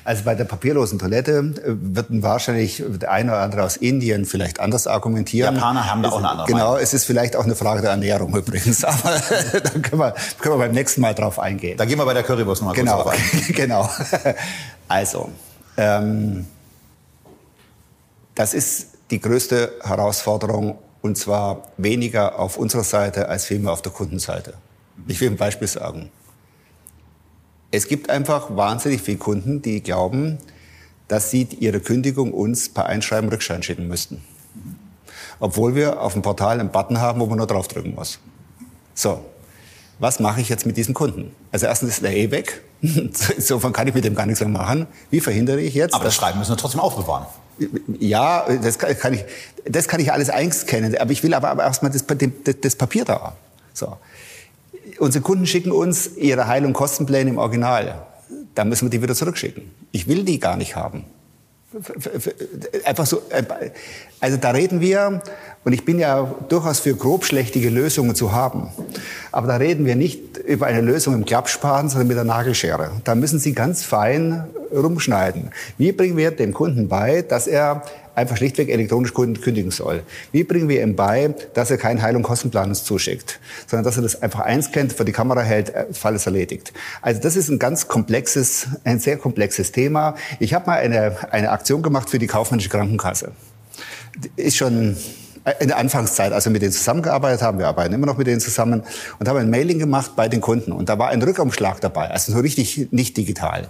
Also 0.04 0.24
bei 0.24 0.34
der 0.34 0.44
papierlosen 0.44 0.98
Toilette 0.98 1.38
äh, 1.38 1.96
wird 1.96 2.08
wahrscheinlich 2.10 2.82
der 2.86 3.10
eine 3.10 3.30
oder 3.30 3.40
andere 3.40 3.62
aus 3.62 3.78
Indien 3.78 4.26
vielleicht 4.26 4.60
anders 4.60 4.86
argumentieren. 4.86 5.54
Japaner 5.54 5.90
haben 5.90 6.02
da 6.02 6.10
auch 6.10 6.18
eine 6.18 6.28
andere 6.28 6.46
Genau, 6.48 6.72
Meinung. 6.72 6.82
es 6.82 6.92
ist 6.92 7.06
vielleicht 7.06 7.34
auch 7.36 7.44
eine 7.44 7.54
Frage 7.54 7.80
der 7.80 7.92
Ernährung 7.92 8.36
übrigens. 8.36 8.84
Aber 8.84 9.22
da 9.52 9.70
können 9.70 9.98
wir, 9.98 10.14
können 10.38 10.54
wir 10.56 10.66
beim 10.66 10.72
nächsten 10.72 11.00
Mal 11.00 11.14
drauf 11.14 11.38
eingehen. 11.38 11.78
Da 11.78 11.86
gehen 11.86 11.96
wir 11.96 12.04
bei 12.04 12.12
der 12.12 12.24
Currywurst 12.24 12.60
nochmal 12.60 12.76
genau, 12.76 13.04
kurz 13.04 13.16
drauf 13.16 13.42
ein. 13.48 13.54
genau. 13.54 13.88
Also, 14.88 15.30
ähm, 15.78 16.44
das 18.34 18.52
ist 18.52 18.93
die 19.14 19.20
größte 19.20 19.72
Herausforderung 19.80 20.76
und 21.00 21.16
zwar 21.16 21.68
weniger 21.76 22.40
auf 22.40 22.56
unserer 22.56 22.82
Seite 22.82 23.28
als 23.28 23.44
vielmehr 23.44 23.72
auf 23.72 23.80
der 23.80 23.92
Kundenseite. 23.92 24.54
Ich 25.06 25.20
will 25.20 25.30
ein 25.30 25.36
Beispiel 25.36 25.68
sagen. 25.68 26.10
Es 27.70 27.86
gibt 27.86 28.10
einfach 28.10 28.56
wahnsinnig 28.56 29.02
viele 29.02 29.18
Kunden, 29.18 29.62
die 29.62 29.84
glauben, 29.84 30.38
dass 31.06 31.30
sie 31.30 31.46
ihre 31.60 31.78
Kündigung 31.78 32.32
uns 32.32 32.68
per 32.68 32.86
Einschreiben 32.86 33.30
Rückschein 33.30 33.62
schicken 33.62 33.86
müssten. 33.86 34.24
Obwohl 35.38 35.76
wir 35.76 36.00
auf 36.00 36.14
dem 36.14 36.22
Portal 36.22 36.58
einen 36.58 36.72
Button 36.72 37.00
haben, 37.00 37.20
wo 37.20 37.26
man 37.26 37.38
nur 37.38 37.46
draufdrücken 37.46 37.94
muss. 37.94 38.18
So, 38.94 39.24
was 40.00 40.18
mache 40.18 40.40
ich 40.40 40.48
jetzt 40.48 40.66
mit 40.66 40.76
diesem 40.76 40.94
Kunden? 40.94 41.36
Also 41.52 41.66
erstens 41.66 41.90
ist 41.90 42.02
er 42.02 42.12
eh 42.12 42.32
weg. 42.32 42.62
Insofern 42.80 43.72
kann 43.72 43.86
ich 43.86 43.94
mit 43.94 44.04
dem 44.04 44.16
gar 44.16 44.26
nichts 44.26 44.40
mehr 44.40 44.48
machen. 44.48 44.88
Wie 45.10 45.20
verhindere 45.20 45.60
ich 45.60 45.74
jetzt? 45.74 45.94
Aber 45.94 46.04
das 46.04 46.16
Schreiben 46.16 46.40
müssen 46.40 46.50
wir 46.50 46.56
trotzdem 46.56 46.80
aufbewahren. 46.80 47.26
Ja, 47.98 48.46
das 48.62 48.78
kann 48.78 49.14
ich, 49.14 49.24
das 49.64 49.88
kann 49.88 50.00
ich 50.00 50.12
alles 50.12 50.30
einscannen. 50.30 50.96
Aber 50.98 51.10
ich 51.10 51.22
will 51.22 51.34
aber, 51.34 51.50
aber 51.50 51.64
erstmal 51.64 51.92
das, 51.92 52.04
das 52.60 52.76
Papier 52.76 53.04
da. 53.04 53.36
So. 53.72 53.96
Unsere 54.98 55.22
Kunden 55.22 55.46
schicken 55.46 55.72
uns 55.72 56.16
ihre 56.16 56.46
Heil- 56.46 56.64
und 56.64 56.72
Kostenpläne 56.72 57.30
im 57.30 57.38
Original. 57.38 58.06
Da 58.54 58.64
müssen 58.64 58.86
wir 58.86 58.90
die 58.90 59.02
wieder 59.02 59.14
zurückschicken. 59.14 59.70
Ich 59.92 60.06
will 60.06 60.24
die 60.24 60.38
gar 60.38 60.56
nicht 60.56 60.76
haben. 60.76 61.04
Einfach 62.84 63.06
so, 63.06 63.22
äh, 63.30 63.42
also 64.20 64.36
da 64.36 64.50
reden 64.50 64.80
wir, 64.80 65.22
und 65.64 65.72
ich 65.72 65.84
bin 65.84 65.98
ja 65.98 66.32
durchaus 66.48 66.80
für 66.80 66.94
grobschlächtige 66.94 67.68
Lösungen 67.68 68.14
zu 68.14 68.32
haben, 68.32 68.68
aber 69.32 69.48
da 69.48 69.56
reden 69.56 69.84
wir 69.84 69.96
nicht 69.96 70.38
über 70.38 70.66
eine 70.66 70.80
Lösung 70.80 71.14
im 71.14 71.24
Klappspaten, 71.24 71.88
sondern 71.88 72.08
mit 72.08 72.16
der 72.16 72.24
Nagelschere. 72.24 72.90
Da 73.02 73.14
müssen 73.14 73.38
Sie 73.38 73.52
ganz 73.52 73.82
fein 73.82 74.44
rumschneiden. 74.72 75.50
Wie 75.78 75.92
bringen 75.92 76.16
wir 76.16 76.30
dem 76.30 76.54
Kunden 76.54 76.88
bei, 76.88 77.22
dass 77.22 77.46
er 77.46 77.82
einfach 78.14 78.36
schlichtweg 78.36 78.68
elektronisch 78.68 79.12
kündigen 79.14 79.70
soll. 79.70 80.02
Wie 80.32 80.44
bringen 80.44 80.68
wir 80.68 80.82
ihm 80.82 80.96
bei, 80.96 81.34
dass 81.54 81.70
er 81.70 81.78
keinen 81.78 82.02
Heil- 82.02 82.16
und 82.16 82.22
Kostenplan 82.22 82.68
uns 82.68 82.84
zuschickt, 82.84 83.40
sondern 83.66 83.84
dass 83.84 83.96
er 83.96 84.02
das 84.02 84.22
einfach 84.22 84.40
einscannt, 84.40 84.92
vor 84.92 85.04
die 85.04 85.12
Kamera 85.12 85.40
hält, 85.40 85.70
äh, 85.70 85.86
Fall 85.92 86.14
ist 86.14 86.26
erledigt. 86.26 86.72
Also 87.02 87.20
das 87.20 87.36
ist 87.36 87.48
ein 87.48 87.58
ganz 87.58 87.88
komplexes, 87.88 88.68
ein 88.84 89.00
sehr 89.00 89.16
komplexes 89.16 89.72
Thema. 89.72 90.14
Ich 90.40 90.54
habe 90.54 90.66
mal 90.66 90.78
eine, 90.78 91.32
eine 91.32 91.50
Aktion 91.50 91.82
gemacht 91.82 92.10
für 92.10 92.18
die 92.18 92.26
kaufmännische 92.26 92.68
Krankenkasse. 92.68 93.32
Ist 94.36 94.56
schon 94.56 94.96
in 95.60 95.68
der 95.68 95.76
Anfangszeit, 95.76 96.32
als 96.32 96.46
wir 96.46 96.52
mit 96.52 96.62
denen 96.62 96.72
zusammengearbeitet 96.72 97.42
haben, 97.42 97.58
wir 97.58 97.68
arbeiten 97.68 97.92
immer 97.92 98.06
noch 98.06 98.16
mit 98.16 98.26
denen 98.26 98.40
zusammen 98.40 98.82
und 99.18 99.28
haben 99.28 99.36
ein 99.36 99.50
Mailing 99.50 99.78
gemacht 99.78 100.12
bei 100.16 100.28
den 100.28 100.40
Kunden. 100.40 100.72
Und 100.72 100.88
da 100.88 100.98
war 100.98 101.10
ein 101.10 101.22
Rückumschlag 101.22 101.80
dabei, 101.80 102.10
also 102.10 102.32
so 102.32 102.38
richtig 102.38 102.88
nicht 102.92 103.16
digital. 103.16 103.68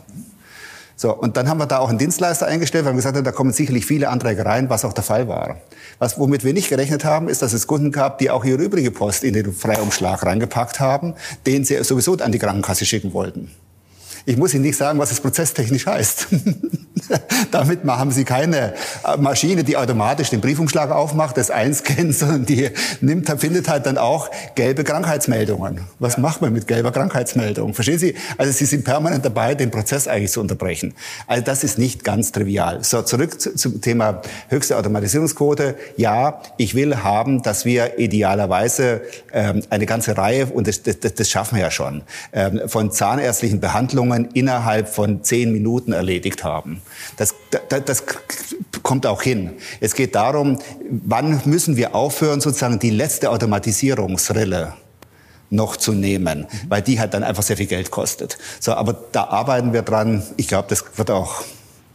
So, 0.96 1.12
und 1.12 1.36
dann 1.36 1.48
haben 1.48 1.58
wir 1.58 1.66
da 1.66 1.78
auch 1.78 1.88
einen 1.88 1.98
Dienstleister 1.98 2.46
eingestellt, 2.46 2.84
weil 2.84 2.92
wir 2.92 2.96
gesagt 2.96 3.16
haben, 3.16 3.24
da 3.24 3.32
kommen 3.32 3.52
sicherlich 3.52 3.84
viele 3.84 4.08
Anträge 4.08 4.44
rein, 4.46 4.70
was 4.70 4.84
auch 4.84 4.92
der 4.92 5.04
Fall 5.04 5.26
war. 5.28 5.56
Was, 5.98 6.18
womit 6.18 6.44
wir 6.44 6.52
nicht 6.52 6.68
gerechnet 6.68 7.04
haben, 7.04 7.28
ist, 7.28 7.42
dass 7.42 7.52
es 7.52 7.66
Kunden 7.66 7.90
gab, 7.90 8.18
die 8.18 8.30
auch 8.30 8.44
ihre 8.44 8.62
übrige 8.62 8.90
Post 8.90 9.24
in 9.24 9.34
den 9.34 9.52
Freiumschlag 9.52 10.24
reingepackt 10.24 10.80
haben, 10.80 11.14
den 11.46 11.64
sie 11.64 11.82
sowieso 11.82 12.14
an 12.14 12.32
die 12.32 12.38
Krankenkasse 12.38 12.84
schicken 12.84 13.12
wollten. 13.12 13.50
Ich 14.26 14.38
muss 14.38 14.54
Ihnen 14.54 14.62
nicht 14.62 14.78
sagen, 14.78 14.98
was 14.98 15.10
es 15.10 15.20
prozesstechnisch 15.20 15.86
heißt. 15.86 16.28
Damit 17.50 17.84
haben 17.84 18.10
Sie 18.10 18.24
keine 18.24 18.72
äh, 19.04 19.16
Maschine, 19.18 19.64
die 19.64 19.76
automatisch 19.76 20.30
den 20.30 20.40
Briefumschlag 20.40 20.90
aufmacht, 20.90 21.36
das 21.36 21.50
einscannt, 21.50 22.14
sondern 22.18 22.46
die 22.46 22.70
nimmt, 23.02 23.28
findet 23.38 23.68
halt 23.68 23.84
dann 23.84 23.98
auch 23.98 24.30
gelbe 24.54 24.82
Krankheitsmeldungen. 24.82 25.82
Was 25.98 26.16
macht 26.16 26.40
man 26.40 26.54
mit 26.54 26.66
gelber 26.66 26.90
Krankheitsmeldung? 26.90 27.74
Verstehen 27.74 27.98
Sie? 27.98 28.14
Also 28.38 28.52
Sie 28.52 28.64
sind 28.64 28.84
permanent 28.84 29.24
dabei, 29.26 29.54
den 29.54 29.70
Prozess 29.70 30.08
eigentlich 30.08 30.32
zu 30.32 30.40
unterbrechen. 30.40 30.94
Also 31.26 31.44
das 31.44 31.62
ist 31.62 31.78
nicht 31.78 32.02
ganz 32.02 32.32
trivial. 32.32 32.82
So, 32.82 33.02
zurück 33.02 33.38
zum 33.40 33.82
Thema 33.82 34.22
höchste 34.48 34.78
Automatisierungsquote. 34.78 35.74
Ja, 35.98 36.40
ich 36.56 36.74
will 36.74 37.02
haben, 37.02 37.42
dass 37.42 37.66
wir 37.66 37.98
idealerweise 37.98 39.02
ähm, 39.32 39.62
eine 39.68 39.84
ganze 39.84 40.16
Reihe, 40.16 40.46
und 40.46 40.66
das, 40.66 40.82
das, 40.82 40.98
das 40.98 41.28
schaffen 41.28 41.56
wir 41.56 41.64
ja 41.64 41.70
schon, 41.70 42.02
ähm, 42.32 42.62
von 42.66 42.90
zahnärztlichen 42.90 43.60
Behandlungen 43.60 44.13
Behandlungen 44.14 44.30
innerhalb 44.34 44.88
von 44.88 45.22
zehn 45.22 45.52
Minuten 45.52 45.92
erledigt 45.92 46.44
haben. 46.44 46.82
Das, 47.16 47.34
das, 47.68 47.84
das 47.84 48.04
kommt 48.82 49.06
auch 49.06 49.22
hin. 49.22 49.52
Es 49.80 49.94
geht 49.94 50.14
darum, 50.14 50.58
wann 50.90 51.40
müssen 51.44 51.76
wir 51.76 51.94
aufhören, 51.94 52.40
sozusagen 52.40 52.78
die 52.78 52.90
letzte 52.90 53.30
Automatisierungsrille 53.30 54.74
noch 55.50 55.76
zu 55.76 55.92
nehmen, 55.92 56.46
weil 56.68 56.82
die 56.82 56.98
halt 56.98 57.14
dann 57.14 57.22
einfach 57.22 57.42
sehr 57.42 57.56
viel 57.56 57.66
Geld 57.66 57.90
kostet. 57.90 58.38
So, 58.60 58.72
aber 58.74 58.96
da 59.12 59.24
arbeiten 59.24 59.72
wir 59.72 59.82
dran. 59.82 60.22
Ich 60.36 60.48
glaube, 60.48 60.66
das 60.68 60.84
wird 60.96 61.10
auch 61.10 61.44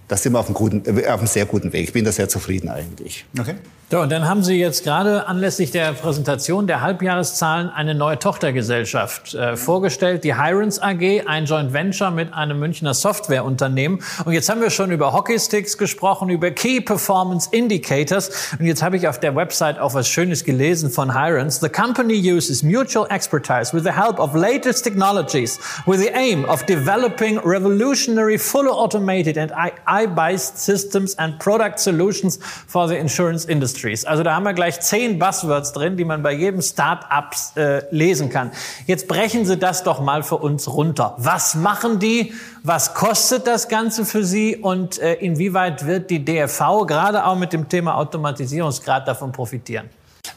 Da 0.09 0.17
sind 0.17 0.33
wir 0.33 0.39
auf 0.39 0.47
einem, 0.47 0.55
guten, 0.55 0.83
äh, 0.85 1.07
auf 1.07 1.19
einem 1.19 1.27
sehr 1.27 1.45
guten 1.45 1.71
Weg. 1.71 1.83
Ich 1.83 1.93
bin 1.93 2.03
da 2.03 2.11
sehr 2.11 2.27
zufrieden 2.27 2.67
eigentlich. 2.67 3.25
Okay. 3.39 3.55
So, 3.91 4.01
und 4.01 4.11
dann 4.11 4.27
haben 4.27 4.43
Sie 4.43 4.59
jetzt 4.59 4.83
gerade 4.83 5.27
anlässlich 5.27 5.71
der 5.71 5.93
Präsentation 5.93 6.67
der 6.67 6.81
Halbjahreszahlen 6.81 7.69
eine 7.69 7.95
neue 7.95 8.19
Tochtergesellschaft 8.19 9.33
äh, 9.33 9.57
vorgestellt, 9.57 10.23
die 10.23 10.39
Hirons 10.39 10.79
AG, 10.79 11.23
ein 11.25 11.45
Joint 11.45 11.73
Venture 11.73 12.11
mit 12.11 12.31
einem 12.31 12.59
Münchner 12.59 12.93
Softwareunternehmen. 12.93 14.03
Und 14.25 14.33
jetzt 14.33 14.47
haben 14.47 14.61
wir 14.61 14.69
schon 14.69 14.91
über 14.91 15.11
Hockeysticks 15.13 15.75
gesprochen, 15.79 16.29
über 16.29 16.51
Key 16.51 16.81
Performance 16.81 17.49
Indicators. 17.51 18.53
Und 18.59 18.67
jetzt 18.67 18.83
habe 18.83 18.95
ich 18.95 19.07
auf 19.07 19.19
der 19.19 19.35
Website 19.35 19.79
auch 19.79 19.95
was 19.95 20.07
Schönes 20.07 20.43
gelesen 20.43 20.91
von 20.91 21.19
Hirons. 21.19 21.59
The 21.59 21.69
company 21.69 22.13
uses 22.13 22.61
mutual 22.61 23.07
expertise 23.09 23.73
with 23.73 23.83
the 23.85 23.93
help 23.93 24.19
of 24.19 24.35
latest 24.35 24.83
technologies 24.83 25.59
with 25.87 25.99
the 25.99 26.11
aim 26.13 26.45
of 26.45 26.63
developing 26.67 27.39
revolutionary, 27.39 28.37
fully 28.37 28.69
automated 28.69 29.35
and 29.35 29.51
AI-based 29.99 30.57
systems 30.57 31.17
and 31.17 31.37
product 31.39 31.79
solutions 31.79 32.39
for 32.67 32.87
the 32.87 32.95
insurance. 32.95 33.49
Industries. 33.49 34.05
Also 34.05 34.23
da 34.23 34.35
haben 34.35 34.43
wir 34.43 34.53
gleich 34.53 34.79
zehn 34.79 35.19
Buzzwords 35.19 35.73
drin, 35.73 35.97
die 35.97 36.05
man 36.05 36.23
bei 36.23 36.33
jedem 36.33 36.61
Start-up 36.61 37.35
äh, 37.55 37.81
lesen 37.93 38.29
kann. 38.29 38.51
Jetzt 38.85 39.07
brechen 39.07 39.45
Sie 39.45 39.57
das 39.57 39.83
doch 39.83 39.99
mal 39.99 40.23
für 40.23 40.37
uns 40.37 40.67
runter. 40.67 41.15
Was 41.17 41.55
machen 41.55 41.99
die? 41.99 42.33
Was 42.63 42.93
kostet 42.93 43.47
das 43.47 43.67
Ganze 43.67 44.05
für 44.05 44.23
Sie? 44.23 44.55
Und 44.55 44.99
äh, 44.99 45.15
inwieweit 45.15 45.85
wird 45.85 46.09
die 46.09 46.23
DFV 46.23 46.85
gerade 46.85 47.25
auch 47.25 47.35
mit 47.35 47.53
dem 47.53 47.67
Thema 47.67 47.95
Automatisierungsgrad 47.95 49.07
davon 49.07 49.31
profitieren? 49.31 49.89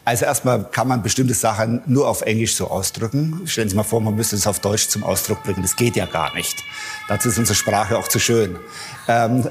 Also 0.04 0.24
erstmal 0.24 0.64
kann 0.64 0.88
man 0.88 1.02
bestimmte 1.02 1.34
Sachen 1.34 1.82
nur 1.86 2.08
auf 2.08 2.22
Englisch 2.22 2.56
so 2.56 2.68
ausdrücken. 2.68 3.42
Stellen 3.46 3.68
Sie 3.68 3.76
mal 3.76 3.84
vor, 3.84 4.00
man 4.00 4.14
müsste 4.14 4.34
es 4.34 4.46
auf 4.46 4.58
Deutsch 4.58 4.88
zum 4.88 5.04
Ausdruck 5.04 5.42
bringen. 5.44 5.62
Das 5.62 5.76
geht 5.76 5.94
ja 5.94 6.06
gar 6.06 6.34
nicht. 6.34 6.64
Dazu 7.08 7.28
ist 7.28 7.38
unsere 7.38 7.54
Sprache 7.54 7.96
auch 7.96 8.08
zu 8.08 8.18
schön. 8.18 8.56
Ähm, 9.08 9.44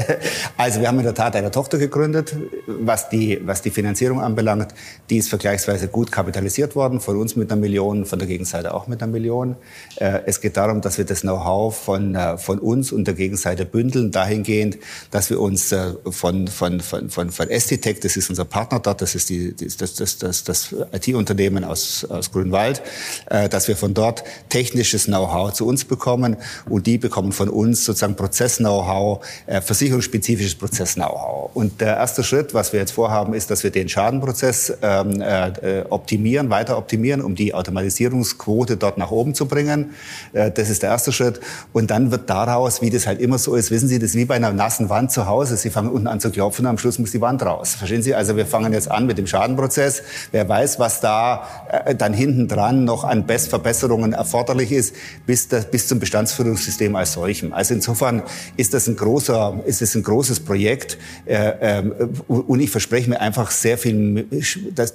also 0.56 0.80
wir 0.80 0.88
haben 0.88 0.98
in 0.98 1.04
der 1.04 1.14
Tat 1.14 1.36
eine 1.36 1.50
Tochter 1.50 1.78
gegründet, 1.78 2.34
was 2.66 3.08
die, 3.08 3.40
was 3.44 3.62
die 3.62 3.70
Finanzierung 3.70 4.20
anbelangt. 4.20 4.74
Die 5.10 5.18
ist 5.18 5.28
vergleichsweise 5.28 5.88
gut 5.88 6.10
kapitalisiert 6.10 6.74
worden, 6.74 7.00
von 7.00 7.16
uns 7.16 7.36
mit 7.36 7.50
einer 7.50 7.60
Million, 7.60 8.06
von 8.06 8.18
der 8.18 8.26
Gegenseite 8.26 8.74
auch 8.74 8.86
mit 8.86 9.02
einer 9.02 9.12
Million. 9.12 9.56
Äh, 9.96 10.20
es 10.26 10.40
geht 10.40 10.56
darum, 10.56 10.80
dass 10.80 10.98
wir 10.98 11.04
das 11.04 11.20
Know-how 11.20 11.76
von, 11.76 12.14
äh, 12.14 12.38
von 12.38 12.58
uns 12.58 12.92
und 12.92 13.06
der 13.06 13.14
Gegenseite 13.14 13.64
bündeln, 13.64 14.10
dahingehend, 14.10 14.78
dass 15.10 15.30
wir 15.30 15.40
uns 15.40 15.70
äh, 15.72 15.92
von, 16.10 16.48
von, 16.48 16.80
von, 16.80 17.10
von, 17.10 17.30
von 17.30 17.48
STTech, 17.48 18.00
das 18.00 18.16
ist 18.16 18.30
unser 18.30 18.44
Partner 18.44 18.80
dort, 18.80 19.00
das 19.02 19.14
ist 19.14 19.28
die, 19.28 19.54
das, 19.54 19.94
das, 19.94 20.18
das, 20.18 20.44
das 20.44 20.74
IT-Unternehmen 20.92 21.64
aus, 21.64 22.04
aus 22.08 22.32
Grünwald, 22.32 22.82
dass 23.28 23.68
wir 23.68 23.76
von 23.76 23.94
dort 23.94 24.24
technisches 24.48 25.04
Know-how 25.04 25.52
zu 25.52 25.66
uns 25.66 25.84
bekommen 25.84 26.36
und 26.68 26.86
die 26.86 26.98
bekommen 26.98 27.32
von 27.32 27.48
uns 27.48 27.84
sozusagen 27.84 28.16
Prozess-Know-how 28.16 28.87
Know-how, 28.88 29.26
äh, 29.46 29.60
versicherungsspezifisches 29.60 30.54
Prozess-Know-how. 30.54 31.50
Und 31.54 31.80
der 31.80 31.96
erste 31.96 32.24
Schritt, 32.24 32.54
was 32.54 32.72
wir 32.72 32.80
jetzt 32.80 32.92
vorhaben, 32.92 33.34
ist, 33.34 33.50
dass 33.50 33.62
wir 33.62 33.70
den 33.70 33.88
Schadenprozess 33.88 34.72
ähm, 34.82 35.20
äh, 35.20 35.84
optimieren, 35.88 36.50
weiter 36.50 36.78
optimieren, 36.78 37.20
um 37.20 37.34
die 37.34 37.54
Automatisierungsquote 37.54 38.76
dort 38.76 38.98
nach 38.98 39.10
oben 39.10 39.34
zu 39.34 39.46
bringen. 39.46 39.94
Äh, 40.32 40.50
das 40.50 40.70
ist 40.70 40.82
der 40.82 40.90
erste 40.90 41.12
Schritt. 41.12 41.40
Und 41.72 41.90
dann 41.90 42.10
wird 42.10 42.30
daraus, 42.30 42.80
wie 42.80 42.90
das 42.90 43.06
halt 43.06 43.20
immer 43.20 43.38
so 43.38 43.54
ist, 43.54 43.70
wissen 43.70 43.88
Sie, 43.88 43.98
das 43.98 44.10
ist 44.10 44.16
wie 44.16 44.24
bei 44.24 44.36
einer 44.36 44.52
nassen 44.52 44.88
Wand 44.88 45.12
zu 45.12 45.26
Hause. 45.26 45.56
Sie 45.56 45.70
fangen 45.70 45.90
unten 45.90 46.06
an 46.06 46.20
zu 46.20 46.30
klopfen 46.30 46.66
am 46.66 46.78
Schluss 46.78 46.98
muss 46.98 47.12
die 47.12 47.20
Wand 47.20 47.42
raus. 47.42 47.74
Verstehen 47.74 48.02
Sie? 48.02 48.14
Also 48.14 48.36
wir 48.36 48.46
fangen 48.46 48.72
jetzt 48.72 48.90
an 48.90 49.06
mit 49.06 49.18
dem 49.18 49.26
Schadenprozess. 49.26 50.02
Wer 50.32 50.48
weiß, 50.48 50.78
was 50.78 51.00
da 51.00 51.46
äh, 51.70 51.94
dann 51.94 52.12
hinten 52.12 52.48
dran 52.48 52.84
noch 52.84 53.04
an 53.04 53.26
Best 53.26 53.48
Verbesserungen 53.48 54.12
erforderlich 54.12 54.72
ist, 54.72 54.94
bis, 55.26 55.48
das, 55.48 55.70
bis 55.70 55.88
zum 55.88 55.98
Bestandsführungssystem 55.98 56.94
als 56.96 57.12
solchem. 57.12 57.52
Also 57.52 57.74
insofern 57.74 58.22
ist 58.56 58.74
das 58.74 58.77
das 58.78 58.86
ein 58.86 58.96
großer, 58.96 59.60
ist 59.66 59.82
es 59.82 59.94
ein 59.94 60.02
großes 60.04 60.40
Projekt. 60.40 60.98
Äh, 61.26 61.52
ähm, 61.60 61.92
und 62.28 62.60
ich 62.60 62.70
verspreche 62.70 63.10
mir 63.10 63.20
einfach 63.20 63.50
sehr 63.50 63.76
viel, 63.76 64.26
dass, 64.74 64.94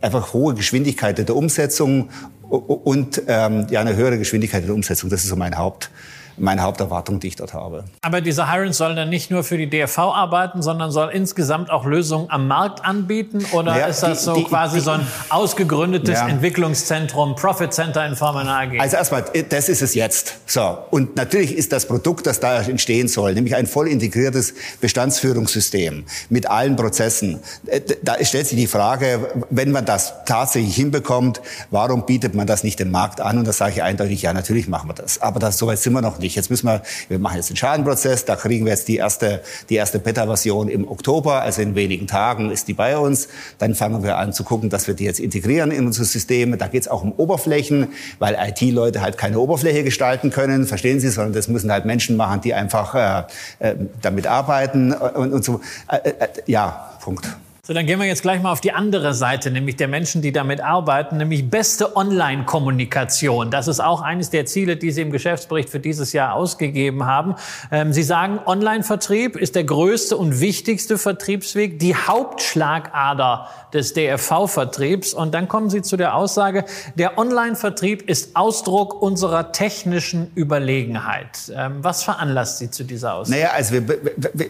einfach 0.00 0.32
hohe 0.32 0.54
Geschwindigkeit 0.54 1.18
der 1.18 1.34
Umsetzung 1.34 2.10
und 2.48 3.22
ähm, 3.26 3.66
ja 3.70 3.80
eine 3.80 3.96
höhere 3.96 4.18
Geschwindigkeit 4.18 4.64
der 4.64 4.74
Umsetzung. 4.74 5.10
Das 5.10 5.24
ist 5.24 5.30
so 5.30 5.36
mein 5.36 5.58
Haupt 5.58 5.90
meine 6.36 6.62
Haupterwartung, 6.62 7.20
die 7.20 7.28
ich 7.28 7.36
dort 7.36 7.54
habe. 7.54 7.84
Aber 8.02 8.20
dieser 8.20 8.50
Hirons 8.50 8.76
soll 8.76 8.94
dann 8.94 9.08
nicht 9.08 9.30
nur 9.30 9.44
für 9.44 9.56
die 9.56 9.68
DRV 9.68 9.98
arbeiten, 9.98 10.62
sondern 10.62 10.90
soll 10.90 11.10
insgesamt 11.12 11.70
auch 11.70 11.84
Lösungen 11.84 12.30
am 12.30 12.48
Markt 12.48 12.84
anbieten? 12.84 13.44
Oder 13.52 13.78
ja, 13.78 13.86
ist 13.86 14.02
das 14.02 14.18
die, 14.18 14.24
so 14.24 14.34
die, 14.34 14.44
quasi 14.44 14.78
die, 14.78 14.84
so 14.84 14.90
ein 14.92 15.06
ausgegründetes 15.30 16.18
ja. 16.18 16.28
Entwicklungszentrum, 16.28 17.36
Profit 17.36 17.72
Center 17.72 18.04
in 18.06 18.16
Form 18.16 18.36
einer 18.36 18.58
AG? 18.58 18.80
Also 18.80 18.96
erstmal, 18.96 19.24
das 19.48 19.68
ist 19.68 19.82
es 19.82 19.94
jetzt. 19.94 20.38
So. 20.46 20.78
Und 20.90 21.16
natürlich 21.16 21.54
ist 21.54 21.72
das 21.72 21.86
Produkt, 21.86 22.26
das 22.26 22.40
da 22.40 22.60
entstehen 22.62 23.08
soll, 23.08 23.34
nämlich 23.34 23.54
ein 23.54 23.66
voll 23.66 23.88
integriertes 23.88 24.54
Bestandsführungssystem 24.80 26.04
mit 26.30 26.50
allen 26.50 26.76
Prozessen. 26.76 27.40
Äh, 27.66 27.80
da 28.02 28.22
stellt 28.24 28.46
sich 28.46 28.58
die 28.58 28.66
Frage, 28.66 29.44
wenn 29.50 29.70
man 29.70 29.84
das 29.84 30.24
tatsächlich 30.26 30.74
hinbekommt, 30.74 31.40
warum 31.70 32.06
bietet 32.06 32.34
man 32.34 32.46
das 32.46 32.64
nicht 32.64 32.80
dem 32.80 32.90
Markt 32.90 33.20
an? 33.20 33.38
Und 33.38 33.46
da 33.46 33.52
sage 33.52 33.72
ich 33.76 33.82
eindeutig, 33.82 34.22
ja, 34.22 34.32
natürlich 34.32 34.68
machen 34.68 34.88
wir 34.88 34.94
das. 34.94 35.20
Aber 35.20 35.38
das, 35.38 35.58
so 35.58 35.66
weit 35.66 35.78
sind 35.78 35.92
wir 35.92 36.02
noch 36.02 36.18
nicht 36.18 36.23
nicht. 36.24 36.34
Jetzt 36.34 36.50
müssen 36.50 36.66
wir, 36.66 36.82
wir 37.08 37.18
machen 37.18 37.36
jetzt 37.36 37.50
den 37.50 37.56
Schadenprozess, 37.56 38.24
da 38.24 38.34
kriegen 38.36 38.64
wir 38.64 38.72
jetzt 38.72 38.88
die 38.88 38.96
erste, 38.96 39.42
die 39.68 39.76
erste 39.76 39.98
Beta-Version 39.98 40.68
im 40.68 40.88
Oktober, 40.88 41.42
also 41.42 41.62
in 41.62 41.74
wenigen 41.74 42.06
Tagen 42.06 42.50
ist 42.50 42.66
die 42.68 42.74
bei 42.74 42.98
uns. 42.98 43.28
Dann 43.58 43.74
fangen 43.74 44.02
wir 44.02 44.18
an 44.18 44.32
zu 44.32 44.42
gucken, 44.42 44.70
dass 44.70 44.86
wir 44.86 44.94
die 44.94 45.04
jetzt 45.04 45.20
integrieren 45.20 45.70
in 45.70 45.86
unsere 45.86 46.04
Systeme. 46.04 46.56
Da 46.56 46.66
geht 46.66 46.82
es 46.82 46.88
auch 46.88 47.02
um 47.02 47.12
Oberflächen, 47.12 47.88
weil 48.18 48.36
IT-Leute 48.40 49.00
halt 49.00 49.18
keine 49.18 49.38
Oberfläche 49.38 49.84
gestalten 49.84 50.30
können, 50.30 50.66
verstehen 50.66 50.98
Sie, 50.98 51.08
sondern 51.08 51.34
das 51.34 51.48
müssen 51.48 51.70
halt 51.70 51.84
Menschen 51.84 52.16
machen, 52.16 52.40
die 52.40 52.54
einfach 52.54 52.94
äh, 52.94 53.24
äh 53.60 53.76
damit 54.00 54.26
arbeiten 54.26 54.92
und, 54.92 55.32
und 55.32 55.44
so. 55.44 55.60
Äh, 55.88 56.08
äh, 56.08 56.28
ja, 56.46 56.90
Punkt. 57.00 57.28
So, 57.66 57.72
dann 57.72 57.86
gehen 57.86 57.98
wir 57.98 58.06
jetzt 58.06 58.20
gleich 58.20 58.42
mal 58.42 58.52
auf 58.52 58.60
die 58.60 58.72
andere 58.72 59.14
Seite, 59.14 59.50
nämlich 59.50 59.76
der 59.76 59.88
Menschen, 59.88 60.20
die 60.20 60.32
damit 60.32 60.60
arbeiten, 60.60 61.16
nämlich 61.16 61.48
beste 61.48 61.96
Online-Kommunikation. 61.96 63.50
Das 63.50 63.68
ist 63.68 63.80
auch 63.80 64.02
eines 64.02 64.28
der 64.28 64.44
Ziele, 64.44 64.76
die 64.76 64.90
Sie 64.90 65.00
im 65.00 65.10
Geschäftsbericht 65.10 65.70
für 65.70 65.80
dieses 65.80 66.12
Jahr 66.12 66.34
ausgegeben 66.34 67.06
haben. 67.06 67.36
Ähm, 67.72 67.94
Sie 67.94 68.02
sagen, 68.02 68.38
Online-Vertrieb 68.44 69.36
ist 69.36 69.54
der 69.54 69.64
größte 69.64 70.14
und 70.18 70.40
wichtigste 70.40 70.98
Vertriebsweg, 70.98 71.78
die 71.78 71.96
Hauptschlagader 71.96 73.48
des 73.72 73.94
DFV-Vertriebs. 73.94 75.14
Und 75.14 75.32
dann 75.32 75.48
kommen 75.48 75.70
Sie 75.70 75.80
zu 75.80 75.96
der 75.96 76.16
Aussage, 76.16 76.66
der 76.96 77.16
Online-Vertrieb 77.16 78.02
ist 78.10 78.36
Ausdruck 78.36 79.00
unserer 79.00 79.52
technischen 79.52 80.30
Überlegenheit. 80.34 81.50
Ähm, 81.56 81.78
was 81.80 82.02
veranlasst 82.02 82.58
Sie 82.58 82.70
zu 82.70 82.84
dieser 82.84 83.14
Aussage? 83.14 83.38
Naja, 83.38 83.52
also 83.54 83.72
wir, 83.72 83.86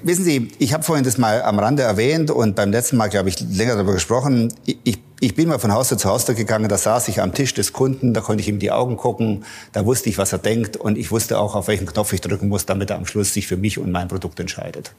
wissen 0.02 0.24
Sie, 0.24 0.50
ich 0.58 0.74
habe 0.74 0.82
vorhin 0.82 1.04
das 1.04 1.16
mal 1.16 1.42
am 1.42 1.60
Rande 1.60 1.84
erwähnt 1.84 2.32
und 2.32 2.56
beim 2.56 2.72
letzten 2.72 2.96
Mal 2.96 3.03
Mal, 3.04 3.10
glaube 3.10 3.28
ich, 3.28 3.38
länger 3.38 3.74
darüber 3.74 3.92
gesprochen. 3.92 4.50
Ich 5.24 5.34
bin 5.34 5.48
mal 5.48 5.58
von 5.58 5.72
Haus 5.72 5.88
zu 5.88 6.04
Haus 6.04 6.26
gegangen, 6.26 6.68
da 6.68 6.76
saß 6.76 7.08
ich 7.08 7.22
am 7.22 7.32
Tisch 7.32 7.54
des 7.54 7.72
Kunden, 7.72 8.12
da 8.12 8.20
konnte 8.20 8.42
ich 8.42 8.48
ihm 8.48 8.58
die 8.58 8.70
Augen 8.70 8.98
gucken, 8.98 9.46
da 9.72 9.86
wusste 9.86 10.10
ich, 10.10 10.18
was 10.18 10.34
er 10.34 10.38
denkt 10.38 10.76
und 10.76 10.98
ich 10.98 11.10
wusste 11.10 11.38
auch, 11.38 11.54
auf 11.54 11.66
welchen 11.66 11.86
Knopf 11.86 12.12
ich 12.12 12.20
drücken 12.20 12.48
muss, 12.48 12.66
damit 12.66 12.90
er 12.90 12.96
am 12.96 13.06
Schluss 13.06 13.32
sich 13.32 13.46
für 13.46 13.56
mich 13.56 13.78
und 13.78 13.90
mein 13.90 14.08
Produkt 14.08 14.38
entscheidet. 14.38 14.92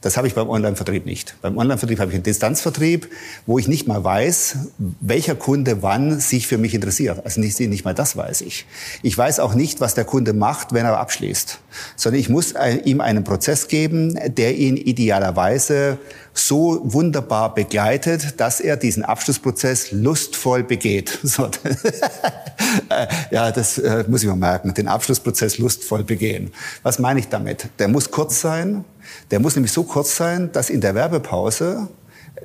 Das 0.00 0.16
habe 0.16 0.28
ich 0.28 0.34
beim 0.34 0.48
Online-Vertrieb 0.48 1.06
nicht. 1.06 1.34
Beim 1.42 1.58
Online-Vertrieb 1.58 1.98
habe 1.98 2.12
ich 2.12 2.14
einen 2.14 2.22
Distanzvertrieb, 2.22 3.10
wo 3.46 3.58
ich 3.58 3.66
nicht 3.66 3.88
mal 3.88 4.04
weiß, 4.04 4.58
welcher 5.00 5.34
Kunde 5.34 5.82
wann 5.82 6.20
sich 6.20 6.46
für 6.46 6.56
mich 6.56 6.72
interessiert. 6.72 7.24
Also 7.24 7.40
nicht, 7.40 7.58
nicht 7.58 7.84
mal 7.84 7.94
das 7.94 8.16
weiß 8.16 8.42
ich. 8.42 8.66
Ich 9.02 9.18
weiß 9.18 9.40
auch 9.40 9.54
nicht, 9.54 9.80
was 9.80 9.94
der 9.94 10.04
Kunde 10.04 10.34
macht, 10.34 10.72
wenn 10.72 10.86
er 10.86 11.00
abschließt, 11.00 11.58
sondern 11.96 12.20
ich 12.20 12.28
muss 12.28 12.54
ihm 12.84 13.00
einen 13.00 13.24
Prozess 13.24 13.66
geben, 13.66 14.16
der 14.36 14.54
ihn 14.54 14.76
idealerweise 14.76 15.98
so 16.32 16.80
wunderbar 16.84 17.54
begleitet, 17.54 18.40
dass 18.40 18.60
er 18.60 18.76
diesen 18.76 19.04
Abschlussprozess 19.04 19.63
lustvoll 19.92 20.62
begeht. 20.62 21.18
So. 21.24 21.50
ja, 23.30 23.50
das 23.50 23.78
äh, 23.78 24.04
muss 24.08 24.22
ich 24.22 24.28
mal 24.28 24.36
merken. 24.36 24.72
Den 24.74 24.88
Abschlussprozess 24.88 25.58
lustvoll 25.58 26.04
begehen. 26.04 26.52
Was 26.82 26.98
meine 26.98 27.18
ich 27.18 27.28
damit? 27.28 27.68
Der 27.78 27.88
muss 27.88 28.10
kurz 28.10 28.40
sein. 28.40 28.84
Der 29.30 29.40
muss 29.40 29.56
nämlich 29.56 29.72
so 29.72 29.82
kurz 29.82 30.16
sein, 30.16 30.52
dass 30.52 30.70
in 30.70 30.80
der 30.80 30.94
Werbepause 30.94 31.88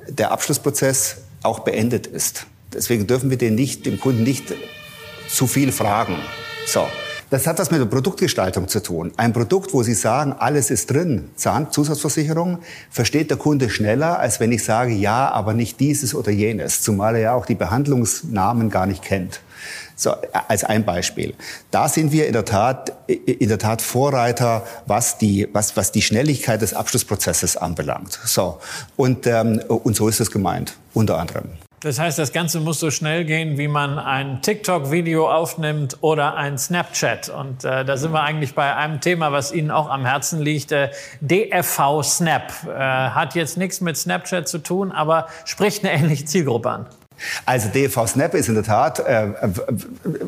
der 0.08 0.32
Abschlussprozess 0.32 1.18
auch 1.42 1.60
beendet 1.60 2.06
ist. 2.06 2.46
Deswegen 2.72 3.06
dürfen 3.06 3.30
wir 3.30 3.38
den 3.38 3.54
nicht, 3.54 3.86
dem 3.86 4.00
Kunden 4.00 4.24
nicht 4.24 4.52
zu 5.28 5.46
viel 5.46 5.72
fragen. 5.72 6.16
So. 6.66 6.86
Das 7.30 7.46
hat 7.46 7.60
was 7.60 7.70
mit 7.70 7.80
der 7.80 7.86
Produktgestaltung 7.86 8.66
zu 8.66 8.82
tun. 8.82 9.12
Ein 9.16 9.32
Produkt, 9.32 9.72
wo 9.72 9.84
Sie 9.84 9.94
sagen, 9.94 10.34
alles 10.36 10.68
ist 10.68 10.90
drin, 10.90 11.30
Zahnzusatzversicherung, 11.36 12.58
versteht 12.90 13.30
der 13.30 13.36
Kunde 13.36 13.70
schneller, 13.70 14.18
als 14.18 14.40
wenn 14.40 14.50
ich 14.50 14.64
sage, 14.64 14.92
ja, 14.92 15.30
aber 15.30 15.54
nicht 15.54 15.78
dieses 15.78 16.12
oder 16.12 16.32
jenes, 16.32 16.82
zumal 16.82 17.14
er 17.14 17.20
ja 17.20 17.34
auch 17.34 17.46
die 17.46 17.54
Behandlungsnamen 17.54 18.68
gar 18.68 18.86
nicht 18.86 19.04
kennt. 19.04 19.40
So, 19.94 20.14
als 20.48 20.64
ein 20.64 20.84
Beispiel. 20.84 21.34
Da 21.70 21.88
sind 21.88 22.10
wir 22.10 22.26
in 22.26 22.32
der 22.32 22.46
Tat, 22.46 22.94
in 23.06 23.48
der 23.48 23.58
Tat 23.58 23.80
Vorreiter, 23.80 24.66
was 24.86 25.18
die, 25.18 25.46
was, 25.52 25.76
was 25.76 25.92
die 25.92 26.02
Schnelligkeit 26.02 26.62
des 26.62 26.74
Abschlussprozesses 26.74 27.56
anbelangt. 27.56 28.18
So. 28.24 28.58
Und, 28.96 29.28
ähm, 29.28 29.60
und 29.68 29.94
so 29.94 30.08
ist 30.08 30.18
es 30.18 30.32
gemeint, 30.32 30.74
unter 30.94 31.18
anderem. 31.18 31.50
Das 31.82 31.98
heißt, 31.98 32.18
das 32.18 32.32
Ganze 32.32 32.60
muss 32.60 32.78
so 32.78 32.90
schnell 32.90 33.24
gehen, 33.24 33.56
wie 33.56 33.66
man 33.66 33.98
ein 33.98 34.42
TikTok-Video 34.42 35.30
aufnimmt 35.30 35.96
oder 36.02 36.34
ein 36.34 36.58
Snapchat. 36.58 37.30
Und 37.30 37.64
äh, 37.64 37.86
da 37.86 37.96
sind 37.96 38.12
wir 38.12 38.22
eigentlich 38.22 38.54
bei 38.54 38.76
einem 38.76 39.00
Thema, 39.00 39.32
was 39.32 39.50
Ihnen 39.50 39.70
auch 39.70 39.88
am 39.88 40.04
Herzen 40.04 40.42
liegt. 40.42 40.72
Äh, 40.72 40.90
DFV 41.22 42.02
Snap 42.02 42.52
äh, 42.66 42.70
hat 42.78 43.34
jetzt 43.34 43.56
nichts 43.56 43.80
mit 43.80 43.96
Snapchat 43.96 44.46
zu 44.46 44.58
tun, 44.58 44.92
aber 44.92 45.28
spricht 45.46 45.82
eine 45.82 45.94
ähnliche 45.94 46.26
Zielgruppe 46.26 46.70
an. 46.70 46.86
Also 47.46 47.68
DV 47.68 48.06
Snap 48.06 48.34
ist 48.34 48.48
in 48.48 48.54
der 48.54 48.64
Tat, 48.64 49.00
äh, 49.00 49.28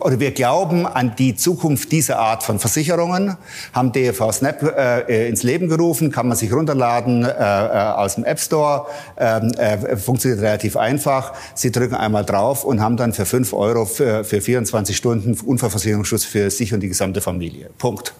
oder 0.00 0.20
wir 0.20 0.32
glauben 0.32 0.86
an 0.86 1.14
die 1.16 1.34
Zukunft 1.36 1.92
dieser 1.92 2.18
Art 2.18 2.42
von 2.42 2.58
Versicherungen, 2.58 3.36
haben 3.72 3.92
DV 3.92 4.32
Snap 4.32 4.62
äh, 4.62 5.28
ins 5.28 5.42
Leben 5.42 5.68
gerufen, 5.68 6.10
kann 6.10 6.28
man 6.28 6.36
sich 6.36 6.52
runterladen 6.52 7.24
äh, 7.24 7.28
äh 7.28 7.92
aus 7.92 8.16
dem 8.16 8.24
App 8.24 8.40
Store, 8.40 8.86
ähm, 9.16 9.52
äh, 9.52 9.96
funktioniert 9.96 10.40
relativ 10.40 10.76
einfach. 10.76 11.32
Sie 11.54 11.70
drücken 11.70 11.94
einmal 11.94 12.24
drauf 12.24 12.64
und 12.64 12.80
haben 12.80 12.96
dann 12.96 13.12
für 13.12 13.26
5 13.26 13.52
Euro 13.52 13.84
für, 13.84 14.24
für 14.24 14.40
24 14.40 14.96
Stunden 14.96 15.36
Unfallversicherungsschutz 15.44 16.24
für 16.24 16.50
sich 16.50 16.74
und 16.74 16.80
die 16.80 16.88
gesamte 16.88 17.20
Familie. 17.20 17.70
Punkt 17.78 18.14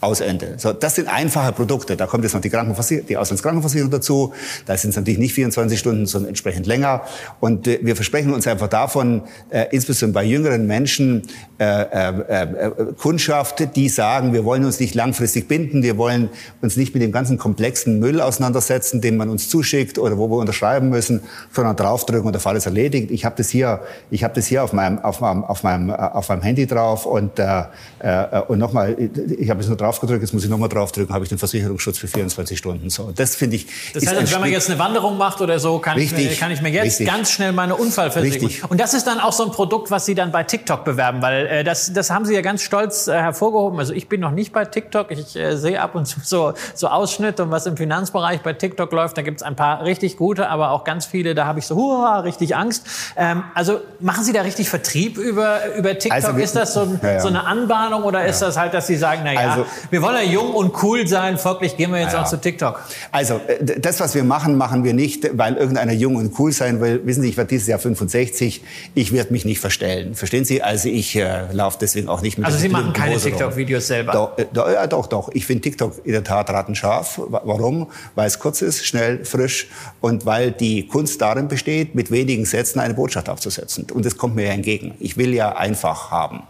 aus 0.00 0.20
Ende. 0.20 0.54
So, 0.58 0.72
das 0.72 0.94
sind 0.96 1.08
einfache 1.08 1.52
Produkte. 1.52 1.96
Da 1.96 2.06
kommt 2.06 2.24
jetzt 2.24 2.34
noch 2.34 2.40
die, 2.40 2.50
Krankenversicherung, 2.50 3.06
die 3.06 3.16
Auslandskrankenversicherung 3.16 3.90
dazu. 3.90 4.32
Da 4.66 4.76
sind 4.76 4.90
es 4.90 4.96
natürlich 4.96 5.18
nicht 5.18 5.34
24 5.34 5.78
Stunden, 5.78 6.06
sondern 6.06 6.28
entsprechend 6.28 6.66
länger. 6.66 7.02
Und 7.40 7.66
äh, 7.66 7.78
wir 7.82 7.96
versprechen 7.96 8.34
uns 8.34 8.46
einfach 8.46 8.68
davon, 8.68 9.22
äh, 9.50 9.66
insbesondere 9.70 10.22
bei 10.22 10.24
jüngeren 10.24 10.66
Menschen, 10.66 11.22
äh, 11.58 11.64
äh, 11.64 12.42
äh, 12.42 12.70
Kundschaft, 12.98 13.74
die 13.74 13.88
sagen, 13.88 14.34
wir 14.34 14.44
wollen 14.44 14.64
uns 14.64 14.80
nicht 14.80 14.94
langfristig 14.94 15.48
binden, 15.48 15.82
wir 15.82 15.96
wollen 15.96 16.28
uns 16.60 16.76
nicht 16.76 16.92
mit 16.92 17.02
dem 17.02 17.12
ganzen 17.12 17.38
komplexen 17.38 17.98
Müll 17.98 18.20
auseinandersetzen, 18.20 19.00
den 19.00 19.16
man 19.16 19.30
uns 19.30 19.48
zuschickt 19.48 19.98
oder 19.98 20.18
wo 20.18 20.28
wir 20.28 20.36
unterschreiben 20.36 20.90
müssen, 20.90 21.22
sondern 21.52 21.76
draufdrücken 21.76 22.26
und 22.26 22.32
der 22.32 22.40
Fall 22.40 22.56
ist 22.56 22.66
erledigt. 22.66 23.10
Ich 23.10 23.24
habe 23.24 23.36
das 23.36 23.48
hier, 23.48 23.80
ich 24.10 24.24
habe 24.24 24.34
das 24.34 24.46
hier 24.46 24.62
auf 24.62 24.74
meinem, 24.74 24.98
auf 24.98 25.20
meinem, 25.20 25.44
auf 25.44 25.62
meinem, 25.62 25.90
auf 25.90 26.28
meinem 26.28 26.42
Handy 26.42 26.66
drauf 26.66 27.06
und 27.06 27.38
äh, 27.38 27.62
äh, 28.00 28.40
und 28.48 28.58
nochmal, 28.58 28.96
ich 29.38 29.50
habe 29.50 29.60
es 29.60 29.68
nur 29.68 29.76
drauf 29.76 29.85
draufgedrückt, 29.86 30.22
jetzt 30.22 30.32
muss 30.32 30.44
ich 30.44 30.50
nochmal 30.50 30.68
draufdrücken, 30.68 31.14
habe 31.14 31.24
ich 31.24 31.28
den 31.28 31.38
Versicherungsschutz 31.38 31.98
für 31.98 32.08
24 32.08 32.58
Stunden. 32.58 32.90
So, 32.90 33.12
das 33.14 33.36
finde 33.36 33.56
ich. 33.56 33.66
Das 33.94 34.06
heißt, 34.06 34.32
wenn 34.32 34.40
man 34.40 34.50
jetzt 34.50 34.68
eine 34.68 34.78
Wanderung 34.78 35.16
macht 35.16 35.40
oder 35.40 35.58
so, 35.58 35.78
kann, 35.78 35.96
richtig, 35.96 36.24
ich, 36.24 36.30
mir, 36.30 36.36
kann 36.36 36.50
ich 36.50 36.62
mir 36.62 36.70
jetzt 36.70 36.84
richtig. 36.84 37.06
ganz 37.06 37.30
schnell 37.30 37.52
meine 37.52 37.76
Unfallversicherung. 37.76 38.48
Richtig. 38.48 38.70
Und 38.70 38.80
das 38.80 38.94
ist 38.94 39.06
dann 39.06 39.20
auch 39.20 39.32
so 39.32 39.44
ein 39.44 39.50
Produkt, 39.50 39.90
was 39.90 40.06
Sie 40.06 40.14
dann 40.14 40.32
bei 40.32 40.42
TikTok 40.42 40.84
bewerben, 40.84 41.22
weil 41.22 41.46
äh, 41.46 41.64
das, 41.64 41.92
das 41.92 42.10
haben 42.10 42.24
Sie 42.24 42.34
ja 42.34 42.40
ganz 42.40 42.62
stolz 42.62 43.06
äh, 43.06 43.12
hervorgehoben. 43.12 43.78
Also 43.78 43.92
ich 43.92 44.08
bin 44.08 44.20
noch 44.20 44.32
nicht 44.32 44.52
bei 44.52 44.64
TikTok. 44.64 45.10
Ich 45.10 45.36
äh, 45.36 45.56
sehe 45.56 45.80
ab 45.80 45.94
und 45.94 46.06
zu 46.06 46.20
so, 46.22 46.54
so 46.74 46.88
Ausschnitte 46.88 47.44
und 47.44 47.50
was 47.50 47.66
im 47.66 47.76
Finanzbereich 47.76 48.40
bei 48.40 48.52
TikTok 48.52 48.92
läuft. 48.92 49.16
Da 49.16 49.22
gibt 49.22 49.40
es 49.40 49.42
ein 49.42 49.56
paar 49.56 49.84
richtig 49.84 50.16
gute, 50.16 50.48
aber 50.48 50.70
auch 50.70 50.84
ganz 50.84 51.06
viele, 51.06 51.34
da 51.34 51.46
habe 51.46 51.58
ich 51.60 51.66
so 51.66 51.76
hurra, 51.76 52.20
richtig 52.20 52.56
Angst. 52.56 52.86
Ähm, 53.16 53.44
also 53.54 53.80
machen 54.00 54.24
Sie 54.24 54.32
da 54.32 54.42
richtig 54.42 54.68
Vertrieb 54.68 55.18
über, 55.18 55.74
über 55.76 55.96
TikTok? 55.98 56.12
Also, 56.12 56.38
ist 56.38 56.56
das 56.56 56.74
so, 56.74 56.80
ein, 56.80 57.00
ja, 57.02 57.12
ja. 57.12 57.20
so, 57.20 57.28
eine 57.28 57.44
Anbahnung 57.44 58.02
oder 58.02 58.20
ja. 58.20 58.26
ist 58.26 58.42
das 58.42 58.56
halt, 58.56 58.74
dass 58.74 58.86
Sie 58.86 58.96
sagen, 58.96 59.22
na 59.24 59.32
ja, 59.32 59.50
also, 59.50 59.66
wir 59.90 60.02
wollen 60.02 60.16
ja 60.16 60.22
jung 60.22 60.54
und 60.54 60.82
cool 60.82 61.06
sein, 61.06 61.38
folglich 61.38 61.76
gehen 61.76 61.92
wir 61.92 62.00
jetzt 62.00 62.12
ja. 62.12 62.22
auch 62.22 62.28
zu 62.28 62.40
TikTok. 62.40 62.80
Also 63.12 63.40
äh, 63.46 63.80
das, 63.80 64.00
was 64.00 64.14
wir 64.14 64.24
machen, 64.24 64.56
machen 64.56 64.84
wir 64.84 64.94
nicht, 64.94 65.28
weil 65.36 65.56
irgendeiner 65.56 65.92
jung 65.92 66.16
und 66.16 66.38
cool 66.38 66.52
sein 66.52 66.80
will. 66.80 67.00
Wissen 67.04 67.22
Sie, 67.22 67.28
ich 67.28 67.36
werde 67.36 67.48
dieses 67.48 67.68
Jahr 67.68 67.78
65, 67.78 68.62
ich 68.94 69.12
werde 69.12 69.32
mich 69.32 69.44
nicht 69.44 69.60
verstellen. 69.60 70.14
Verstehen 70.14 70.44
Sie? 70.44 70.62
Also 70.62 70.88
ich 70.88 71.16
äh, 71.16 71.52
laufe 71.52 71.78
deswegen 71.80 72.08
auch 72.08 72.22
nicht 72.22 72.38
mit 72.38 72.46
Also 72.46 72.58
Sie 72.58 72.68
machen 72.68 72.92
keine 72.92 73.16
TikTok-Videos 73.16 73.86
selber? 73.86 74.12
Doch, 74.12 74.38
äh, 74.38 74.46
doch, 74.52 74.70
ja, 74.70 74.86
doch, 74.86 75.06
doch. 75.06 75.30
Ich 75.32 75.46
finde 75.46 75.62
TikTok 75.62 76.04
in 76.04 76.12
der 76.12 76.24
Tat 76.24 76.50
rattenscharf. 76.50 77.20
Warum? 77.28 77.88
Weil 78.14 78.26
es 78.26 78.38
kurz 78.38 78.62
ist, 78.62 78.84
schnell, 78.86 79.24
frisch 79.24 79.68
und 80.00 80.26
weil 80.26 80.52
die 80.52 80.86
Kunst 80.86 81.20
darin 81.20 81.48
besteht, 81.48 81.94
mit 81.94 82.10
wenigen 82.10 82.44
Sätzen 82.44 82.80
eine 82.80 82.94
Botschaft 82.94 83.28
aufzusetzen. 83.28 83.86
Und 83.92 84.04
das 84.04 84.16
kommt 84.16 84.36
mir 84.36 84.46
ja 84.46 84.52
entgegen. 84.52 84.94
Ich 85.00 85.16
will 85.16 85.34
ja 85.34 85.56
einfach 85.56 86.10
haben. 86.10 86.42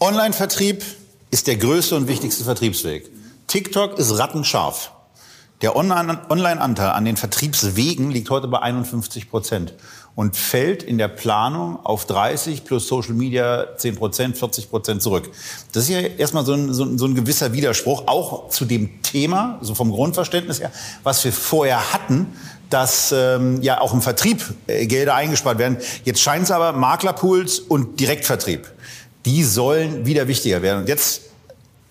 Online-Vertrieb 0.00 0.82
ist 1.30 1.46
der 1.46 1.56
größte 1.56 1.96
und 1.96 2.08
wichtigste 2.08 2.44
Vertriebsweg. 2.44 3.10
TikTok 3.46 3.98
ist 3.98 4.18
rattenscharf. 4.18 4.92
Der 5.62 5.76
Online-Anteil 5.76 6.90
an 6.90 7.04
den 7.04 7.18
Vertriebswegen 7.18 8.10
liegt 8.10 8.30
heute 8.30 8.48
bei 8.48 8.60
51 8.60 9.28
Prozent 9.28 9.74
und 10.14 10.34
fällt 10.34 10.82
in 10.82 10.96
der 10.96 11.08
Planung 11.08 11.84
auf 11.84 12.06
30 12.06 12.64
plus 12.64 12.88
Social 12.88 13.12
Media 13.12 13.76
10 13.76 13.96
Prozent, 13.96 14.38
40 14.38 14.70
Prozent 14.70 15.02
zurück. 15.02 15.30
Das 15.72 15.84
ist 15.84 15.90
ja 15.90 16.00
erstmal 16.00 16.46
so 16.46 16.54
ein, 16.54 16.72
so, 16.72 16.84
ein, 16.84 16.96
so 16.96 17.04
ein 17.04 17.14
gewisser 17.14 17.52
Widerspruch, 17.52 18.04
auch 18.06 18.48
zu 18.48 18.64
dem 18.64 19.02
Thema, 19.02 19.58
so 19.60 19.74
vom 19.74 19.90
Grundverständnis 19.90 20.60
her, 20.60 20.72
was 21.02 21.22
wir 21.24 21.32
vorher 21.32 21.92
hatten, 21.92 22.28
dass 22.70 23.12
ähm, 23.12 23.60
ja 23.60 23.82
auch 23.82 23.92
im 23.92 24.00
Vertrieb 24.00 24.42
äh, 24.66 24.86
Gelder 24.86 25.14
eingespart 25.14 25.58
werden. 25.58 25.76
Jetzt 26.04 26.22
scheint 26.22 26.44
es 26.44 26.50
aber 26.50 26.72
Maklerpools 26.72 27.58
und 27.58 28.00
Direktvertrieb 28.00 28.66
die 29.24 29.44
sollen 29.44 30.06
wieder 30.06 30.26
wichtiger 30.28 30.62
werden. 30.62 30.80
Und 30.80 30.88
jetzt 30.88 31.22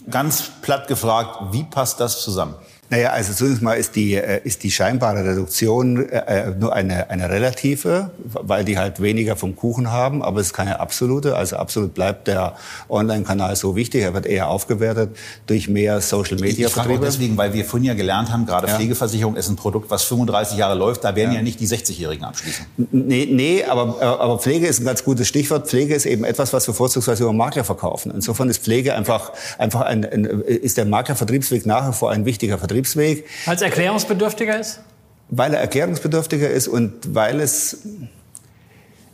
ganz 0.09 0.43
platt 0.61 0.87
gefragt, 0.87 1.51
wie 1.51 1.63
passt 1.63 1.99
das 1.99 2.21
zusammen? 2.21 2.55
Naja, 2.91 3.11
also 3.11 3.33
zunächst 3.33 3.61
mal 3.61 3.73
ist 3.75 3.95
die, 3.95 4.15
äh, 4.15 4.41
ist 4.43 4.63
die 4.63 4.71
scheinbare 4.71 5.23
Reduktion 5.23 6.09
äh, 6.09 6.47
äh, 6.47 6.55
nur 6.59 6.73
eine, 6.73 7.09
eine 7.11 7.29
relative, 7.29 8.09
weil 8.23 8.65
die 8.65 8.79
halt 8.79 8.99
weniger 8.99 9.35
vom 9.35 9.55
Kuchen 9.55 9.91
haben, 9.91 10.23
aber 10.23 10.39
es 10.39 10.47
ist 10.47 10.53
keine 10.53 10.79
absolute. 10.79 11.35
Also 11.35 11.57
absolut 11.57 11.93
bleibt 11.93 12.27
der 12.27 12.55
Online-Kanal 12.89 13.55
so 13.55 13.75
wichtig. 13.75 14.01
Er 14.01 14.15
wird 14.15 14.25
eher 14.25 14.47
aufgewertet 14.47 15.15
durch 15.45 15.69
mehr 15.69 16.01
Social-Media-Vertriebe. 16.01 17.05
Ich 17.05 17.11
deswegen, 17.11 17.37
weil 17.37 17.53
wir 17.53 17.63
vorhin 17.63 17.85
ja 17.85 17.93
gelernt 17.93 18.31
haben, 18.31 18.47
gerade 18.47 18.67
ja. 18.67 18.75
Pflegeversicherung 18.75 19.35
ist 19.35 19.49
ein 19.49 19.55
Produkt, 19.55 19.91
was 19.91 20.03
35 20.05 20.57
Jahre 20.57 20.75
läuft. 20.75 21.03
Da 21.03 21.15
werden 21.15 21.31
ja, 21.31 21.37
ja 21.37 21.43
nicht 21.43 21.59
die 21.59 21.67
60-Jährigen 21.67 22.25
abschließen. 22.25 22.65
Nee, 22.91 23.27
nee 23.31 23.63
aber, 23.65 24.01
aber 24.01 24.39
Pflege 24.39 24.65
ist 24.65 24.79
ein 24.79 24.85
ganz 24.85 25.03
gutes 25.03 25.27
Stichwort. 25.27 25.67
Pflege 25.67 25.93
ist 25.93 26.07
eben 26.07 26.23
etwas, 26.23 26.53
was 26.53 26.65
wir 26.65 26.73
vorzugsweise 26.73 27.21
über 27.21 27.33
Makler 27.33 27.63
verkaufen. 27.63 28.11
Insofern 28.15 28.49
ist 28.49 28.63
Pflege 28.63 28.95
einfach, 28.95 29.31
einfach 29.59 29.81
ein, 29.81 30.03
ein 30.05 30.25
ist 30.25 30.77
der 30.77 30.85
Maklervertriebsweg 30.85 31.67
nach 31.67 31.87
wie 31.87 31.93
vor 31.93 32.09
ein 32.09 32.25
wichtiger 32.25 32.57
Vertrieb. 32.57 32.78
Vertriebsweg. 32.79 33.25
Weil 33.45 33.55
es 33.55 33.61
erklärungsbedürftiger 33.61 34.59
ist? 34.59 34.81
Weil 35.29 35.53
er 35.53 35.61
erklärungsbedürftiger 35.61 36.49
ist 36.49 36.67
und 36.67 37.13
weil 37.13 37.39
es 37.39 37.77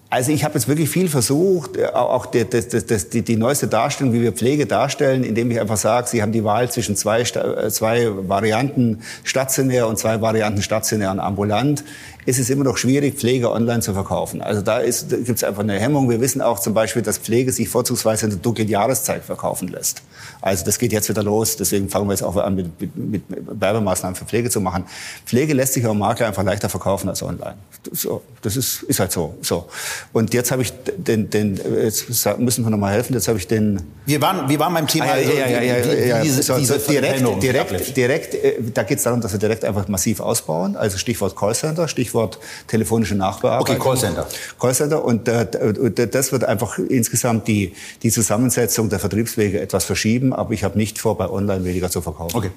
also 0.07 0.31
ich 0.31 0.45
habe 0.45 0.53
jetzt 0.53 0.69
wirklich 0.69 0.87
viel 0.87 1.09
versucht, 1.09 1.75
äh, 1.75 1.87
auch 1.87 2.27
die, 2.27 2.47
das, 2.47 2.69
das, 2.69 3.09
die, 3.09 3.23
die 3.23 3.35
neueste 3.35 3.67
Darstellung, 3.67 4.13
wie 4.13 4.21
wir 4.21 4.31
Pflege 4.31 4.65
darstellen, 4.65 5.23
indem 5.23 5.51
ich 5.51 5.59
einfach 5.59 5.75
sage, 5.75 6.07
Sie 6.07 6.21
haben 6.21 6.31
die 6.31 6.43
Wahl 6.43 6.71
zwischen 6.71 6.95
zwei, 6.95 7.21
äh, 7.21 7.69
zwei 7.69 8.07
Varianten 8.29 9.01
stationär 9.23 9.87
und 9.87 9.97
zwei 9.97 10.21
Varianten 10.21 10.61
stationär 10.61 11.11
und 11.11 11.19
ambulant 11.19 11.83
ist 12.25 12.39
es 12.39 12.49
immer 12.49 12.63
noch 12.63 12.77
schwierig, 12.77 13.15
Pflege 13.15 13.51
online 13.51 13.81
zu 13.81 13.93
verkaufen. 13.93 14.41
Also 14.41 14.61
da, 14.61 14.79
ist, 14.79 15.11
da 15.11 15.17
gibt 15.17 15.37
es 15.37 15.43
einfach 15.43 15.61
eine 15.61 15.79
Hemmung. 15.79 16.09
Wir 16.09 16.19
wissen 16.19 16.41
auch 16.41 16.59
zum 16.59 16.73
Beispiel, 16.73 17.03
dass 17.03 17.19
Pflege 17.19 17.51
sich 17.51 17.69
vorzugsweise 17.69 18.25
in 18.25 18.31
der 18.31 18.39
dunklen 18.39 18.67
Jahreszeit 18.67 19.23
verkaufen 19.23 19.67
lässt. 19.67 20.01
Also 20.41 20.65
das 20.65 20.79
geht 20.79 20.91
jetzt 20.91 21.07
wieder 21.07 21.21
los. 21.21 21.55
Deswegen 21.57 21.87
fangen 21.87 22.07
wir 22.07 22.13
jetzt 22.13 22.23
auch 22.23 22.35
an, 22.37 22.55
mit, 22.55 22.79
mit, 22.95 23.29
mit 23.29 23.61
Werbemaßnahmen 23.61 24.15
für 24.15 24.25
Pflege 24.25 24.49
zu 24.49 24.59
machen. 24.59 24.85
Pflege 25.25 25.53
lässt 25.53 25.73
sich 25.73 25.85
am 25.85 25.99
Makler 25.99 26.27
einfach 26.27 26.43
leichter 26.43 26.69
verkaufen 26.69 27.09
als 27.09 27.21
online. 27.21 27.55
So, 27.91 28.23
das 28.41 28.57
ist, 28.57 28.83
ist 28.83 28.99
halt 28.99 29.11
so. 29.11 29.35
so. 29.41 29.67
Und 30.11 30.33
jetzt 30.33 30.51
habe 30.51 30.63
ich 30.63 30.73
den, 30.97 31.29
den, 31.29 31.59
jetzt 31.83 32.09
müssen 32.39 32.63
wir 32.63 32.71
noch 32.71 32.77
mal 32.77 32.91
helfen. 32.91 33.13
Jetzt 33.13 33.27
habe 33.27 33.37
ich 33.37 33.47
den. 33.47 33.81
Wir 34.07 34.19
waren, 34.21 34.49
wir 34.49 34.59
waren 34.59 34.73
beim 34.73 34.87
Thema. 34.87 35.05
Ah, 35.05 35.17
ja, 35.17 35.31
ja, 35.31 35.47
ja, 35.47 35.61
ja, 35.61 36.05
ja, 36.05 36.21
diese, 36.21 36.41
so, 36.41 36.57
direkt, 36.57 37.43
direkt, 37.43 37.97
direkt, 37.97 38.33
äh, 38.33 38.55
da 38.73 38.81
geht 38.83 38.97
es 38.97 39.03
darum, 39.03 39.21
dass 39.21 39.31
wir 39.31 39.39
direkt 39.39 39.63
einfach 39.63 39.87
massiv 39.87 40.19
ausbauen. 40.19 40.75
Also 40.75 40.97
Stichwort 40.97 41.35
Callcenter, 41.35 41.87
Stichwort 41.87 42.14
Stichwort 42.15 42.39
telefonische 42.67 43.15
Nachbearbeitung. 43.15 43.75
Okay, 43.75 43.83
Callcenter. 43.83 44.27
Callcenter 44.59 45.03
und 45.03 45.27
äh, 45.27 46.07
das 46.07 46.31
wird 46.31 46.45
einfach 46.45 46.77
insgesamt 46.77 47.47
die, 47.47 47.73
die 48.03 48.11
Zusammensetzung 48.11 48.89
der 48.89 48.99
Vertriebswege 48.99 49.59
etwas 49.59 49.83
verschieben, 49.83 50.33
aber 50.33 50.53
ich 50.53 50.63
habe 50.63 50.77
nicht 50.77 50.99
vor, 50.99 51.17
bei 51.17 51.29
Online 51.29 51.65
weniger 51.65 51.89
zu 51.89 52.01
verkaufen. 52.01 52.37
Okay. 52.37 52.51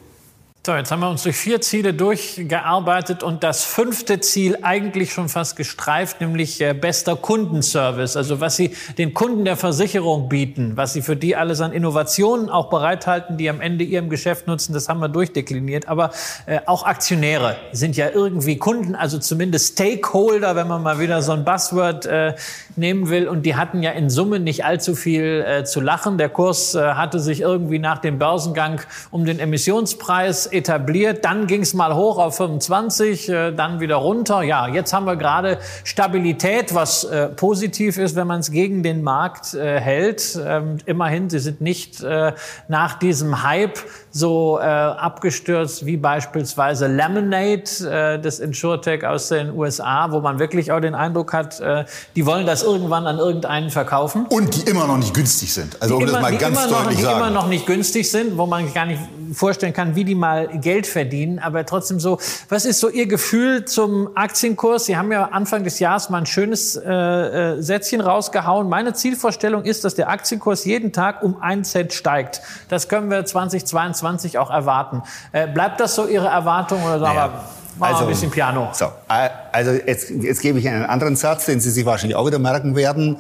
So, 0.69 0.77
jetzt 0.77 0.91
haben 0.91 1.01
wir 1.01 1.09
uns 1.09 1.23
durch 1.23 1.39
vier 1.39 1.63
Ziele 1.63 1.95
durchgearbeitet 1.95 3.23
und 3.23 3.43
das 3.43 3.65
fünfte 3.65 4.21
Ziel 4.21 4.59
eigentlich 4.61 5.15
schon 5.15 5.31
fast 5.31 5.57
gestreift, 5.57 6.21
nämlich 6.21 6.61
äh, 6.61 6.75
bester 6.75 7.17
Kundenservice. 7.17 8.19
Also 8.19 8.43
was 8.43 8.57
Sie 8.57 8.77
den 8.99 9.15
Kunden 9.15 9.47
der 9.47 9.57
Versicherung 9.57 10.29
bieten, 10.29 10.77
was 10.77 10.93
Sie 10.93 11.01
für 11.01 11.17
die 11.17 11.35
alles 11.37 11.63
an 11.63 11.73
Innovationen 11.73 12.51
auch 12.51 12.69
bereithalten, 12.69 13.39
die 13.39 13.49
am 13.49 13.63
Ende 13.63 13.83
Ihrem 13.83 14.11
Geschäft 14.11 14.47
nutzen, 14.47 14.75
das 14.75 14.91
haben 14.91 15.01
wir 15.01 15.09
durchdekliniert. 15.09 15.89
Aber 15.89 16.11
äh, 16.45 16.61
auch 16.67 16.85
Aktionäre 16.85 17.57
sind 17.73 17.97
ja 17.97 18.11
irgendwie 18.11 18.59
Kunden, 18.59 18.95
also 18.95 19.19
zumindest 19.19 19.73
Stakeholder, 19.73 20.55
wenn 20.55 20.69
man 20.69 20.83
mal 20.83 21.01
wieder 21.01 21.23
so 21.23 21.33
ein 21.33 21.47
Buzzword 21.47 22.05
äh, 22.05 22.35
nehmen 22.79 23.11
will. 23.11 23.29
Und 23.29 23.45
die 23.45 23.57
hatten 23.57 23.83
ja 23.83 23.91
in 23.91 24.11
Summe 24.11 24.41
nicht 24.41 24.65
allzu 24.65 24.95
viel 24.95 25.45
äh, 25.47 25.65
zu 25.65 25.81
lachen. 25.81 26.19
Der 26.19 26.29
Kurs 26.29 26.75
äh, 26.75 26.93
hatte 26.95 27.21
sich 27.21 27.41
irgendwie 27.41 27.79
nach 27.79 27.99
dem 27.99 28.19
Börsengang 28.19 28.81
um 29.11 29.25
den 29.25 29.39
Emissionspreis 29.39 30.47
etabliert. 30.47 31.25
Dann 31.25 31.47
ging 31.47 31.63
es 31.63 31.75
mal 31.75 31.95
hoch 31.95 32.19
auf 32.19 32.37
25, 32.37 33.29
äh, 33.29 33.53
dann 33.53 33.81
wieder 33.81 33.97
runter. 33.97 34.43
Ja, 34.43 34.69
jetzt 34.69 34.93
haben 34.93 35.07
wir 35.07 35.17
gerade 35.17 35.59
Stabilität, 35.85 36.75
was 36.75 37.05
äh, 37.05 37.29
positiv 37.29 37.99
ist, 37.99 38.17
wenn 38.17 38.27
man 38.27 38.41
es 38.41 38.51
gegen 38.51 38.83
den 38.83 39.03
Markt 39.03 39.55
äh, 39.55 39.81
hält. 39.81 40.39
Ähm, 40.45 40.79
immerhin, 40.87 41.29
sie 41.31 41.39
sind 41.39 41.61
nicht 41.61 42.03
äh, 42.03 42.33
nach 42.69 42.99
diesem 42.99 43.43
Hype 43.43 43.79
so 44.19 44.59
äh, 44.59 44.65
abgestürzt 44.65 45.87
wie 45.87 45.97
beispielsweise 45.97 46.89
Lemonade, 46.89 47.63
äh, 47.85 48.21
das 48.21 48.41
Insurtech 48.41 49.07
aus 49.07 49.29
den 49.29 49.57
USA, 49.57 50.11
wo 50.11 50.21
man 50.21 50.39
wirklich 50.39 50.73
auch 50.73 50.81
den 50.81 50.95
Eindruck 50.95 51.33
hat, 51.33 51.61
äh, 51.61 51.85
die 52.17 52.27
wollen 52.27 52.47
das 52.47 52.63
irgendwann 52.63 53.07
an 53.07 53.19
irgendeinen 53.19 53.71
verkaufen. 53.71 54.27
Und 54.29 54.57
die 54.57 54.71
immer 54.71 54.87
noch 54.87 54.99
nicht 54.99 55.15
günstig 55.15 55.53
sind. 55.53 55.81
Also 55.81 55.97
um 55.97 56.03
immer, 56.03 56.13
das 56.13 56.23
mal 56.23 56.37
ganz 56.37 56.69
deutlich 56.69 56.73
noch, 56.73 56.89
die 56.89 57.03
sagen. 57.03 57.21
Die 57.21 57.21
immer 57.21 57.31
noch 57.31 57.49
nicht 57.49 57.67
günstig 57.67 58.11
sind, 58.11 58.37
wo 58.37 58.47
man 58.47 58.73
gar 58.75 58.87
nicht 58.87 59.01
vorstellen 59.33 59.73
kann, 59.73 59.95
wie 59.95 60.05
die 60.05 60.15
mal 60.15 60.49
Geld 60.49 60.87
verdienen. 60.87 61.39
Aber 61.39 61.65
trotzdem 61.65 62.01
so, 62.01 62.19
was 62.49 62.65
ist 62.65 62.81
so 62.81 62.89
Ihr 62.89 63.07
Gefühl 63.07 63.65
zum 63.67 64.11
Aktienkurs? 64.17 64.87
Sie 64.87 64.97
haben 64.97 65.13
ja 65.13 65.27
Anfang 65.27 65.65
des 65.65 65.79
Jahres 65.79 66.11
mal 66.11 66.19
ein 66.19 66.27
schönes 66.27 66.77
äh, 66.77 66.91
äh, 66.91 67.63
Sätzchen 67.63 68.01
rausgehauen. 68.01 68.69
Meine 68.69 68.95
Zielvorstellung 68.95 69.65
ist, 69.65 69.85
dass 69.85 69.95
der 69.95 70.09
Aktienkurs 70.09 70.65
jeden 70.65 70.93
Tag 70.93 71.23
um 71.23 71.41
einen 71.41 71.65
Cent 71.65 71.93
steigt. 71.93 72.41
Das 72.69 72.89
können 72.89 73.11
wir 73.11 73.25
2022 73.25 74.08
auch 74.39 74.51
erwarten. 74.51 75.03
Äh, 75.33 75.47
bleibt 75.47 75.81
das 75.81 75.95
so 75.95 76.07
Ihre 76.07 76.27
Erwartung 76.27 76.83
oder 76.83 76.99
sagen 76.99 77.17
naja. 77.17 77.45
wir, 77.79 77.87
also, 77.87 78.05
ein 78.05 78.09
bisschen 78.09 78.31
Piano. 78.31 78.69
So, 78.73 78.87
äh, 79.09 79.29
also 79.53 79.73
jetzt, 79.73 80.11
jetzt 80.11 80.41
gebe 80.41 80.59
ich 80.59 80.69
einen 80.69 80.85
anderen 80.85 81.17
Satz, 81.17 81.47
den 81.47 81.61
Sie 81.61 81.71
sich 81.71 81.85
wahrscheinlich 81.85 82.17
auch 82.17 82.27
wieder 82.27 82.39
merken 82.39 82.75
werden. 82.75 83.19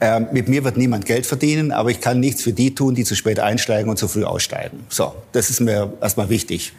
Äh, 0.00 0.20
mit 0.20 0.48
mir 0.48 0.64
wird 0.64 0.76
niemand 0.76 1.06
Geld 1.06 1.26
verdienen, 1.26 1.72
aber 1.72 1.90
ich 1.90 2.00
kann 2.00 2.18
nichts 2.18 2.42
für 2.42 2.52
die 2.52 2.74
tun, 2.74 2.94
die 2.94 3.04
zu 3.04 3.14
spät 3.14 3.38
einsteigen 3.40 3.88
und 3.88 3.96
zu 3.96 4.08
früh 4.08 4.24
aussteigen. 4.24 4.84
So, 4.88 5.14
das 5.32 5.50
ist 5.50 5.60
mir 5.60 5.92
erstmal 6.00 6.28
wichtig. 6.28 6.72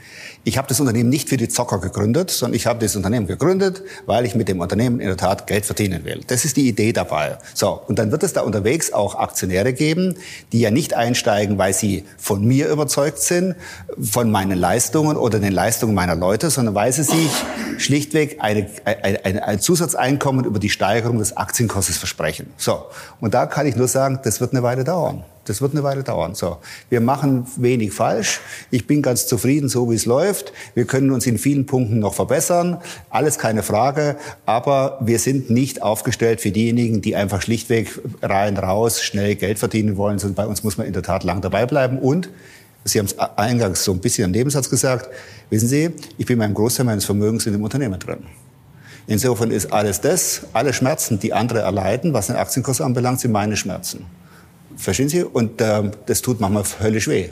Ich 0.47 0.57
habe 0.57 0.69
das 0.69 0.79
Unternehmen 0.79 1.09
nicht 1.09 1.27
für 1.27 1.35
die 1.35 1.49
Zocker 1.49 1.79
gegründet, 1.79 2.31
sondern 2.31 2.55
ich 2.55 2.67
habe 2.67 2.79
das 2.79 2.95
Unternehmen 2.95 3.27
gegründet, 3.27 3.83
weil 4.05 4.23
ich 4.23 4.33
mit 4.33 4.47
dem 4.47 4.61
Unternehmen 4.61 5.01
in 5.01 5.07
der 5.07 5.17
Tat 5.17 5.45
Geld 5.45 5.65
verdienen 5.65 6.05
will. 6.05 6.21
Das 6.27 6.45
ist 6.45 6.55
die 6.55 6.69
Idee 6.69 6.93
dabei. 6.93 7.37
So, 7.53 7.81
und 7.85 7.99
dann 7.99 8.13
wird 8.13 8.23
es 8.23 8.31
da 8.31 8.43
unterwegs 8.43 8.93
auch 8.93 9.15
Aktionäre 9.15 9.73
geben, 9.73 10.15
die 10.53 10.61
ja 10.61 10.71
nicht 10.71 10.93
einsteigen, 10.93 11.57
weil 11.57 11.73
sie 11.73 12.05
von 12.17 12.45
mir 12.45 12.69
überzeugt 12.69 13.19
sind, 13.19 13.55
von 13.99 14.31
meinen 14.31 14.57
Leistungen 14.57 15.17
oder 15.17 15.39
den 15.39 15.51
Leistungen 15.51 15.93
meiner 15.93 16.15
Leute, 16.15 16.49
sondern 16.49 16.75
weil 16.75 16.93
sie 16.93 17.03
sich 17.03 17.29
schlichtweg 17.77 18.37
eine, 18.39 18.69
ein, 18.85 19.17
ein, 19.25 19.39
ein 19.39 19.59
Zusatzeinkommen 19.59 20.45
über 20.45 20.59
die 20.59 20.69
Steigerung 20.69 21.19
des 21.19 21.35
Aktienkurses 21.35 21.97
versprechen. 21.97 22.53
So, 22.55 22.85
und 23.19 23.33
da 23.33 23.47
kann 23.47 23.67
ich 23.67 23.75
nur 23.75 23.89
sagen, 23.89 24.21
das 24.23 24.39
wird 24.39 24.53
eine 24.53 24.63
Weile 24.63 24.85
dauern. 24.85 25.25
Das 25.47 25.61
wird 25.61 25.71
eine 25.71 25.83
Weile 25.83 26.03
dauern. 26.03 26.35
So, 26.35 26.57
wir 26.89 26.99
machen 26.99 27.47
wenig 27.55 27.93
falsch. 27.93 28.41
Ich 28.69 28.85
bin 28.85 29.01
ganz 29.01 29.27
zufrieden, 29.27 29.69
so 29.69 29.89
wie 29.89 29.95
es 29.95 30.05
läuft. 30.05 30.51
Wir 30.75 30.85
können 30.85 31.11
uns 31.11 31.25
in 31.25 31.37
vielen 31.37 31.65
Punkten 31.65 31.99
noch 31.99 32.13
verbessern. 32.13 32.77
Alles 33.09 33.37
keine 33.37 33.63
Frage. 33.63 34.17
Aber 34.45 34.97
wir 35.01 35.19
sind 35.19 35.49
nicht 35.49 35.81
aufgestellt 35.81 36.41
für 36.41 36.51
diejenigen, 36.51 37.01
die 37.01 37.15
einfach 37.15 37.41
schlichtweg 37.41 37.99
rein 38.21 38.57
raus 38.57 39.01
schnell 39.01 39.35
Geld 39.35 39.57
verdienen 39.57 39.95
wollen. 39.95 40.19
Sondern 40.19 40.35
bei 40.35 40.47
uns 40.47 40.63
muss 40.63 40.77
man 40.77 40.85
in 40.85 40.93
der 40.93 41.03
Tat 41.03 41.23
lang 41.23 41.41
dabei 41.41 41.65
bleiben. 41.65 41.99
Und 41.99 42.29
Sie 42.83 42.99
haben 42.99 43.05
es 43.05 43.17
eingangs 43.19 43.83
so 43.83 43.91
ein 43.91 43.99
bisschen 43.99 44.25
im 44.25 44.31
Nebensatz 44.31 44.69
gesagt. 44.69 45.09
Wissen 45.49 45.67
Sie, 45.67 45.91
ich 46.17 46.25
bin 46.25 46.39
beim 46.39 46.53
Großteil 46.53 46.85
meines 46.85 47.05
Vermögens 47.05 47.45
in 47.45 47.53
dem 47.53 47.63
Unternehmen 47.63 47.99
drin. 47.99 48.19
Insofern 49.07 49.51
ist 49.51 49.71
alles 49.71 50.01
das, 50.01 50.41
alle 50.51 50.73
Schmerzen, 50.73 51.19
die 51.19 51.31
andere 51.31 51.59
erleiden, 51.59 52.13
was 52.13 52.27
den 52.27 52.35
Aktienkurs 52.35 52.81
anbelangt, 52.81 53.21
sind 53.21 53.31
meine 53.31 53.55
Schmerzen. 53.55 54.05
Verstehen 54.77 55.09
Sie? 55.09 55.23
Und 55.23 55.59
äh, 55.59 55.91
das 56.05 56.21
tut 56.21 56.39
manchmal 56.39 56.63
höllisch 56.79 57.07
weh. 57.07 57.29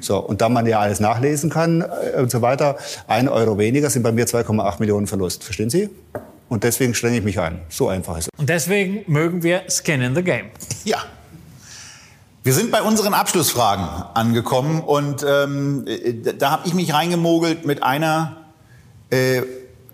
So, 0.00 0.18
und 0.18 0.40
da 0.40 0.48
man 0.48 0.66
ja 0.66 0.80
alles 0.80 1.00
nachlesen 1.00 1.50
kann 1.50 1.82
äh, 1.82 2.20
und 2.20 2.30
so 2.30 2.42
weiter, 2.42 2.76
ein 3.06 3.28
Euro 3.28 3.58
weniger 3.58 3.90
sind 3.90 4.02
bei 4.02 4.12
mir 4.12 4.26
2,8 4.26 4.80
Millionen 4.80 5.06
Verlust. 5.06 5.44
Verstehen 5.44 5.70
Sie? 5.70 5.88
Und 6.48 6.64
deswegen 6.64 6.94
strenge 6.94 7.18
ich 7.18 7.24
mich 7.24 7.40
ein. 7.40 7.60
So 7.68 7.88
einfach 7.88 8.18
ist 8.18 8.28
es. 8.32 8.40
Und 8.40 8.48
deswegen 8.48 9.04
mögen 9.06 9.42
wir 9.42 9.62
Skin 9.68 10.00
in 10.00 10.14
the 10.14 10.22
Game. 10.22 10.46
Ja. 10.84 10.98
Wir 12.42 12.52
sind 12.52 12.70
bei 12.70 12.82
unseren 12.82 13.14
Abschlussfragen 13.14 13.84
angekommen 14.14 14.80
und 14.80 15.26
ähm, 15.28 15.84
äh, 15.88 16.32
da 16.38 16.52
habe 16.52 16.68
ich 16.68 16.74
mich 16.74 16.94
reingemogelt 16.94 17.66
mit 17.66 17.82
einer 17.82 18.46
äh, 19.10 19.42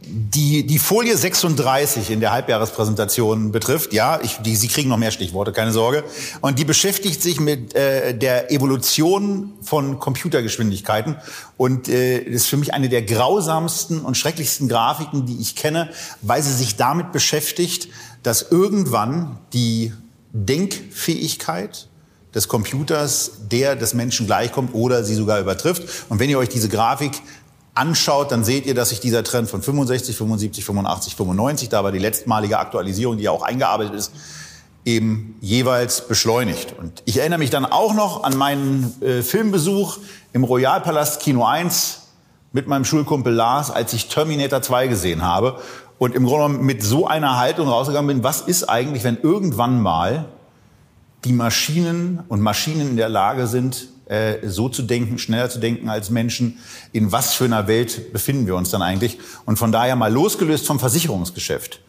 die, 0.05 0.67
die 0.67 0.79
Folie 0.79 1.17
36 1.17 2.11
in 2.11 2.21
der 2.21 2.33
Halbjahrespräsentation 2.33 3.53
betrifft, 3.53 3.93
ja, 3.93 4.21
ich, 4.23 4.39
die, 4.39 4.57
Sie 4.57 4.69
kriegen 4.69 4.89
noch 4.89 4.97
mehr 4.97 5.11
Stichworte, 5.11 5.53
keine 5.53 5.73
Sorge. 5.73 6.05
Und 6.41 6.59
die 6.59 6.65
beschäftigt 6.65 7.23
sich 7.23 7.41
mit 7.41 7.75
äh, 7.75 8.17
der 8.17 8.51
Evolution 8.51 9.53
von 9.63 9.99
Computergeschwindigkeiten. 9.99 11.17
Und 11.57 11.89
äh, 11.89 12.19
ist 12.19 12.47
für 12.47 12.57
mich 12.57 12.75
eine 12.75 12.89
der 12.89 13.03
grausamsten 13.03 14.01
und 14.01 14.17
schrecklichsten 14.17 14.69
Grafiken, 14.69 15.27
die 15.27 15.41
ich 15.41 15.57
kenne, 15.57 15.91
weil 16.21 16.43
sie 16.43 16.53
sich 16.53 16.77
damit 16.77 17.13
beschäftigt, 17.13 17.89
dass 18.23 18.43
irgendwann 18.51 19.39
die 19.53 19.93
Denkfähigkeit 20.33 21.89
des 22.35 22.49
Computers 22.49 23.33
der 23.51 23.77
des 23.77 23.95
Menschen 23.95 24.27
gleichkommt 24.27 24.75
oder 24.75 25.05
sie 25.05 25.15
sogar 25.15 25.41
übertrifft. 25.41 26.07
Und 26.09 26.19
wenn 26.19 26.31
ihr 26.31 26.39
euch 26.39 26.49
diese 26.49 26.69
Grafik 26.69 27.13
anschaut, 27.75 28.31
dann 28.31 28.45
seht 28.45 28.67
ihr, 28.67 28.75
dass 28.75 28.91
sich 28.91 29.01
dieser 29.01 29.25
Trend 29.25 29.49
von 29.49 29.63
65, 29.63 30.17
75, 30.17 30.65
85, 30.65 31.17
95, 31.17 31.69
da 31.69 31.85
war 31.85 31.93
die 31.93 31.99
letztmalige 31.99 32.59
Aktualisierung, 32.59 33.17
die 33.17 33.25
ja 33.25 33.31
auch 33.31 33.43
eingearbeitet 33.43 33.95
ist, 33.95 34.13
eben 34.85 35.37
jeweils 35.41 36.07
beschleunigt. 36.07 36.75
Und 36.79 37.03
ich 37.07 37.19
erinnere 37.19 37.39
mich 37.39 37.51
dann 37.51 37.65
auch 37.65 37.95
noch 37.95 38.25
an 38.25 38.37
meinen 38.37 39.01
äh, 39.01 39.23
Filmbesuch 39.23 39.99
im 40.33 40.45
Royalpalast 40.45 41.21
Kino 41.21 41.45
1 41.45 42.01
mit 42.53 42.67
meinem 42.67 42.85
Schulkumpel 42.85 43.33
Lars, 43.33 43.71
als 43.71 43.93
ich 43.93 44.09
Terminator 44.09 44.61
2 44.61 44.89
gesehen 44.89 45.23
habe 45.23 45.59
und 45.99 46.15
im 46.15 46.27
Grunde 46.27 46.49
genommen 46.49 46.67
mit 46.67 46.83
so 46.83 47.07
einer 47.07 47.39
Haltung 47.39 47.69
rausgegangen 47.69 48.09
bin, 48.09 48.25
was 48.25 48.41
ist 48.43 48.69
eigentlich, 48.69 49.05
wenn 49.05 49.19
irgendwann 49.23 49.81
mal 49.81 50.27
die 51.25 51.33
Maschinen 51.33 52.25
und 52.29 52.41
Maschinen 52.41 52.91
in 52.91 52.97
der 52.97 53.09
Lage 53.09 53.47
sind, 53.47 53.89
äh, 54.07 54.47
so 54.49 54.69
zu 54.69 54.83
denken, 54.83 55.19
schneller 55.19 55.49
zu 55.51 55.59
denken 55.59 55.89
als 55.89 56.11
Menschen. 56.11 56.59
In 56.93 57.13
was 57.13 57.35
für 57.35 57.45
einer 57.45 57.67
Welt 57.69 58.13
befinden 58.13 58.47
wir 58.47 58.57
uns 58.57 58.71
dann 58.71 58.83
eigentlich? 58.83 59.19
Und 59.45 59.59
von 59.59 59.73
daher 59.73 59.97
mal 59.97 60.13
losgelöst 60.13 60.67
vom 60.67 60.79
Versicherungsgeschäft. 60.79 61.81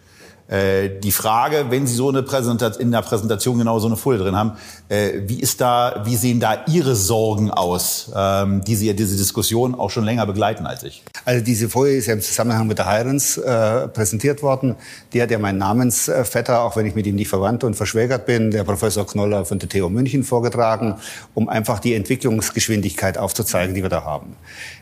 Äh, 0.48 1.00
die 1.00 1.12
Frage, 1.12 1.68
wenn 1.70 1.88
Sie 1.88 1.96
so 1.96 2.10
eine 2.10 2.22
Präsentation, 2.22 2.82
in 2.82 2.92
der 2.92 3.02
Präsentation 3.02 3.58
genau 3.58 3.80
so 3.80 3.88
eine 3.88 3.96
Folie 3.96 4.20
drin 4.20 4.36
haben, 4.36 4.54
äh, 4.90 5.22
wie 5.26 5.40
ist 5.40 5.62
da, 5.62 6.04
wie 6.06 6.16
sehen 6.18 6.40
da 6.40 6.66
Ihre 6.68 6.96
Sorgen 6.96 7.50
aus, 7.50 8.12
ähm, 8.16 8.62
die 8.64 8.76
Sie 8.76 8.94
diese 8.94 9.16
Diskussion 9.16 9.74
auch 9.74 9.90
schon 9.90 10.04
länger 10.04 10.26
begleiten 10.26 10.66
als 10.66 10.84
ich? 10.84 11.04
Also 11.26 11.44
diese 11.44 11.70
Folie 11.70 11.96
ist 11.96 12.08
ja 12.08 12.14
im 12.14 12.22
Zusammenhang 12.22 12.68
mit 12.68 12.78
der 12.78 12.92
Hirons 12.92 13.38
äh, 13.38 13.88
präsentiert 13.88 14.44
worden. 14.44 14.76
Die 15.14 15.22
hat 15.22 15.32
ja 15.32 15.40
mein 15.40 15.58
Namensvetter, 15.58 16.62
auch 16.62 16.76
wenn 16.76 16.86
ich 16.86 16.96
mit 16.96 17.08
ihm 17.08 17.16
nicht 17.16 17.30
verwandt 17.30 17.64
und 17.64 17.76
verschwägert 17.76 18.26
bin, 18.26 18.52
der 18.52 18.66
Professor 18.66 19.08
Knoller 19.08 19.46
von 19.46 19.60
der 19.60 19.70
TU 19.70 19.88
München 19.88 20.24
vorgetragen, 20.24 20.96
um 21.34 21.48
einfach 21.48 21.80
die 21.80 21.94
Entwicklungsgeschwindigkeit 21.94 23.18
aufzuzeigen, 23.18 23.74
die 23.76 23.82
wir 23.82 23.90
da 23.90 24.04
haben. 24.04 24.36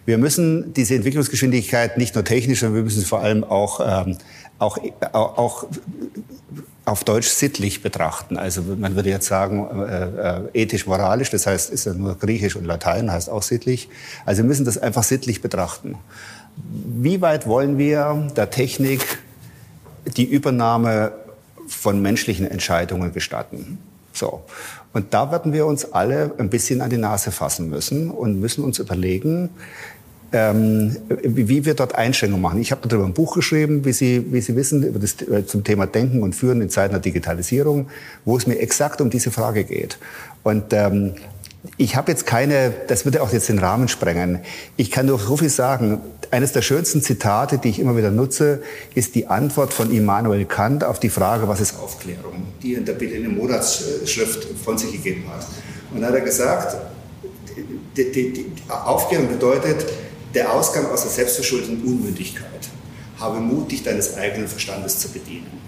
Wir 0.05 0.17
müssen 0.17 0.73
diese 0.73 0.95
Entwicklungsgeschwindigkeit 0.95 1.97
nicht 1.97 2.15
nur 2.15 2.23
technisch, 2.23 2.61
sondern 2.61 2.77
wir 2.77 2.83
müssen 2.83 3.01
sie 3.01 3.05
vor 3.05 3.21
allem 3.21 3.43
auch 3.43 3.79
ähm, 4.07 4.17
auch, 4.61 4.77
auch 5.13 5.65
auf 6.85 7.03
Deutsch 7.03 7.27
sittlich 7.27 7.81
betrachten. 7.81 8.37
Also 8.37 8.61
man 8.61 8.95
würde 8.95 9.09
jetzt 9.09 9.27
sagen, 9.27 9.67
äh, 9.87 10.03
äh, 10.03 10.41
ethisch-moralisch, 10.53 11.29
das 11.29 11.47
heißt, 11.47 11.71
ist 11.71 11.85
ja 11.85 11.93
nur 11.93 12.15
Griechisch 12.17 12.55
und 12.55 12.65
Latein, 12.65 13.11
heißt 13.11 13.29
auch 13.29 13.43
sittlich. 13.43 13.89
Also 14.25 14.43
wir 14.43 14.47
müssen 14.47 14.65
das 14.65 14.77
einfach 14.77 15.03
sittlich 15.03 15.41
betrachten. 15.41 15.95
Wie 16.55 17.21
weit 17.21 17.47
wollen 17.47 17.77
wir 17.77 18.27
der 18.35 18.49
Technik 18.49 19.19
die 20.17 20.25
Übernahme 20.25 21.13
von 21.67 22.01
menschlichen 22.01 22.45
Entscheidungen 22.45 23.13
gestatten? 23.13 23.79
So. 24.13 24.43
Und 24.93 25.13
da 25.13 25.31
werden 25.31 25.53
wir 25.53 25.65
uns 25.65 25.93
alle 25.93 26.31
ein 26.37 26.49
bisschen 26.49 26.81
an 26.81 26.89
die 26.89 26.97
Nase 26.97 27.31
fassen 27.31 27.69
müssen 27.69 28.11
und 28.11 28.39
müssen 28.39 28.63
uns 28.63 28.79
überlegen, 28.79 29.49
ähm, 30.33 30.95
wie 31.23 31.65
wir 31.65 31.73
dort 31.73 31.95
Einschränkungen 31.95 32.41
machen. 32.41 32.61
Ich 32.61 32.71
habe 32.71 32.87
darüber 32.87 33.05
ein 33.05 33.13
Buch 33.13 33.35
geschrieben, 33.35 33.83
wie 33.83 33.91
Sie, 33.91 34.25
wie 34.31 34.41
Sie 34.41 34.55
wissen, 34.55 34.83
über 34.83 34.99
das, 34.99 35.21
äh, 35.21 35.45
zum 35.45 35.63
Thema 35.63 35.87
Denken 35.87 36.23
und 36.23 36.35
Führen 36.35 36.61
in 36.61 36.69
Zeiten 36.69 36.93
der 36.93 37.01
Digitalisierung, 37.01 37.89
wo 38.23 38.37
es 38.37 38.47
mir 38.47 38.59
exakt 38.59 39.01
um 39.01 39.09
diese 39.09 39.31
Frage 39.31 39.63
geht. 39.63 39.97
Und 40.43 40.71
ähm, 40.71 41.13
ich 41.77 41.95
habe 41.95 42.11
jetzt 42.11 42.25
keine, 42.25 42.73
das 42.87 43.05
würde 43.05 43.21
auch 43.21 43.31
jetzt 43.31 43.49
den 43.49 43.59
Rahmen 43.59 43.87
sprengen. 43.87 44.39
Ich 44.77 44.89
kann 44.89 45.05
nur 45.05 45.19
so 45.19 45.37
viel 45.37 45.49
sagen. 45.49 45.99
Eines 46.31 46.53
der 46.53 46.61
schönsten 46.61 47.01
Zitate, 47.01 47.57
die 47.57 47.69
ich 47.69 47.79
immer 47.79 47.97
wieder 47.97 48.09
nutze, 48.09 48.63
ist 48.95 49.15
die 49.15 49.27
Antwort 49.27 49.73
von 49.73 49.91
Immanuel 49.91 50.45
Kant 50.45 50.83
auf 50.83 50.99
die 50.99 51.09
Frage, 51.09 51.47
was 51.47 51.59
ist 51.59 51.77
Aufklärung, 51.77 52.47
die 52.63 52.73
in 52.73 52.85
der, 52.85 52.99
in 53.01 53.23
der 53.23 53.31
Monatsschrift 53.31 54.47
von 54.63 54.77
sich 54.77 54.93
gegeben 54.93 55.25
hat. 55.29 55.45
Und 55.93 56.01
da 56.01 56.07
hat 56.07 56.15
er 56.15 56.21
gesagt, 56.21 56.77
die, 57.97 58.11
die, 58.11 58.33
die 58.33 58.45
Aufklärung 58.69 59.27
bedeutet, 59.27 59.85
der 60.33 60.53
Ausgang 60.53 60.87
aus 60.87 61.03
der 61.03 61.11
selbstverschuldeten 61.11 61.83
Unmündigkeit. 61.83 62.69
Habe 63.19 63.39
Mut, 63.39 63.71
dich 63.71 63.83
deines 63.83 64.15
eigenen 64.15 64.47
Verstandes 64.47 64.99
zu 64.99 65.09
bedienen. 65.09 65.61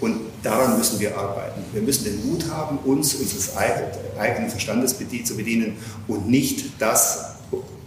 Und 0.00 0.18
daran 0.42 0.78
müssen 0.78 0.98
wir 0.98 1.16
arbeiten. 1.16 1.62
Wir 1.72 1.82
müssen 1.82 2.04
den 2.04 2.26
Mut 2.26 2.48
haben, 2.50 2.78
uns 2.78 3.14
unseres 3.14 3.54
eigenen 3.56 4.48
Verstandes 4.50 4.96
zu 5.24 5.36
bedienen 5.36 5.76
und 6.08 6.28
nicht 6.28 6.70
das 6.78 7.34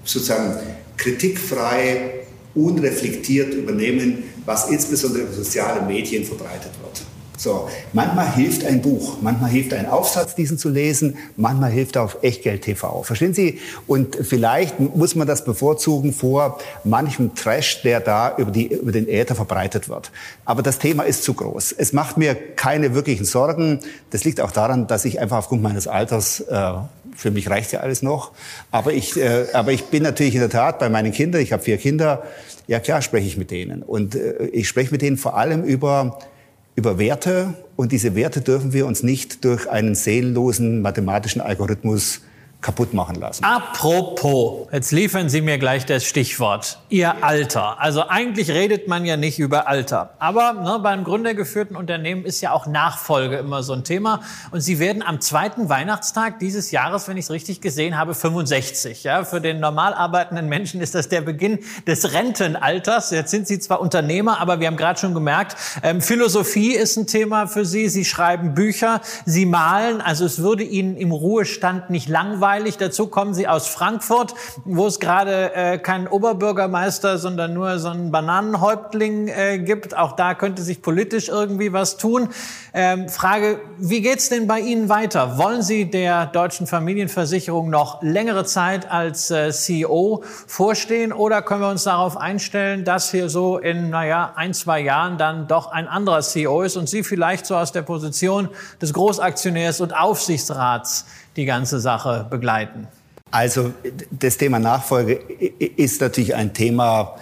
sozusagen 0.04 0.56
kritikfrei, 0.98 2.26
unreflektiert 2.56 3.54
übernehmen, 3.56 4.24
was 4.46 4.70
insbesondere 4.70 5.24
über 5.24 5.34
soziale 5.34 5.82
Medien 5.82 6.24
verbreitet 6.24 6.72
wird. 6.84 7.02
So, 7.44 7.68
manchmal 7.92 8.34
hilft 8.34 8.64
ein 8.64 8.82
Buch, 8.82 9.18
manchmal 9.20 9.50
hilft 9.50 9.74
ein 9.74 9.86
Aufsatz, 9.86 10.34
diesen 10.34 10.58
zu 10.58 10.70
lesen, 10.70 11.18
manchmal 11.36 11.72
hilft 11.72 11.98
auf 11.98 12.20
Echtgeld 12.22 12.62
TV. 12.62 13.04
Verstehen 13.04 13.34
Sie? 13.34 13.60
Und 13.86 14.16
vielleicht 14.16 14.80
muss 14.80 15.14
man 15.16 15.28
das 15.28 15.44
bevorzugen 15.44 16.14
vor 16.14 16.58
manchem 16.86 17.36
Trash, 17.36 17.82
der 17.82 18.00
da 18.00 18.38
über, 18.38 18.50
die, 18.50 18.68
über 18.68 18.94
den 18.94 19.10
Äther 19.10 19.36
verbreitet 19.36 19.90
wird. 19.90 20.10
Aber 20.46 20.62
das 20.62 20.80
Thema 20.80 21.04
ist 21.04 21.26
zu 21.26 21.34
groß. 21.34 21.74
Es 21.78 21.92
macht 21.92 22.16
mir 22.16 22.34
keine 22.34 22.96
wirklichen 22.96 23.26
Sorgen. 23.26 23.82
Das 24.12 24.24
liegt 24.24 24.40
auch 24.40 24.52
daran, 24.52 24.88
dass 24.88 25.04
ich 25.04 25.20
einfach 25.20 25.40
aufgrund 25.40 25.62
meines 25.62 25.86
Alters 25.86 26.40
äh, 26.40 26.72
für 27.14 27.32
mich 27.32 27.50
reicht 27.50 27.74
ja 27.74 27.82
alles 27.82 28.02
noch. 28.04 28.32
Aber 28.72 28.94
ich, 28.94 29.18
äh, 29.18 29.48
aber 29.52 29.74
ich 29.74 29.84
bin 29.88 30.04
natürlich 30.04 30.36
in 30.36 30.40
der 30.40 30.50
Tat 30.50 30.80
bei 30.80 30.88
meinen 30.88 31.12
Kindern, 31.12 31.42
ich 31.42 31.52
habe 31.52 31.62
vier 31.62 31.78
Kinder, 31.78 32.24
ja 32.68 32.80
klar 32.80 33.02
spreche 33.02 33.28
ich 33.28 33.36
mit 33.36 33.52
denen. 33.52 33.84
Und 33.84 34.16
äh, 34.16 34.46
ich 34.46 34.70
spreche 34.70 34.92
mit 34.92 35.02
denen 35.02 35.18
vor 35.18 35.36
allem 35.36 35.66
über 35.66 36.20
über 36.76 36.98
Werte. 36.98 37.54
Und 37.76 37.92
diese 37.92 38.16
Werte 38.16 38.42
dürfen 38.42 38.74
wir 38.74 38.86
uns 38.86 39.04
nicht 39.04 39.44
durch 39.46 39.70
einen 39.70 39.96
seelenlosen 39.96 40.82
mathematischen 40.82 41.42
Algorithmus 41.42 42.22
kaputt 42.64 42.94
machen 42.94 43.16
lassen. 43.16 43.44
Apropos, 43.44 44.68
jetzt 44.72 44.92
liefern 44.92 45.30
Sie 45.30 45.42
mir 45.42 45.60
gleich 45.60 45.86
das 45.86 46.06
Stichwort. 46.06 46.80
Ihr 46.90 47.24
Alter. 47.24 47.80
Also 47.80 48.08
eigentlich 48.08 48.50
redet 48.50 48.88
man 48.88 49.06
ja 49.06 49.18
nicht 49.18 49.38
über 49.38 49.68
Alter. 49.68 50.12
Aber 50.18 50.54
ne, 50.54 50.80
beim 50.82 51.04
gründergeführten 51.04 51.76
Unternehmen 51.76 52.26
ist 52.26 52.42
ja 52.42 52.54
auch 52.54 52.66
Nachfolge 52.66 53.38
immer 53.38 53.62
so 53.62 53.74
ein 53.74 53.84
Thema. 53.84 54.22
Und 54.52 54.62
Sie 54.62 54.80
werden 54.80 55.04
am 55.04 55.20
zweiten 55.20 55.70
Weihnachtstag 55.70 56.40
dieses 56.40 56.72
Jahres, 56.72 57.08
wenn 57.08 57.18
ich 57.18 57.26
es 57.26 57.32
richtig 57.32 57.62
gesehen 57.62 57.98
habe, 57.98 58.16
65. 58.16 59.04
Ja, 59.04 59.26
für 59.26 59.42
den 59.42 59.60
normal 59.60 59.94
arbeitenden 59.94 60.48
Menschen 60.48 60.82
ist 60.82 60.96
das 60.96 61.10
der 61.10 61.22
Beginn 61.22 61.60
des 61.86 62.14
Rentenalters. 62.14 63.12
Jetzt 63.12 63.32
sind 63.32 63.48
Sie 63.48 63.60
zwar 63.60 63.82
Unternehmer, 63.82 64.40
aber 64.40 64.62
wir 64.62 64.68
haben 64.68 64.78
gerade 64.78 65.00
schon 65.00 65.14
gemerkt, 65.14 65.58
ähm, 65.84 66.02
Philosophie 66.02 66.74
ist 66.74 66.96
ein 66.96 67.08
Thema 67.08 67.48
für 67.48 67.66
Sie. 67.66 67.90
Sie 67.90 68.06
schreiben 68.06 68.54
Bücher, 68.54 69.02
Sie 69.26 69.46
malen. 69.46 70.00
Also 70.00 70.24
es 70.24 70.40
würde 70.40 70.64
Ihnen 70.64 70.96
im 70.96 71.12
Ruhestand 71.12 71.90
nicht 71.90 72.08
langweilig 72.08 72.53
langweilig. 72.54 72.78
Dazu 72.78 73.08
kommen 73.08 73.34
Sie 73.34 73.48
aus 73.48 73.68
Frankfurt, 73.68 74.34
wo 74.64 74.86
es 74.86 75.00
gerade 75.00 75.54
äh, 75.56 75.78
keinen 75.80 76.08
Oberbürgermeister, 76.08 77.18
sondern 77.18 77.54
nur 77.54 77.80
so 77.80 77.90
einen 77.90 78.12
Bananenhäuptling 78.12 79.28
äh, 79.28 79.60
gibt. 79.60 79.98
Auch 79.98 80.14
da 80.14 80.36
könnte 80.36 80.62
sich 80.62 80.82
politisch 80.82 81.30
irgendwie 81.30 81.74
was 81.74 81.98
tun. 81.98 82.30
Ähm, 82.74 83.10
Frage, 83.10 83.60
wie 83.80 84.02
geht's 84.02 84.30
denn 84.30 84.48
bei 84.48 84.60
Ihnen 84.60 84.88
weiter? 84.88 85.38
Wollen 85.38 85.64
Sie 85.64 85.90
der 85.90 86.28
deutschen 86.28 86.68
Familienversicherung 86.68 87.70
noch 87.70 88.04
längere 88.04 88.46
Zeit 88.46 88.90
als 88.92 89.32
äh, 89.32 89.52
CEO 89.52 90.24
vorstehen 90.46 91.12
oder 91.12 91.42
können 91.42 91.62
wir 91.62 91.70
uns 91.70 91.86
darauf 91.86 92.18
einstellen, 92.18 92.86
dass 92.86 93.10
hier 93.10 93.30
so 93.30 93.58
in, 93.58 93.90
naja, 93.90 94.34
ein, 94.36 94.54
zwei 94.54 94.80
Jahren 94.80 95.18
dann 95.18 95.48
doch 95.48 95.72
ein 95.72 95.88
anderer 95.88 96.22
CEO 96.22 96.62
ist 96.62 96.78
und 96.78 96.88
Sie 96.88 97.04
vielleicht 97.04 97.48
so 97.48 97.56
aus 97.56 97.72
der 97.72 97.82
Position 97.82 98.50
des 98.82 98.94
Großaktionärs 98.94 99.82
und 99.82 99.96
Aufsichtsrats 99.96 101.06
die 101.36 101.46
ganze 101.46 101.80
Sache 101.80 102.26
begleiten? 102.30 102.88
Also 103.32 103.74
das 104.12 104.38
Thema 104.38 104.60
Nachfolge 104.60 105.14
ist 105.14 106.02
natürlich 106.02 106.36
ein 106.36 106.54
Thema, 106.54 107.16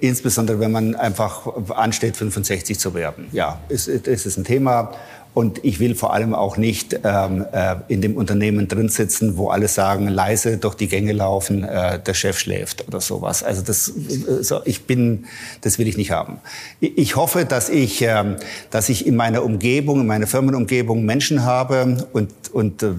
insbesondere 0.00 0.60
wenn 0.60 0.72
man 0.72 0.94
einfach 0.94 1.46
ansteht, 1.70 2.16
65 2.16 2.78
zu 2.78 2.94
werden. 2.94 3.28
Ja, 3.32 3.58
es, 3.68 3.86
es 3.86 4.24
ist 4.26 4.38
ein 4.38 4.44
Thema. 4.44 4.92
Und 5.34 5.64
ich 5.64 5.80
will 5.80 5.94
vor 5.94 6.12
allem 6.12 6.34
auch 6.34 6.58
nicht 6.58 7.00
ähm, 7.04 7.46
äh, 7.52 7.76
in 7.88 8.02
dem 8.02 8.16
Unternehmen 8.16 8.68
drin 8.68 8.90
sitzen, 8.90 9.38
wo 9.38 9.48
alle 9.48 9.66
sagen, 9.66 10.08
leise 10.08 10.58
durch 10.58 10.74
die 10.74 10.88
Gänge 10.88 11.12
laufen, 11.12 11.64
äh, 11.64 11.98
der 11.98 12.12
Chef 12.12 12.38
schläft 12.38 12.86
oder 12.86 13.00
sowas. 13.00 13.42
Also 13.42 13.62
das, 13.62 13.88
äh, 13.88 14.42
so, 14.42 14.60
ich 14.66 14.84
bin, 14.84 15.24
das 15.62 15.78
will 15.78 15.88
ich 15.88 15.96
nicht 15.96 16.10
haben. 16.10 16.38
Ich 16.80 17.16
hoffe, 17.16 17.46
dass 17.46 17.70
ich, 17.70 18.02
äh, 18.02 18.36
dass 18.70 18.90
ich 18.90 19.06
in 19.06 19.16
meiner 19.16 19.42
Umgebung, 19.42 20.02
in 20.02 20.06
meiner 20.06 20.26
Firmenumgebung 20.26 21.06
Menschen 21.06 21.44
habe 21.44 22.06
und, 22.12 22.30
und 22.52 22.82
äh, 22.82 22.90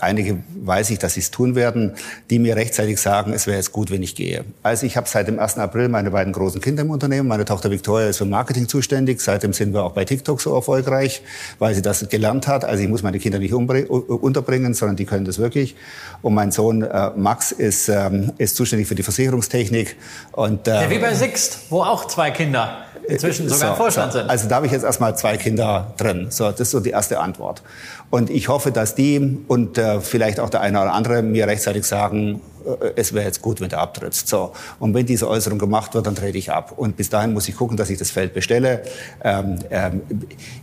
einige 0.00 0.38
weiß 0.64 0.90
ich, 0.90 0.98
dass 0.98 1.14
sie 1.14 1.20
es 1.20 1.30
tun 1.30 1.54
werden, 1.54 1.92
die 2.30 2.38
mir 2.38 2.56
rechtzeitig 2.56 2.98
sagen, 2.98 3.34
es 3.34 3.46
wäre 3.46 3.58
jetzt 3.58 3.72
gut, 3.72 3.90
wenn 3.90 4.02
ich 4.02 4.14
gehe. 4.14 4.44
Also 4.62 4.86
ich 4.86 4.96
habe 4.96 5.08
seit 5.08 5.28
dem 5.28 5.38
1. 5.38 5.58
April 5.58 5.88
meine 5.88 6.10
beiden 6.10 6.32
großen 6.32 6.62
Kinder 6.62 6.82
im 6.82 6.90
Unternehmen. 6.90 7.28
Meine 7.28 7.44
Tochter 7.44 7.70
Victoria 7.70 8.08
ist 8.08 8.16
für 8.16 8.24
Marketing 8.24 8.66
zuständig. 8.66 9.20
Seitdem 9.20 9.52
sind 9.52 9.74
wir 9.74 9.84
auch 9.84 9.92
bei 9.92 10.06
TikTok 10.06 10.40
so 10.40 10.54
erfolgreich, 10.54 11.22
weil 11.58 11.74
sie 11.74 11.81
sie 11.82 11.88
das 11.88 12.08
gelernt 12.08 12.46
hat. 12.46 12.64
Also 12.64 12.82
ich 12.82 12.88
muss 12.88 13.02
meine 13.02 13.18
Kinder 13.18 13.38
nicht 13.38 13.52
unterbringen, 13.52 14.74
sondern 14.74 14.96
die 14.96 15.04
können 15.04 15.24
das 15.24 15.38
wirklich. 15.38 15.74
Und 16.22 16.34
mein 16.34 16.52
Sohn 16.52 16.82
äh, 16.82 17.10
Max 17.16 17.52
ist, 17.52 17.88
ähm, 17.88 18.32
ist 18.38 18.56
zuständig 18.56 18.88
für 18.88 18.94
die 18.94 19.02
Versicherungstechnik. 19.02 19.96
Und, 20.32 20.68
äh, 20.68 20.82
ja, 20.82 20.90
wie 20.90 20.98
bei 20.98 21.14
Sixt, 21.14 21.70
wo 21.70 21.82
auch 21.82 22.06
zwei 22.06 22.30
Kinder 22.30 22.84
inzwischen 23.06 23.48
sogar 23.48 23.58
so, 23.58 23.72
im 23.72 23.76
Vorstand 23.76 24.12
sind. 24.12 24.30
Also 24.30 24.48
da 24.48 24.56
habe 24.56 24.66
ich 24.66 24.72
jetzt 24.72 24.84
erstmal 24.84 25.16
zwei 25.16 25.36
Kinder 25.36 25.92
drin. 25.96 26.26
So, 26.30 26.50
das 26.50 26.60
ist 26.60 26.70
so 26.70 26.80
die 26.80 26.90
erste 26.90 27.20
Antwort. 27.20 27.62
Und 28.10 28.30
ich 28.30 28.48
hoffe, 28.48 28.72
dass 28.72 28.94
die 28.94 29.38
und 29.48 29.78
äh, 29.78 30.00
vielleicht 30.00 30.40
auch 30.40 30.50
der 30.50 30.60
eine 30.60 30.80
oder 30.80 30.92
andere 30.92 31.22
mir 31.22 31.46
rechtzeitig 31.46 31.84
sagen, 31.84 32.40
äh, 32.64 32.92
es 32.96 33.12
wäre 33.12 33.24
jetzt 33.24 33.42
gut, 33.42 33.60
wenn 33.60 33.68
du 33.68 33.78
abtrittst. 33.78 34.28
So. 34.28 34.52
Und 34.78 34.94
wenn 34.94 35.06
diese 35.06 35.28
Äußerung 35.28 35.58
gemacht 35.58 35.94
wird, 35.94 36.06
dann 36.06 36.14
trete 36.14 36.38
ich 36.38 36.50
ab. 36.50 36.74
Und 36.76 36.96
bis 36.96 37.08
dahin 37.08 37.32
muss 37.32 37.48
ich 37.48 37.56
gucken, 37.56 37.76
dass 37.76 37.90
ich 37.90 37.98
das 37.98 38.10
Feld 38.10 38.34
bestelle. 38.34 38.82
Ähm, 39.22 39.58
ähm, 39.70 40.02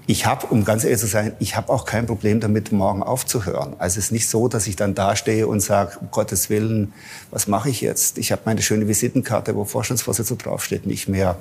ich 0.08 0.26
habe, 0.26 0.48
um 0.48 0.66
ganz 0.66 0.84
ehrlich 0.84 1.00
zu 1.00 1.08
sein, 1.08 1.34
ich 1.40 1.56
habe 1.56 1.72
auch 1.72 1.86
kein 1.86 2.06
Problem 2.06 2.40
damit, 2.40 2.72
morgen 2.72 3.04
aufzuhören. 3.04 3.76
Also 3.80 4.00
es 4.00 4.06
ist 4.06 4.12
nicht 4.12 4.30
so, 4.30 4.48
dass 4.48 4.68
ich 4.68 4.76
dann 4.76 4.96
dastehe 4.96 5.48
und 5.48 5.60
sage, 5.62 5.98
um 6.00 6.12
Gottes 6.12 6.50
Willen, 6.50 6.94
was 7.32 7.48
mache 7.48 7.70
ich 7.70 7.82
jetzt? 7.82 8.18
Ich 8.18 8.32
habe 8.32 8.44
meine 8.46 8.62
schöne 8.62 8.88
Visitenkarte, 8.88 9.56
wo 9.56 9.66
Vorstandsvorsitzender 9.66 10.44
draufsteht, 10.44 10.86
nicht 10.86 11.08
mehr. 11.08 11.38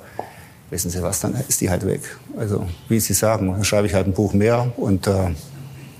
Wissen 0.69 0.91
Sie 0.91 1.01
was, 1.01 1.19
dann 1.19 1.35
ist 1.47 1.61
die 1.61 1.69
halt 1.69 1.85
weg. 1.85 2.01
Also, 2.37 2.67
wie 2.87 2.99
Sie 2.99 3.13
sagen, 3.13 3.51
dann 3.51 3.63
schreibe 3.63 3.87
ich 3.87 3.93
halt 3.93 4.07
ein 4.07 4.13
Buch 4.13 4.33
mehr 4.33 4.71
und 4.77 5.07
äh, 5.07 5.31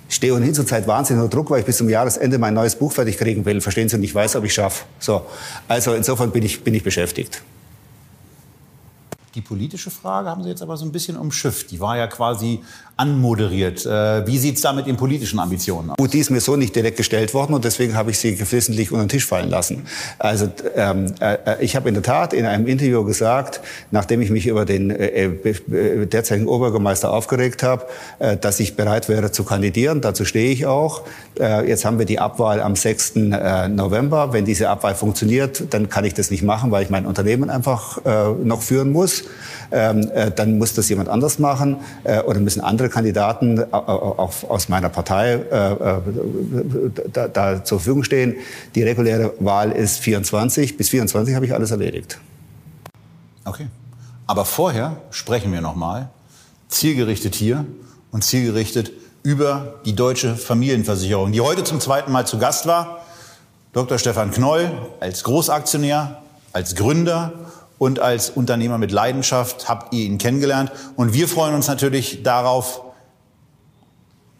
stehe 0.09 0.33
ohnehin 0.33 0.53
zurzeit 0.53 0.87
wahnsinnig 0.87 1.23
unter 1.23 1.35
Druck, 1.35 1.49
weil 1.49 1.61
ich 1.61 1.65
bis 1.65 1.77
zum 1.77 1.89
Jahresende 1.89 2.37
mein 2.37 2.53
neues 2.53 2.75
Buch 2.75 2.91
fertig 2.91 3.17
kriegen 3.17 3.45
will. 3.45 3.61
Verstehen 3.61 3.89
Sie? 3.89 3.95
Und 3.95 4.03
ich 4.03 4.13
weiß, 4.13 4.35
ob 4.35 4.43
ich 4.43 4.53
schaffe. 4.53 4.85
So. 4.99 5.25
Also 5.67 5.93
insofern 5.93 6.31
bin 6.31 6.43
ich, 6.43 6.63
bin 6.63 6.73
ich 6.73 6.83
beschäftigt. 6.83 7.41
Die 9.35 9.41
politische 9.41 9.91
Frage 9.91 10.29
haben 10.29 10.43
Sie 10.43 10.49
jetzt 10.49 10.61
aber 10.61 10.75
so 10.75 10.85
ein 10.85 10.91
bisschen 10.91 11.15
umschifft. 11.15 11.69
Die 11.69 11.79
war 11.79 11.97
ja 11.97 12.07
quasi 12.07 12.61
anmoderiert. 12.99 13.85
Äh, 13.85 14.27
wie 14.27 14.37
sieht 14.37 14.57
es 14.57 14.61
da 14.61 14.73
mit 14.73 14.85
den 14.85 14.97
politischen 14.97 15.39
Ambitionen 15.39 15.91
aus? 15.91 15.97
Gut, 15.97 16.11
die 16.11 16.19
ist 16.19 16.31
mir 16.31 16.41
so 16.41 16.57
nicht 16.57 16.75
direkt 16.75 16.97
gestellt 16.97 17.33
worden 17.33 17.53
und 17.53 17.63
deswegen 17.63 17.95
habe 17.95 18.11
ich 18.11 18.19
sie 18.19 18.35
geflissentlich 18.35 18.91
unter 18.91 19.05
den 19.05 19.09
Tisch 19.09 19.25
fallen 19.25 19.49
lassen. 19.49 19.85
Also 20.17 20.49
ähm, 20.75 21.13
äh, 21.21 21.63
ich 21.63 21.77
habe 21.77 21.87
in 21.87 21.95
der 21.95 22.03
Tat 22.03 22.33
in 22.33 22.45
einem 22.45 22.67
Interview 22.67 23.05
gesagt, 23.05 23.61
nachdem 23.91 24.19
ich 24.21 24.31
mich 24.31 24.47
über 24.47 24.65
den 24.65 24.89
äh, 24.89 25.25
äh 25.25 26.07
derzeitigen 26.07 26.49
Oberbürgermeister 26.49 27.13
aufgeregt 27.13 27.63
habe, 27.63 27.85
äh, 28.19 28.35
dass 28.35 28.59
ich 28.59 28.75
bereit 28.75 29.07
wäre 29.07 29.31
zu 29.31 29.45
kandidieren. 29.45 30.01
Dazu 30.01 30.25
stehe 30.25 30.51
ich 30.51 30.65
auch. 30.65 31.03
Äh, 31.39 31.69
jetzt 31.69 31.85
haben 31.85 31.99
wir 31.99 32.05
die 32.05 32.19
Abwahl 32.19 32.61
am 32.61 32.75
6. 32.75 33.15
Äh, 33.15 33.69
November. 33.69 34.33
Wenn 34.33 34.43
diese 34.43 34.69
Abwahl 34.69 34.95
funktioniert, 34.95 35.73
dann 35.73 35.87
kann 35.87 36.03
ich 36.03 36.15
das 36.15 36.31
nicht 36.31 36.43
machen, 36.43 36.69
weil 36.71 36.83
ich 36.83 36.89
mein 36.89 37.05
Unternehmen 37.05 37.49
einfach 37.49 37.99
noch 38.43 38.61
führen 38.61 38.91
muss. 38.91 39.23
Ähm, 39.71 40.09
äh, 40.13 40.31
dann 40.31 40.57
muss 40.57 40.73
das 40.73 40.89
jemand 40.89 41.09
anders 41.09 41.37
machen 41.39 41.77
äh, 42.03 42.21
oder 42.21 42.39
müssen 42.39 42.61
andere 42.61 42.89
Kandidaten 42.89 43.71
auch 43.71 44.43
aus 44.49 44.69
meiner 44.69 44.89
Partei 44.89 45.33
äh, 45.33 45.75
da, 47.13 47.27
da 47.27 47.63
zur 47.63 47.79
Verfügung 47.79 48.03
stehen. 48.03 48.35
Die 48.75 48.83
reguläre 48.83 49.33
Wahl 49.39 49.71
ist 49.71 49.99
24. 49.99 50.77
Bis 50.77 50.89
24 50.89 51.35
habe 51.35 51.45
ich 51.45 51.53
alles 51.53 51.71
erledigt. 51.71 52.19
Okay. 53.45 53.67
Aber 54.25 54.45
vorher 54.45 54.97
sprechen 55.11 55.51
wir 55.51 55.61
noch 55.61 55.75
mal 55.75 56.09
zielgerichtet 56.67 57.35
hier 57.35 57.65
und 58.11 58.23
zielgerichtet 58.23 58.91
über 59.23 59.79
die 59.85 59.95
deutsche 59.95 60.35
Familienversicherung, 60.35 61.31
die 61.31 61.41
heute 61.41 61.63
zum 61.63 61.79
zweiten 61.79 62.11
Mal 62.11 62.25
zu 62.25 62.37
Gast 62.37 62.65
war. 62.65 63.05
Dr. 63.73 63.97
Stefan 63.97 64.31
Knoll 64.31 64.71
als 64.99 65.23
Großaktionär, 65.23 66.21
als 66.53 66.75
Gründer 66.75 67.33
und 67.79 67.99
als 67.99 68.29
Unternehmer 68.29 68.77
mit 68.77 68.91
Leidenschaft 68.91 69.67
habt 69.67 69.93
ihr 69.93 70.05
ihn 70.05 70.19
kennengelernt. 70.19 70.71
Und 70.95 71.13
wir 71.13 71.27
freuen 71.27 71.55
uns 71.55 71.67
natürlich 71.67 72.21
darauf, 72.21 72.81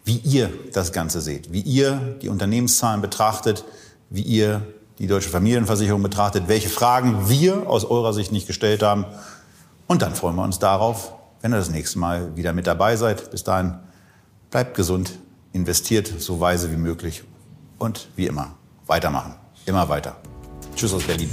wie 0.04 0.18
ihr 0.18 0.50
das 0.72 0.92
Ganze 0.92 1.20
seht, 1.20 1.52
wie 1.52 1.60
ihr 1.62 2.18
die 2.22 2.28
Unternehmenszahlen 2.28 3.00
betrachtet, 3.00 3.64
wie 4.10 4.22
ihr 4.22 4.62
die 4.98 5.06
deutsche 5.06 5.30
Familienversicherung 5.30 6.02
betrachtet, 6.02 6.44
welche 6.46 6.68
Fragen 6.68 7.28
wir 7.28 7.68
aus 7.68 7.84
eurer 7.86 8.12
Sicht 8.12 8.30
nicht 8.30 8.46
gestellt 8.46 8.82
haben. 8.82 9.06
Und 9.86 10.02
dann 10.02 10.14
freuen 10.14 10.36
wir 10.36 10.44
uns 10.44 10.58
darauf, 10.58 11.14
wenn 11.40 11.52
ihr 11.52 11.56
das 11.56 11.70
nächste 11.70 11.98
Mal 11.98 12.36
wieder 12.36 12.52
mit 12.52 12.66
dabei 12.66 12.96
seid. 12.96 13.30
Bis 13.30 13.42
dahin 13.42 13.78
bleibt 14.50 14.76
gesund, 14.76 15.12
investiert 15.52 16.12
so 16.18 16.40
weise 16.40 16.70
wie 16.70 16.76
möglich 16.76 17.24
und 17.78 18.08
wie 18.16 18.26
immer 18.26 18.52
weitermachen. 18.86 19.36
Immer 19.64 19.88
weiter. 19.88 20.16
Tschüss 20.76 20.92
aus 20.92 21.04
Berlin. 21.04 21.30